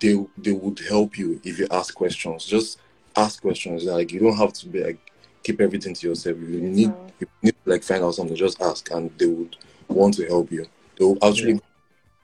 they 0.00 0.14
they 0.38 0.52
would 0.52 0.78
help 0.88 1.18
you 1.18 1.40
if 1.44 1.58
you 1.58 1.66
ask 1.70 1.94
questions. 1.94 2.44
Just 2.44 2.78
ask 3.16 3.40
questions. 3.42 3.84
Like 3.84 4.12
you 4.12 4.20
don't 4.20 4.36
have 4.36 4.52
to 4.54 4.68
be 4.68 4.82
like 4.84 4.98
keep 5.42 5.60
everything 5.60 5.94
to 5.94 6.08
yourself. 6.08 6.36
If 6.36 6.48
you 6.48 6.60
need 6.60 6.92
if 7.20 7.20
you 7.20 7.26
need 7.42 7.54
to 7.64 7.70
like 7.70 7.82
find 7.82 8.04
out 8.04 8.14
something, 8.14 8.36
just 8.36 8.60
ask 8.62 8.90
and 8.90 9.10
they 9.18 9.26
would 9.26 9.56
want 9.88 10.14
to 10.14 10.26
help 10.26 10.50
you. 10.52 10.66
They'll 10.98 11.18
actually 11.22 11.54
Yeah. 11.54 11.60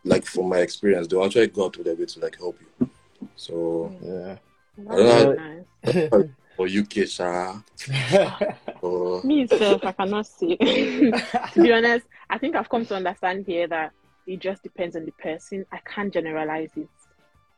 like 0.05 0.24
from 0.24 0.49
my 0.49 0.59
experience, 0.59 1.07
they'll 1.09 1.24
actually 1.24 1.49
go 1.49 1.66
out 1.66 1.72
to 1.74 1.82
their 1.82 1.94
way 1.94 2.07
to 2.07 2.20
like 2.20 2.36
help 2.38 2.59
you. 2.80 2.88
So 3.36 3.92
Yeah. 4.03 4.36
that's 4.78 4.97
don't 4.97 5.36
very 5.36 6.11
nice. 6.11 6.30
Or 6.61 6.66
UK 6.66 7.08
Sha 7.08 7.58
or 8.82 9.22
Me 9.24 9.42
itself, 9.42 9.82
I 9.82 9.92
cannot 9.92 10.26
say. 10.26 10.56
to 10.56 11.62
be 11.62 11.72
honest, 11.72 12.06
I 12.28 12.36
think 12.36 12.54
I've 12.54 12.68
come 12.68 12.84
to 12.86 12.94
understand 12.96 13.46
here 13.46 13.66
that 13.68 13.92
it 14.26 14.40
just 14.40 14.62
depends 14.62 14.94
on 14.94 15.06
the 15.06 15.12
person. 15.12 15.64
I 15.72 15.78
can't 15.78 16.12
generalize 16.12 16.70
it. 16.76 16.88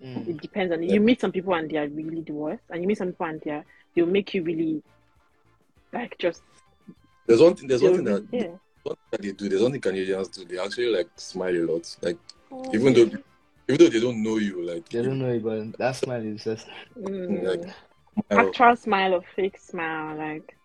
Mm. 0.02 0.28
It 0.28 0.40
depends 0.40 0.72
on 0.72 0.82
Yeah. 0.84 0.94
you 0.94 1.00
meet 1.00 1.20
some 1.20 1.32
people 1.32 1.52
and 1.54 1.68
they 1.68 1.78
are 1.78 1.88
really 1.88 2.22
the 2.22 2.32
worst, 2.32 2.62
and 2.70 2.80
you 2.80 2.86
meet 2.86 2.98
some 2.98 3.08
people 3.08 3.26
and 3.26 3.40
they 3.40 3.50
are 3.50 3.64
they'll 3.94 4.06
make 4.06 4.32
you 4.34 4.42
really 4.44 4.82
like 5.92 6.16
just 6.18 6.42
there's 7.26 7.40
one 7.42 7.54
thing 7.54 7.68
there's 7.68 7.82
one 7.82 7.96
thing 7.96 8.04
that 8.04 8.24
yeah. 8.32 8.54
one 8.84 8.94
thing 8.96 9.10
that 9.10 9.22
they 9.22 9.32
do, 9.32 9.48
there's 9.48 9.62
one 9.62 9.72
thing 9.72 9.80
Canadians 9.80 10.28
do, 10.28 10.44
they 10.44 10.58
actually 10.58 10.90
like 10.96 11.08
smile 11.16 11.56
a 11.56 11.64
lot. 11.72 11.96
Like 12.02 12.18
Oh, 12.52 12.70
even 12.72 12.92
though 12.94 13.10
even 13.68 13.78
though 13.78 13.88
they 13.88 14.00
don't 14.00 14.22
know 14.22 14.36
you, 14.38 14.64
like 14.64 14.88
They 14.88 15.02
don't 15.02 15.18
know 15.18 15.32
you, 15.32 15.40
but 15.40 15.76
that 15.78 15.96
smile 15.96 16.24
is 16.24 16.44
just 16.44 16.66
Mm. 16.96 17.42
like 17.44 17.62
smile. 17.62 17.74
Actual 18.30 18.76
smile 18.76 19.14
or 19.14 19.22
fake 19.36 19.58
smile, 19.58 20.16
like 20.16 20.56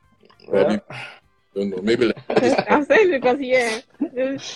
Probably, 0.50 0.80
don't 1.56 1.70
know. 1.70 1.82
Maybe 1.82 2.06
like 2.08 2.18
I'm 2.72 2.86
saying 2.86 3.12
because 3.12 3.40
yeah, 3.40 3.82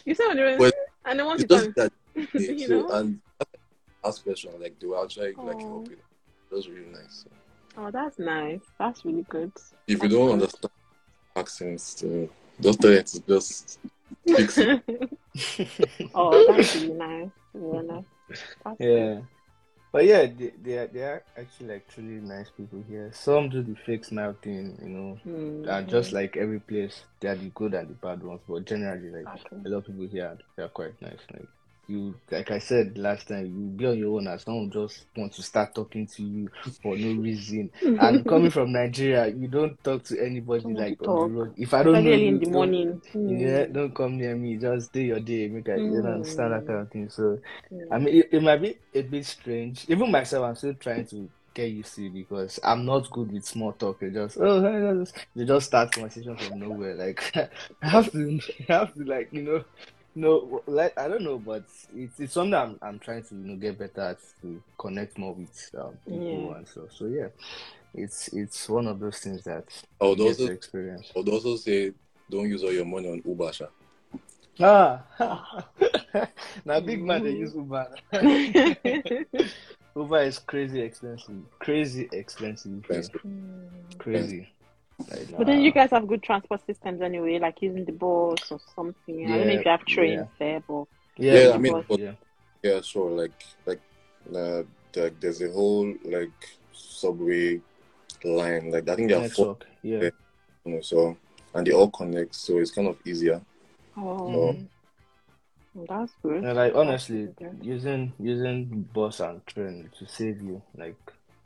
you 0.05 0.15
said 0.15 0.29
on 0.37 0.57
Well, 0.57 0.71
and 1.05 1.19
then 1.19 1.25
once 1.25 1.43
it's 1.43 1.51
you 1.53 1.73
just 1.73 1.75
that 1.75 1.91
you 2.33 2.67
so 2.67 2.81
know. 2.81 2.89
and 2.89 3.19
ask 4.03 4.23
questions 4.23 4.55
like 4.59 4.79
they 4.79 4.87
will 4.87 5.03
actually 5.03 5.33
like 5.33 5.61
help 5.61 5.89
you. 5.89 5.97
That 6.49 6.55
was 6.55 6.69
really 6.69 6.87
nice. 6.91 7.25
So, 7.25 7.29
Oh, 7.77 7.89
that's 7.89 8.19
nice. 8.19 8.59
That's 8.77 9.05
really 9.05 9.25
good. 9.29 9.51
if 9.87 10.03
you 10.03 10.09
don't 10.09 10.25
good. 10.27 10.33
understand 10.33 10.71
accents, 11.37 12.03
uh, 12.03 12.27
just 12.59 12.81
tell 12.81 12.91
it 12.91 13.21
just 13.27 13.79
fix 14.27 14.57
it. 14.57 14.83
oh, 16.15 16.45
that's 16.53 16.75
really 16.75 16.93
nice. 16.93 17.29
Really 17.53 17.87
nice. 17.87 18.03
That's 18.65 18.79
Yeah. 18.79 19.19
But 19.91 20.05
yeah, 20.05 20.25
they, 20.25 20.51
they 20.63 20.77
are 20.77 20.87
they 20.87 21.01
are 21.01 21.23
actually 21.37 21.67
like 21.73 21.87
truly 21.89 22.21
nice 22.21 22.49
people 22.49 22.81
here. 22.87 23.11
Some 23.13 23.49
do 23.49 23.61
the 23.61 23.75
fake 23.75 24.05
smile 24.05 24.35
thing, 24.41 24.77
you 24.81 24.89
know, 24.89 25.19
good. 25.25 25.67
and 25.67 25.89
just 25.89 26.13
like 26.13 26.37
every 26.37 26.59
place, 26.61 27.03
they 27.19 27.27
are 27.27 27.35
the 27.35 27.49
good 27.49 27.73
and 27.73 27.89
the 27.89 27.93
bad 27.95 28.23
ones. 28.23 28.41
But 28.47 28.65
generally, 28.65 29.09
like 29.09 29.27
Okay. 29.27 29.57
a 29.65 29.69
lot 29.69 29.77
of 29.79 29.85
people 29.87 30.07
here, 30.07 30.37
they 30.55 30.63
are 30.63 30.69
quite 30.69 31.01
nice. 31.01 31.19
Like 31.33 31.47
you, 31.91 32.15
like 32.31 32.51
I 32.51 32.59
said 32.59 32.97
last 32.97 33.27
time, 33.27 33.45
you 33.47 33.69
be 33.75 33.85
on 33.85 33.97
your 33.99 34.17
own, 34.17 34.27
and 34.27 34.41
someone 34.41 34.71
just 34.71 35.05
want 35.15 35.33
to 35.33 35.43
start 35.43 35.75
talking 35.75 36.07
to 36.07 36.23
you 36.23 36.49
for 36.81 36.97
no 36.97 37.13
reason. 37.21 37.71
And 37.97 38.25
coming 38.27 38.49
from 38.51 38.71
Nigeria, 38.71 39.27
you 39.27 39.47
don't 39.47 39.81
talk 39.83 40.03
to 40.05 40.19
anybody 40.19 40.73
Don't 40.73 40.75
like 40.75 40.97
on 41.01 41.17
the 41.19 41.25
road. 41.27 41.53
If 41.57 41.73
I 41.73 41.83
don't 41.83 42.03
know 42.03 42.09
Very 42.09 42.15
early 42.15 42.27
you, 42.27 42.29
in 42.29 42.39
the 42.39 42.45
morning. 42.47 43.01
Yeah, 43.25 43.65
Hmm. 43.65 43.73
don't 43.73 43.93
come 43.95 44.17
near 44.17 44.35
me. 44.35 44.57
Just 44.57 44.91
do 44.93 45.01
your 45.01 45.19
day. 45.19 45.47
Make 45.49 45.69
I, 45.69 45.77
you 45.77 46.01
know, 46.01 46.13
understand 46.13 46.53
that 46.53 46.63
Mm. 46.63 46.67
kind 46.67 46.79
of 46.79 46.91
thing. 46.91 47.09
So. 47.09 47.39
I 47.89 47.99
mean, 47.99 48.15
it, 48.15 48.29
it 48.31 48.43
might 48.43 48.61
be 48.61 48.79
a 48.93 49.01
bit 49.01 49.25
strange. 49.25 49.85
Even 49.89 50.11
myself, 50.11 50.45
I'm 50.45 50.55
still 50.55 50.73
trying 50.75 51.05
to 51.07 51.29
get 51.53 51.69
used 51.71 51.95
to 51.95 52.09
because 52.09 52.59
I'm 52.63 52.85
not 52.85 53.09
good 53.11 53.31
with 53.31 53.45
small 53.45 53.73
talk. 53.73 54.01
You 54.01 54.11
just, 54.11 54.37
oh, 54.39 55.05
you 55.35 55.45
just 55.45 55.67
start 55.67 55.91
conversation 55.91 56.37
from 56.37 56.59
nowhere. 56.59 56.95
Like, 56.95 57.31
I 57.83 57.89
have 57.89 58.11
to, 58.13 58.39
I 58.69 58.73
have 58.73 58.93
to, 58.93 59.03
like, 59.03 59.29
you 59.31 59.43
know, 59.43 59.63
no, 60.15 60.61
like, 60.67 60.97
I 60.99 61.07
don't 61.07 61.23
know, 61.23 61.37
but 61.39 61.63
it's 61.95 62.19
it's 62.19 62.33
something 62.33 62.53
I'm 62.53 62.77
I'm 62.81 62.99
trying 62.99 63.23
to, 63.23 63.35
you 63.35 63.41
know, 63.41 63.55
get 63.55 63.79
better 63.79 64.01
at 64.01 64.17
to 64.41 64.61
connect 64.77 65.17
more 65.17 65.33
with 65.33 65.69
um, 65.77 65.93
people 66.05 66.49
Yeah. 66.51 66.57
and 66.57 66.67
stuff. 66.67 66.91
So 66.91 67.05
yeah, 67.05 67.27
it's 67.93 68.27
it's 68.29 68.67
one 68.69 68.87
of 68.87 68.99
those 68.99 69.19
things 69.19 69.43
that 69.43 69.65
I 70.01 70.05
would 70.05 70.19
also 70.19 70.47
experience. 70.47 71.11
I 71.15 71.19
would 71.19 71.29
also 71.29 71.55
say 71.55 71.93
don't 72.29 72.49
use 72.49 72.63
all 72.63 72.73
your 72.73 72.85
money 72.85 73.09
on 73.09 73.21
Uber. 73.25 73.53
Sha. 73.53 73.65
Ah, 74.59 75.03
now 76.65 76.79
big 76.81 77.03
man 77.03 77.23
they 77.23 77.31
use 77.31 77.53
Uber. 77.55 77.87
Uber 79.95 80.21
is 80.23 80.39
crazy 80.39 80.81
expensive, 80.81 81.35
crazy 81.59 82.07
expensive, 82.11 82.83
here. 82.87 82.99
Expensive. 82.99 83.21
Hmm. 83.21 83.97
crazy. 83.97 84.49
Like, 85.09 85.37
But 85.37 85.47
then 85.47 85.57
nah. 85.59 85.63
you 85.65 85.71
guys 85.71 85.89
have 85.91 86.07
good 86.07 86.23
transport 86.23 86.65
systems 86.65 87.01
anyway, 87.01 87.39
like 87.39 87.61
using 87.61 87.85
the 87.85 87.91
bus 87.91 88.51
or 88.51 88.59
something. 88.75 89.19
Yeah, 89.19 89.33
I 89.33 89.37
don't 89.37 89.47
know 89.47 89.53
if 89.53 89.65
you 89.65 89.71
have 89.71 89.83
Yeah, 89.87 89.95
trains 89.95 90.27
yeah. 90.39 90.39
there, 90.39 90.63
but 90.67 90.85
yeah, 91.17 91.33
Yeah, 91.47 91.53
I 91.53 91.57
mean, 91.57 91.83
but- 91.87 91.99
yeah, 91.99 92.13
Yeah, 92.63 92.81
sure. 92.81 93.09
Like 93.11 93.43
like 93.65 93.79
uh, 94.35 94.63
like 94.95 95.19
there's 95.19 95.41
a 95.41 95.51
whole 95.51 95.93
like 96.05 96.29
subway 96.73 97.59
line. 98.23 98.71
Like 98.71 98.87
I 98.89 98.95
think 98.95 99.09
there 99.09 99.19
are 99.23 99.29
four. 99.29 99.57
yeah, 99.81 99.99
Yeah. 100.01 100.09
You 100.65 100.75
know, 100.75 100.81
so 100.81 101.17
and 101.53 101.65
they 101.67 101.71
all 101.73 101.89
connect, 101.89 102.35
so 102.35 102.59
it's 102.59 102.71
kind 102.71 102.87
of 102.87 102.97
easier. 103.05 103.41
oh, 103.97 104.55
that's 105.87 106.11
good. 106.21 106.43
And 106.43 106.55
like 106.55 106.75
honestly, 106.75 107.29
That's 107.39 107.55
using 107.63 108.13
using 108.19 108.87
bus 108.93 109.19
and 109.21 109.45
train 109.47 109.89
to 109.99 110.07
save 110.07 110.41
you, 110.41 110.61
like 110.77 110.95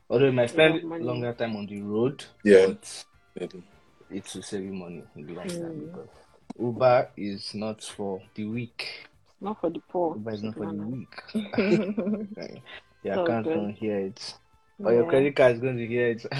although 0.09 0.25
you 0.25 0.31
might 0.33 0.49
spend 0.49 0.83
longer 0.83 1.33
time 1.33 1.55
on 1.55 1.65
the 1.65 1.81
road, 1.81 2.25
Yeah. 2.43 2.67
but 2.67 3.05
Definitely. 3.35 3.63
it 4.11 4.23
will 4.33 4.41
save 4.43 4.63
you 4.63 4.73
money 4.73 5.03
in 5.15 5.25
the 5.27 5.33
long 5.33 5.47
time 5.47 5.59
Mm. 5.59 5.91
because 5.91 6.09
Uber 6.59 7.09
is 7.17 7.53
not 7.53 7.83
for 7.83 8.21
the 8.35 8.45
weak. 8.45 9.07
Not 9.41 9.59
for 9.59 9.69
the 9.69 9.79
poor. 9.89 10.15
Uber 10.15 10.31
is 10.31 10.43
not 10.43 10.53
for 10.55 10.65
the 10.67 10.71
No, 10.73 10.83
no. 10.83 10.89
weak. 10.89 11.23
yeah. 11.33 11.41
Right. 12.41 12.61
Your 13.03 13.15
So 13.15 13.23
account 13.25 13.43
good. 13.45 13.53
don't 13.55 13.73
hear 13.73 13.97
it. 13.99 14.35
Or 14.83 14.91
your 14.93 15.05
credit 15.07 15.35
card 15.37 15.53
is 15.55 15.59
going 15.61 15.77
to 15.77 15.87
hear 15.87 16.07
it. 16.07 16.25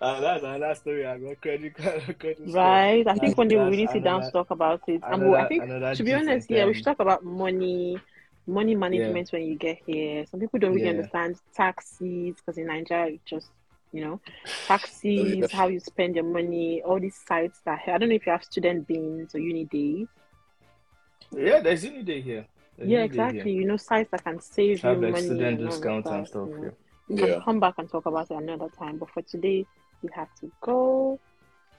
uh, 0.00 0.20
that's 0.20 0.44
another 0.44 0.74
story. 0.74 1.06
I 1.06 1.18
got 1.18 1.40
credit 1.40 1.74
card. 1.76 2.18
Credit 2.18 2.38
score. 2.48 2.54
Right. 2.54 3.06
I 3.06 3.12
think 3.14 3.20
That's- 3.20 3.36
one 3.36 3.48
day 3.48 3.56
we 3.56 3.62
that's 3.62 3.70
really 3.76 3.86
sit 3.92 4.04
down 4.04 4.22
to 4.22 4.30
talk 4.30 4.50
about 4.50 4.82
it. 4.88 5.00
And 5.04 5.30
we- 5.30 5.36
I 5.36 5.48
think 5.48 5.64
to 5.96 6.02
be 6.02 6.14
honest, 6.14 6.50
yeah, 6.50 6.64
we 6.66 6.74
should 6.74 6.84
talk 6.84 7.00
about 7.00 7.24
money, 7.24 7.98
money 8.46 8.74
management 8.74 9.30
when 9.32 9.42
you 9.42 9.56
get 9.56 9.78
here. 9.86 10.24
Some 10.30 10.40
people 10.40 10.58
don't 10.58 10.72
really 10.72 10.84
Yeah. 10.84 10.90
understand 10.90 11.36
taxes 11.54 12.34
because 12.36 12.58
in 12.58 12.66
Nigeria, 12.66 13.14
it's 13.14 13.24
just 13.24 13.48
you 13.92 14.02
know, 14.02 14.20
taxes, 14.66 15.50
how 15.52 15.68
you 15.68 15.78
spend 15.78 16.14
your 16.16 16.24
money, 16.24 16.82
all 16.82 16.98
these 16.98 17.16
sites 17.26 17.60
that 17.64 17.80
I 17.86 17.98
don't 17.98 18.08
know 18.08 18.14
if 18.14 18.24
you 18.26 18.32
have 18.32 18.42
student 18.44 18.86
beans 18.88 19.34
or 19.34 19.38
uni 19.38 19.64
days. 19.66 20.08
Yeah, 21.34 21.60
there's 21.60 21.84
Uni 21.84 22.02
Day 22.02 22.20
here. 22.20 22.46
There's 22.76 22.90
Yeah, 22.90 22.98
Uni 22.98 23.08
Day 23.08 23.16
here. 23.16 23.24
exactly. 23.24 23.52
You 23.52 23.64
know, 23.66 23.76
sites 23.76 24.10
that 24.10 24.24
can 24.24 24.40
save 24.40 24.82
Have 24.82 24.96
you 24.96 25.02
like 25.02 25.12
money 25.12 25.24
student 25.24 25.60
and 25.60 25.68
all 25.68 25.74
discounts 25.76 26.10
and 26.10 26.26
stuff. 26.26 26.48
you 26.48 26.54
know. 26.56 26.62
Yeah. 26.64 26.70
We 27.08 27.16
can 27.16 27.28
Yeah. 27.28 27.40
come 27.44 27.60
back 27.60 27.74
and 27.78 27.90
talk 27.90 28.06
about 28.06 28.30
it 28.30 28.34
another 28.36 28.68
time. 28.78 28.98
But 28.98 29.10
for 29.10 29.22
today, 29.22 29.66
we 30.02 30.08
have 30.14 30.28
to 30.40 30.50
go. 30.62 31.18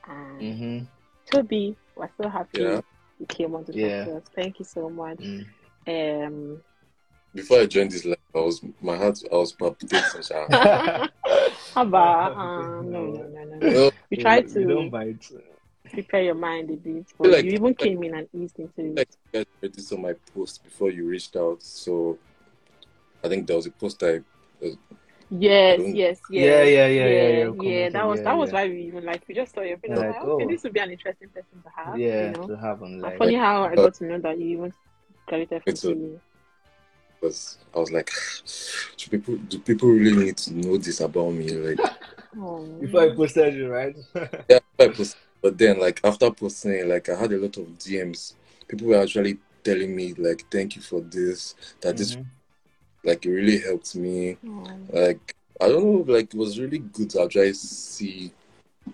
And 0.07 0.41
Mm-hmm. 0.41 0.85
Toby, 1.31 1.75
we're 1.95 2.09
so 2.21 2.29
happy 2.29 2.59
Yeah. 2.59 2.81
you 3.19 3.25
came 3.27 3.55
on 3.55 3.65
to 3.65 3.71
Yeah. 3.73 4.05
talk 4.05 4.05
to 4.13 4.17
us. 4.17 4.23
Thank 4.35 4.59
you 4.59 4.65
so 4.65 4.89
much. 4.89 5.19
Mm. 5.19 5.45
Um, 5.87 6.61
Before 7.33 7.59
I 7.59 7.65
joined 7.65 7.91
this 7.91 8.05
life, 8.05 8.17
I 8.35 8.39
was 8.39 8.61
my 8.81 8.97
heart 8.97 9.19
I 9.31 9.35
was 9.35 9.51
palpitating. 9.53 10.21
Sha. 10.23 10.47
how 11.73 11.81
about 11.81 12.37
um, 12.37 12.91
no, 12.91 13.05
no, 13.05 13.27
no, 13.27 13.43
no, 13.43 13.57
no. 13.57 13.73
Well, 13.73 13.91
We 14.09 14.17
tried 14.17 14.49
You 14.49 14.67
don't 14.67 14.85
to 14.85 14.89
bite. 14.91 15.31
prepare 15.91 16.23
your 16.23 16.35
mind 16.35 16.69
a 16.69 16.75
bit, 16.75 17.07
feel 17.07 17.15
but 17.19 17.31
like- 17.31 17.45
you 17.45 17.51
even 17.51 17.73
came 17.75 18.03
in 18.03 18.15
and 18.15 18.27
eased 18.33 18.59
into 18.59 18.81
like 18.95 19.09
it. 19.09 19.17
you 19.33 19.39
guys 19.39 19.45
already 19.61 19.81
saw 19.81 19.97
my 19.97 20.13
post 20.33 20.63
before 20.63 20.91
you 20.91 21.07
reached 21.07 21.35
out, 21.35 21.61
so 21.63 22.17
I 23.23 23.27
think 23.29 23.47
there 23.47 23.55
was 23.55 23.65
a 23.65 23.71
post 23.71 24.01
I 24.03 24.21
Yes, 25.29 25.79
don't- 25.79 25.95
yes, 25.95 26.19
yes. 26.29 26.45
Yeah, 26.45 26.63
yeah, 26.63 26.63
yeah, 26.63 26.87
yeah, 26.87 26.87
yeah, 26.87 27.27
yeah. 27.27 27.37
you're 27.39 27.53
commenting, 27.55 27.91
that 27.93 28.05
was 28.07 28.19
yeah, 28.19 28.23
that 28.25 28.37
was 28.37 28.49
yeah. 28.49 28.53
why 28.55 28.67
we 28.69 28.81
even 28.83 29.03
like 29.05 29.23
we 29.27 29.33
just 29.33 29.55
saw 29.55 29.61
your 29.61 29.77
face. 29.77 29.89
Yeah, 29.89 29.95
like, 29.97 30.07
like, 30.15 30.21
okay, 30.23 30.43
oh. 30.43 30.47
this 30.47 30.63
would 30.63 30.73
be 30.73 30.79
an 30.79 30.91
interesting 30.91 31.29
person 31.29 31.61
to 31.63 31.69
have. 31.75 31.97
Yeah, 31.99 32.25
you 32.27 32.31
know. 32.37 32.47
to 32.47 32.57
have 32.57 32.83
on 32.83 32.91
And 32.93 33.01
like. 33.01 33.17
funny 33.17 33.33
how 33.35 33.63
I 33.63 33.75
got 33.75 33.95
to 33.95 34.03
know 34.05 34.19
that 34.19 34.37
you 34.39 34.45
even 34.57 34.73
created 35.33 35.61
It's 35.65 35.81
for 35.81 35.89
a- 35.91 35.95
you. 35.95 36.21
was 37.21 37.57
I 37.75 37.79
was 37.79 37.91
like, 37.91 38.09
do 38.97 39.09
people 39.09 39.35
do 39.37 39.59
people 39.59 39.89
really 39.89 40.25
need 40.25 40.37
to 40.37 40.53
know 40.53 40.77
this 40.77 40.99
about 41.01 41.31
me? 41.31 41.49
Like 41.51 41.79
Oh, 42.37 42.63
Before 42.81 43.01
I 43.01 43.15
posted 43.15 43.53
you, 43.55 43.69
right? 43.69 43.95
yeah, 44.49 44.59
I 44.79 44.87
post, 44.89 45.17
but 45.41 45.57
then 45.57 45.79
like 45.79 45.99
after 46.03 46.31
posting, 46.31 46.89
like 46.89 47.09
I 47.09 47.15
had 47.15 47.31
a 47.33 47.37
lot 47.37 47.55
of 47.57 47.65
DMs. 47.77 48.33
People 48.67 48.87
were 48.87 49.01
actually 49.01 49.37
telling 49.63 49.95
me 49.95 50.13
like, 50.13 50.45
thank 50.51 50.75
you 50.75 50.81
for 50.81 51.01
this. 51.01 51.55
That 51.81 51.97
this 51.97 52.15
Mhm. 52.15 52.25
like 53.03 53.25
it 53.25 53.29
really 53.29 53.59
helped 53.59 53.95
me. 53.95 54.37
oh. 54.45 54.65
Like 54.91 55.35
I 55.61 55.67
don't 55.69 55.83
know, 55.85 56.13
like 56.13 56.33
it 56.33 56.37
was 56.37 56.59
really 56.59 56.79
good 56.79 57.09
to 57.11 57.21
actually 57.21 57.53
see 57.53 58.31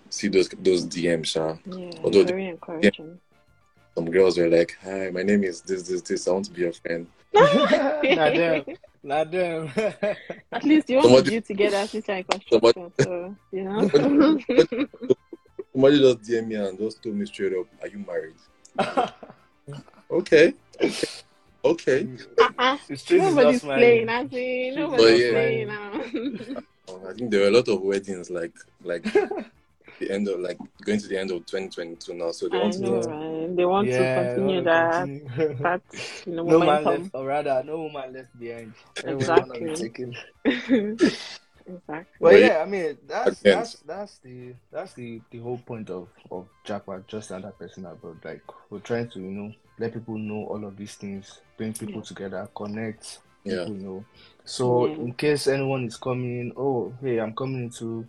see 0.09 0.27
those 0.27 0.49
those 0.49 0.85
DMs. 0.85 1.27
Sha. 1.27 1.55
yeah, 1.65 1.91
Although 2.03 2.23
the- 2.23 2.33
very 2.33 2.47
encouraging. 2.47 3.19
Some 3.95 4.09
girls 4.11 4.37
were 4.37 4.47
like, 4.49 4.77
"Hi, 4.83 5.09
my 5.09 5.23
name 5.23 5.43
is 5.43 5.61
this 5.61 5.83
this 5.87 6.01
this. 6.01 6.27
I 6.27 6.31
want 6.31 6.45
to 6.45 6.51
be 6.51 6.61
your 6.61 6.73
friend." 6.73 7.07
Not 7.33 8.33
them. 8.33 8.63
Not 9.03 9.31
them. 9.31 9.71
At 10.51 10.63
least 10.63 10.89
you 10.89 10.97
want 10.97 11.07
Somebody- 11.07 11.29
to 11.29 11.39
do 11.39 11.41
together 11.41 11.87
since 11.87 12.07
you're 12.07 12.17
in 12.17 12.23
construction, 12.23 12.91
so 12.99 13.35
you 13.51 13.63
know. 13.63 13.89
Somebody 15.73 15.99
just 15.99 16.21
DM 16.23 16.47
me 16.47 16.55
and 16.55 16.77
just 16.77 17.01
told 17.03 17.15
me 17.15 17.25
straight 17.25 17.53
up, 17.53 17.67
"Are 17.81 17.87
you 17.87 17.99
married?" 17.99 18.35
Okay, 20.11 20.53
okay. 21.63 22.07
Uh-uh. 22.39 22.77
The 22.87 23.17
Nobody's 23.17 23.61
playing. 23.61 24.09
I 24.09 24.27
see. 24.27 24.71
Nobody's 24.75 25.21
yeah. 25.21 25.31
playing 25.31 25.67
now. 25.67 25.91
I 27.07 27.13
think 27.13 27.29
there 27.29 27.41
were 27.41 27.47
a 27.47 27.51
lot 27.51 27.67
of 27.67 27.81
weddings, 27.81 28.29
like 28.31 28.53
like 28.83 29.03
the 29.99 30.09
end 30.09 30.27
of 30.27 30.39
like 30.39 30.57
going 30.83 30.99
to 30.99 31.07
the 31.07 31.19
end 31.19 31.29
of 31.31 31.45
2022 31.45 32.13
now. 32.15 32.31
So 32.31 32.49
they 32.49 32.57
I 32.57 32.61
want 32.63 32.73
to 32.73 32.81
know, 32.81 32.95
Yeah. 32.95 33.38
Right? 33.49 33.55
They 33.57 33.65
want 33.65 33.89
Yeah, 33.89 33.97
to 33.97 34.13
continue 34.13 34.63
wanna 34.63 34.63
that, 34.63 34.97
continue. 34.97 35.63
that 35.63 35.81
you 36.25 36.35
know, 36.35 36.43
no 36.43 36.59
man 36.59 36.85
left, 36.85 37.09
or 37.13 37.25
rather, 37.25 37.63
no 37.65 37.77
woman 37.83 38.13
left 38.13 38.39
behind. 38.39 38.73
Exactly. 39.03 39.67
wanna 39.67 39.89
exactly. 40.45 42.05
Well, 42.19 42.37
yeah, 42.39 42.61
I 42.61 42.65
mean 42.65 42.97
that's 43.07 43.41
Again. 43.41 43.53
that's 43.57 43.73
that's 43.81 44.17
the 44.19 44.53
that's 44.71 44.93
the 44.93 45.21
the 45.31 45.39
whole 45.39 45.57
point 45.57 45.89
of 45.89 46.07
of 46.31 46.47
JAPA, 46.65 47.07
just 47.07 47.31
another 47.31 47.51
person 47.53 47.85
abroad. 47.85 48.17
Like 48.23 48.41
we're 48.69 48.79
trying 48.79 49.09
to 49.09 49.19
you 49.19 49.31
know 49.31 49.53
let 49.77 49.93
people 49.93 50.17
know 50.17 50.45
all 50.45 50.65
of 50.65 50.75
these 50.77 50.95
things, 50.95 51.41
bring 51.57 51.73
people 51.73 52.01
Yeah. 52.01 52.07
together, 52.07 52.49
connect 52.55 53.19
Yeah. 53.45 53.59
people 53.65 53.73
know. 53.75 54.05
So 54.45 54.87
Yeah. 54.87 54.93
in 54.95 55.13
case 55.13 55.47
anyone 55.47 55.85
is 55.85 55.97
coming, 55.97 56.53
oh 56.57 56.93
hey, 57.01 57.19
I'm 57.19 57.33
coming 57.35 57.69
to 57.71 58.05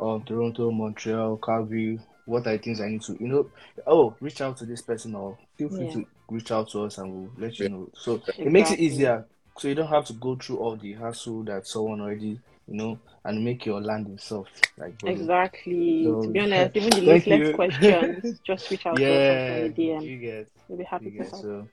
um 0.00 0.22
Toronto, 0.24 0.70
Montreal, 0.70 1.36
Calgary. 1.38 2.00
What 2.28 2.46
are 2.46 2.52
the 2.56 2.58
things 2.62 2.80
I 2.80 2.88
need 2.88 3.02
to 3.02 3.12
you 3.18 3.28
know? 3.28 3.50
Oh, 3.86 4.14
reach 4.20 4.40
out 4.40 4.56
to 4.58 4.66
this 4.66 4.82
person 4.82 5.14
or 5.14 5.38
feel 5.56 5.68
free 5.70 5.86
Yeah. 5.86 5.92
to 5.94 6.06
reach 6.30 6.50
out 6.52 6.68
to 6.70 6.82
us 6.84 6.98
and 6.98 7.10
we'll 7.12 7.30
let 7.38 7.58
you 7.58 7.68
know. 7.70 7.88
So 7.94 8.20
it 8.36 8.52
makes 8.52 8.70
it 8.70 8.78
easier 8.80 9.26
so 9.56 9.66
you 9.68 9.74
don't 9.74 9.88
have 9.88 10.04
to 10.06 10.12
go 10.12 10.36
through 10.36 10.58
all 10.58 10.76
the 10.76 10.92
hassle 10.92 11.42
that 11.44 11.66
someone 11.66 12.00
already 12.00 12.38
you 12.70 12.74
know, 12.74 12.98
and 13.24 13.42
make 13.42 13.64
your 13.64 13.80
landing 13.80 14.18
soft. 14.18 14.68
Like 14.76 14.98
brother. 14.98 15.16
exactly. 15.18 16.04
So- 16.04 16.22
to 16.24 16.28
be 16.28 16.38
honest, 16.40 16.76
even 16.76 16.90
the 16.90 16.96
Thank 17.06 17.26
useless 17.26 17.48
you. 17.48 17.54
questions, 17.54 18.40
just 18.44 18.70
reach 18.70 18.84
out 18.84 18.96
to 18.98 19.04
us 19.04 19.08
Yeah, 19.08 19.64
on 19.64 19.72
the 19.72 19.82
DM. 19.82 20.02
you 20.04 20.18
get, 20.18 20.48
We'll 20.68 20.76
be 20.78 20.84
happy 20.84 21.04
you 21.06 21.10
to 21.12 21.16
get. 21.16 21.30
help. 21.30 21.42
So, 21.42 21.68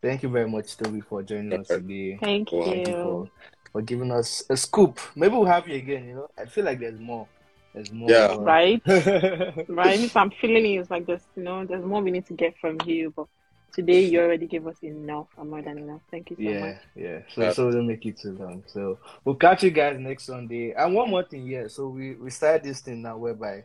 thank 0.00 0.22
you 0.22 0.28
very 0.28 0.48
much, 0.48 0.76
Toby, 0.76 1.00
for 1.00 1.24
joining 1.24 1.58
us 1.58 1.66
today. 1.66 2.18
Thank 2.20 2.52
Wow. 2.52 2.62
Thank 2.66 2.86
you 2.86 2.94
you. 2.96 3.02
for, 3.02 3.30
for 3.72 3.82
giving 3.82 4.12
us 4.12 4.44
a 4.48 4.56
scoop. 4.56 5.00
Maybe 5.16 5.34
we'll 5.34 5.44
have 5.46 5.66
you 5.66 5.74
again. 5.74 6.06
You 6.06 6.14
know, 6.14 6.28
I 6.38 6.44
feel 6.46 6.64
like 6.64 6.78
there's 6.78 7.00
more. 7.00 7.26
There's 7.74 7.92
more. 7.92 8.10
Yeah. 8.10 8.36
Right? 8.38 8.82
Right? 9.68 10.10
So 10.10 10.20
I'm 10.20 10.30
feeling 10.40 10.64
it, 10.74 10.78
it's 10.78 10.90
like 10.90 11.06
this, 11.06 11.22
you 11.36 11.42
know, 11.42 11.64
there's 11.64 11.84
more 11.84 12.02
we 12.02 12.10
need 12.10 12.26
to 12.26 12.34
get 12.34 12.54
from 12.58 12.78
you, 12.86 13.12
but 13.14 13.26
today 13.74 14.04
you 14.06 14.20
already 14.20 14.46
gave 14.46 14.66
us 14.66 14.76
enough 14.82 15.26
and 15.36 15.50
more 15.50 15.62
than 15.62 15.78
enough. 15.78 16.00
Thank 16.10 16.30
you 16.30 16.36
so 16.36 16.42
Yeah, 16.42 16.60
much. 16.60 16.76
yeah. 16.96 17.18
So 17.34 17.50
so 17.50 17.70
don't 17.70 17.86
make 17.86 18.04
it 18.06 18.18
too 18.18 18.32
long. 18.32 18.64
So 18.66 18.98
we'll 19.24 19.34
catch 19.34 19.62
you 19.62 19.70
guys 19.70 19.98
next 19.98 20.24
Sunday. 20.24 20.72
And 20.72 20.94
one 20.94 21.10
more 21.10 21.22
thing, 21.24 21.46
yeah. 21.46 21.68
So 21.68 21.88
we 21.88 22.14
we 22.14 22.30
started 22.30 22.64
this 22.64 22.80
thing 22.80 23.02
now 23.02 23.18
whereby 23.18 23.64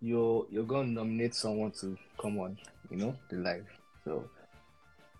you're 0.00 0.46
you're 0.50 0.64
gonna 0.64 0.88
nominate 0.88 1.34
someone 1.34 1.70
to 1.80 1.96
come 2.20 2.38
on, 2.38 2.58
you 2.90 2.96
know, 2.96 3.14
the 3.30 3.36
live. 3.36 3.66
So 4.04 4.28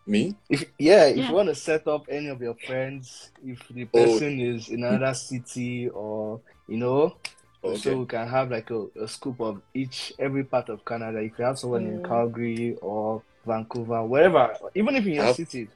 Me? 0.07 0.35
if 0.49 0.65
yeah, 0.79 1.05
if 1.07 1.17
Yeah. 1.19 1.29
you 1.29 1.35
want 1.35 1.49
to 1.49 1.55
set 1.55 1.87
up 1.87 2.07
any 2.11 2.29
of 2.29 2.41
your 2.41 2.55
friends, 2.55 3.31
if 3.45 3.67
the 3.69 3.85
Oh. 3.95 4.07
person 4.07 4.41
is 4.41 4.69
in 4.69 4.83
another 4.83 5.15
city 5.15 5.89
or 5.89 6.41
you 6.67 6.77
know, 6.79 7.17
Okay. 7.65 7.77
so 7.77 7.99
we 7.99 8.07
can 8.07 8.29
have 8.29 8.51
like 8.51 8.71
a, 8.71 8.87
a 9.01 9.09
scoop 9.09 9.41
of 9.41 9.61
each 9.75 10.13
every 10.19 10.45
part 10.45 10.69
of 10.69 10.85
Canada. 10.85 11.19
If 11.19 11.33
you 11.39 11.45
have 11.45 11.59
someone 11.59 11.87
in 11.87 12.01
Mm. 12.03 12.09
Calgary 12.09 12.77
or 12.81 13.23
Vancouver, 13.47 14.05
wherever, 14.05 14.55
even 14.75 14.95
if 14.97 15.07
in 15.07 15.15
your 15.15 15.25
Have- 15.25 15.37
city. 15.37 15.69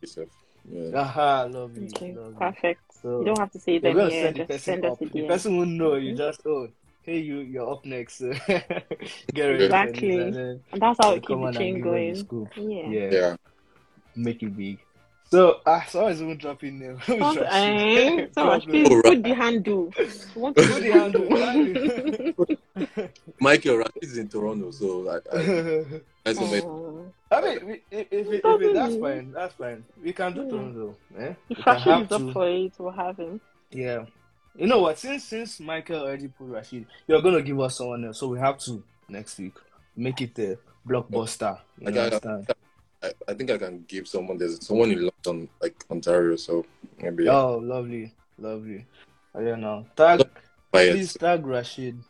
Yourself. 0.00 0.28
Yeah. 0.70 0.90
Aha, 1.00 1.48
lovely, 1.50 1.86
Okay, 1.86 2.12
lovely. 2.14 2.34
perfect. 2.38 2.80
So 3.02 3.18
you 3.20 3.24
don't 3.26 3.38
have 3.38 3.50
to 3.52 3.58
say 3.60 3.78
you're 3.78 3.94
gonna 3.94 4.10
send 4.10 4.34
the 4.36 4.38
just 4.40 4.48
person 4.48 4.60
send 4.60 4.84
us 4.86 4.92
up. 4.92 5.00
a 5.00 5.04
The 5.06 5.10
DM. 5.20 5.28
person 5.28 5.56
won't 5.56 5.70
know. 5.70 5.94
You 5.94 6.12
Mhm. 6.14 6.16
just 6.16 6.40
oh, 6.46 6.68
hey, 7.02 7.18
you 7.18 7.38
you're 7.38 7.70
up 7.70 7.84
next. 7.84 8.18
Get 8.46 8.68
ready. 9.38 9.64
Exactly. 9.64 10.18
and 10.18 10.34
then 10.34 10.60
And 10.72 10.82
that's 10.82 10.98
how 11.02 11.12
it 11.12 11.26
keeps 11.26 11.40
the 11.40 11.52
chain 11.52 11.74
give 11.74 11.84
the 11.84 12.24
going. 12.24 12.70
Yeah. 12.70 12.88
Yeah, 12.88 13.10
Yeah. 13.12 13.36
make 14.16 14.42
it 14.42 14.56
big. 14.56 14.78
So 15.32 15.60
ah, 15.64 15.82
someone's 15.88 16.20
even 16.20 16.36
dropping 16.36 16.78
name. 16.78 16.96
Who's 17.06 17.16
Oh, 17.22 17.34
Rashid? 17.40 17.48
eh, 17.48 18.26
so 18.34 18.44
much. 18.44 18.64
Problem. 18.64 18.84
Please 18.84 18.94
right. 18.94 19.04
put 19.04 19.22
the 19.22 19.34
handle. 19.34 19.90
We 19.96 20.04
want 20.42 20.56
to 20.58 20.62
Put 20.66 20.82
the 20.82 20.90
handle, 20.92 21.24
Michael 23.40 23.76
Rashid 23.78 24.02
is 24.02 24.18
in 24.18 24.28
Toronto, 24.28 24.70
so 24.72 25.08
I, 25.08 25.14
I, 25.14 25.16
I 26.26 26.32
so 26.34 26.46
many- 26.48 26.62
Oh. 26.66 27.06
I 27.30 27.40
mean, 27.40 27.66
we- 27.66 27.80
if, 27.90 28.06
if, 28.10 28.26
if, 28.26 28.44
if 28.44 28.60
it, 28.60 28.74
that's 28.74 28.94
fine. 28.96 29.32
That's 29.32 29.54
fine. 29.54 29.82
We 30.04 30.12
can 30.12 30.34
do 30.34 30.42
Yeah. 30.42 30.50
Toronto. 30.50 30.96
Eh? 31.18 31.32
If 31.48 31.64
Rashid 31.66 32.02
is 32.04 32.12
up 32.12 32.20
to- 32.20 32.32
for 32.34 32.48
it, 32.50 32.72
we'll 32.78 32.92
have 32.92 33.16
him. 33.16 33.40
Yeah. 33.70 34.04
You 34.54 34.66
know 34.66 34.80
what? 34.80 34.98
Since 34.98 35.24
since 35.24 35.60
Michael 35.60 36.00
already 36.02 36.28
put 36.28 36.48
Rashid, 36.48 36.84
you're 37.06 37.22
gonna 37.22 37.40
give 37.40 37.58
us 37.58 37.78
someone 37.78 38.04
else, 38.04 38.18
so 38.20 38.28
we 38.28 38.38
have 38.38 38.58
to 38.66 38.82
next 39.08 39.38
week 39.38 39.54
make 39.96 40.20
it 40.20 40.38
a 40.40 40.58
blockbuster. 40.86 41.58
You 41.78 41.88
I 41.88 41.90
got- 41.90 42.04
understand? 42.12 42.50
I, 43.02 43.12
I 43.28 43.34
think 43.34 43.50
I 43.50 43.58
can 43.58 43.84
give 43.88 44.06
someone. 44.06 44.38
There's 44.38 44.64
someone 44.64 44.90
in 44.92 45.10
London, 45.24 45.48
like 45.60 45.84
Ontario, 45.90 46.36
so 46.36 46.64
maybe 46.98 47.28
Oh, 47.28 47.56
lovely, 47.56 48.14
lovely. 48.38 48.86
I 49.34 49.42
don't 49.42 49.60
know. 49.60 49.86
Tag, 49.96 50.22
quiet. 50.70 50.92
please 50.92 51.14
tag 51.14 51.46
Rashid. 51.46 52.02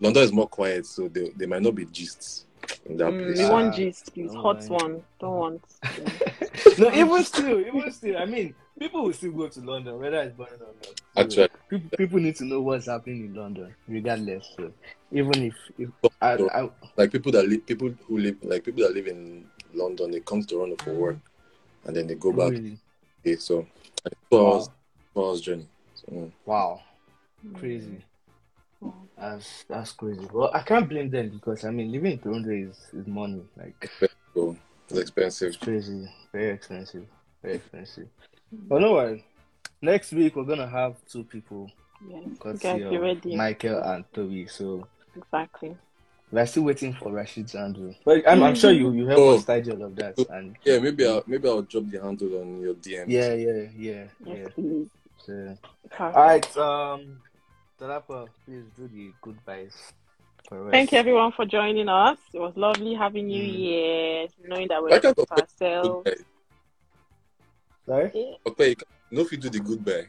London 0.00 0.22
is 0.22 0.32
more 0.32 0.48
quiet, 0.48 0.86
so 0.86 1.08
they, 1.08 1.30
they 1.36 1.46
might 1.46 1.62
not 1.62 1.74
be 1.74 1.84
gists 1.84 2.44
in 2.86 2.96
that 2.96 3.12
Mm, 3.12 3.26
place. 3.26 3.38
we 3.38 3.44
Ah, 3.44 3.50
want 3.50 3.74
gist, 3.74 4.14
please. 4.14 4.32
don't 4.32 4.42
Hot 4.42 4.70
one. 4.70 5.02
Don't 5.20 5.36
want. 5.36 5.62
no, 6.78 6.92
even 6.94 7.24
still, 7.24 7.60
even 7.60 7.92
still. 7.92 8.16
I 8.18 8.24
mean, 8.24 8.54
people 8.78 9.04
will 9.04 9.12
still 9.12 9.32
go 9.32 9.48
to 9.48 9.60
London, 9.60 9.98
whether 9.98 10.22
it's 10.22 10.36
burning 10.36 10.60
or 10.60 10.74
not. 10.80 11.00
So 11.14 11.20
Actually, 11.20 11.48
people, 11.68 11.90
people 11.98 12.18
need 12.18 12.36
to 12.36 12.44
know 12.44 12.62
what's 12.62 12.86
happening 12.86 13.26
in 13.26 13.34
London, 13.34 13.74
regardless. 13.86 14.48
So 14.56 14.72
even 15.12 15.42
if, 15.42 15.54
if 15.78 15.90
I, 16.22 16.34
I, 16.34 16.70
like 16.96 17.12
people 17.12 17.32
that 17.32 17.46
live, 17.46 17.66
people 17.66 17.92
who 18.06 18.18
live, 18.18 18.36
like 18.42 18.64
people 18.64 18.82
that 18.84 18.94
live 18.94 19.06
in 19.06 19.44
London, 19.74 20.10
they 20.10 20.20
come 20.20 20.40
to 20.42 20.46
Toronto 20.46 20.76
for 20.82 20.94
work, 20.94 21.16
and 21.84 21.96
then 21.96 22.06
they 22.06 22.14
go 22.14 22.32
back. 22.32 22.50
really, 22.50 22.78
Okay, 23.20 23.36
so 23.36 23.66
like, 24.04 24.14
two 24.30 24.36
wow, 24.38 24.52
hours, 24.54 24.68
two 25.14 25.24
hours 25.24 25.40
journey. 25.40 25.68
So, 25.94 26.12
mm. 26.12 26.32
wow, 26.46 26.80
crazy. 27.54 28.02
That's 29.18 29.64
that's 29.68 29.92
crazy. 29.92 30.26
Well, 30.32 30.50
I 30.54 30.62
can't 30.62 30.88
blame 30.88 31.10
them 31.10 31.28
because 31.28 31.64
I 31.64 31.70
mean, 31.70 31.92
living 31.92 32.12
in 32.12 32.18
Toronto 32.18 32.50
is, 32.50 32.78
is 32.94 33.06
money. 33.06 33.42
Like 33.56 33.90
so 34.34 34.56
it's 34.88 34.98
expensive. 34.98 35.48
it's 35.48 35.56
crazy, 35.58 36.08
very 36.32 36.54
expensive, 36.54 37.06
very 37.42 37.56
expensive. 37.56 38.08
But 38.50 38.80
no 38.80 38.92
worry. 38.94 39.24
Next 39.82 40.12
week 40.12 40.36
we're 40.36 40.44
gonna 40.44 40.68
have 40.68 40.96
two 41.06 41.24
people, 41.24 41.70
Yes. 42.08 42.22
You 42.24 42.30
because 42.30 42.60
guys 42.60 42.80
be 42.80 42.96
ready. 42.96 43.36
Michael 43.36 43.82
and 43.82 44.04
Toby. 44.12 44.46
So 44.46 44.86
Exactly. 45.16 45.76
We're 46.32 46.46
still 46.46 46.62
waiting 46.64 46.92
for 46.94 47.10
Rashid's 47.10 47.52
handle. 47.54 47.94
But 48.04 48.28
I'm, 48.28 48.42
I'm 48.42 48.54
sure 48.54 48.70
you 48.70 48.92
you 48.92 49.06
help 49.06 49.18
Oh. 49.18 49.34
us 49.36 49.44
tidy 49.44 49.72
all 49.72 49.82
of 49.82 49.96
that. 49.96 50.16
And 50.30 50.56
Yeah, 50.64 50.78
maybe 50.78 51.04
I'll 51.06 51.24
maybe 51.26 51.48
I'll 51.48 51.62
drop 51.62 51.84
the 51.90 52.00
handle 52.00 52.40
on 52.40 52.60
your 52.60 52.74
DM. 52.74 53.04
yeah, 53.08 53.34
yeah, 53.34 53.66
yeah, 53.76 54.04
yeah. 54.24 54.46
Yes. 54.56 54.86
So, 55.26 55.56
Perfect. 55.90 56.00
all 56.00 56.12
right, 56.12 56.56
um, 56.56 57.20
Dolapo, 57.80 58.28
please 58.46 58.64
do 58.76 58.88
the 58.88 59.12
goodbyes. 59.20 59.74
Thank 60.70 60.92
you 60.92 60.98
everyone 60.98 61.32
for 61.32 61.44
joining 61.44 61.88
us. 61.88 62.16
It 62.32 62.40
was 62.40 62.56
lovely 62.56 62.94
having 62.94 63.28
you 63.28 63.42
Mm. 63.42 63.54
here, 63.56 64.26
knowing 64.48 64.68
that 64.68 64.82
we're 64.82 64.98
can't 65.00 65.18
ourselves. 65.30 66.04
Goodbye. 66.04 66.24
Sorry. 67.86 68.36
Okay, 68.46 68.68
you 68.70 68.76
know 69.16 69.20
if 69.22 69.32
you 69.32 69.38
do 69.38 69.50
the 69.50 69.60
goodbye. 69.60 70.06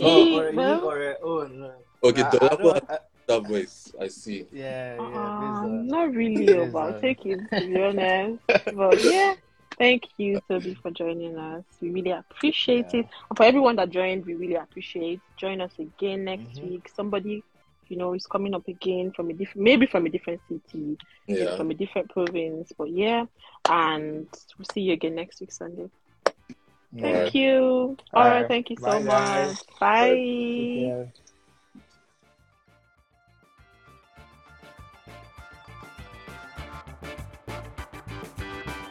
Oh, 0.00 0.40
or, 0.40 0.52
well- 0.52 0.84
or, 0.84 1.16
oh 1.22 1.46
no. 1.46 1.72
Okay, 2.02 2.20
Nah, 2.22 2.28
I 2.28 2.30
Dolapo 2.36 2.80
I- 2.90 2.98
that 3.30 3.48
voice. 3.48 3.92
I 4.00 4.08
see. 4.08 4.46
yeah, 4.52 4.96
yeah. 4.96 5.02
Uh, 5.18 5.40
based 5.40 5.62
not 5.90 6.14
really, 6.14 6.46
based 6.46 6.72
but 6.72 6.78
I'll 6.78 7.00
take 7.00 7.24
it 7.26 7.40
to 7.50 7.66
be 7.66 7.82
honest. 7.82 8.42
But 8.74 9.04
yeah, 9.04 9.34
thank 9.78 10.02
you, 10.18 10.40
Toby, 10.48 10.74
for 10.82 10.90
joining 10.90 11.36
us. 11.38 11.64
We 11.80 11.90
really 11.90 12.10
appreciate 12.12 12.86
Yeah. 12.92 13.00
it. 13.00 13.06
And 13.28 13.36
for 13.36 13.44
everyone 13.44 13.76
that 13.76 13.90
joined, 13.90 14.26
we 14.26 14.34
really 14.34 14.56
appreciate. 14.56 15.20
Join 15.36 15.60
us 15.60 15.72
again 15.78 16.24
next 16.24 16.58
Mhm. 16.58 16.70
week. 16.70 16.88
Somebody, 16.94 17.42
you 17.88 17.96
know, 17.96 18.12
is 18.14 18.26
coming 18.26 18.54
up 18.54 18.66
again 18.68 19.12
from 19.12 19.30
a 19.30 19.32
different, 19.32 19.64
maybe 19.64 19.86
from 19.86 20.06
a 20.06 20.10
different 20.10 20.40
city, 20.48 20.96
maybe 21.26 21.42
Yeah. 21.42 21.56
from 21.56 21.70
a 21.70 21.74
different 21.74 22.10
province. 22.10 22.72
But 22.76 22.90
yeah, 22.90 23.24
and 23.68 24.26
we'll 24.58 24.66
see 24.72 24.82
you 24.82 24.92
again 24.92 25.14
next 25.14 25.40
week 25.40 25.52
Sunday. 25.52 25.88
Thank 27.00 27.04
Alright. 27.16 27.34
you. 27.34 27.96
All 28.12 28.24
right, 28.24 28.32
Alright. 28.34 28.48
thank 28.48 28.68
you 28.70 28.76
so 28.76 28.86
Bye, 28.86 29.02
guys. 29.02 29.48
much. 29.48 29.78
Bye. 29.78 30.08
Take 30.08 30.74
care. 30.74 31.12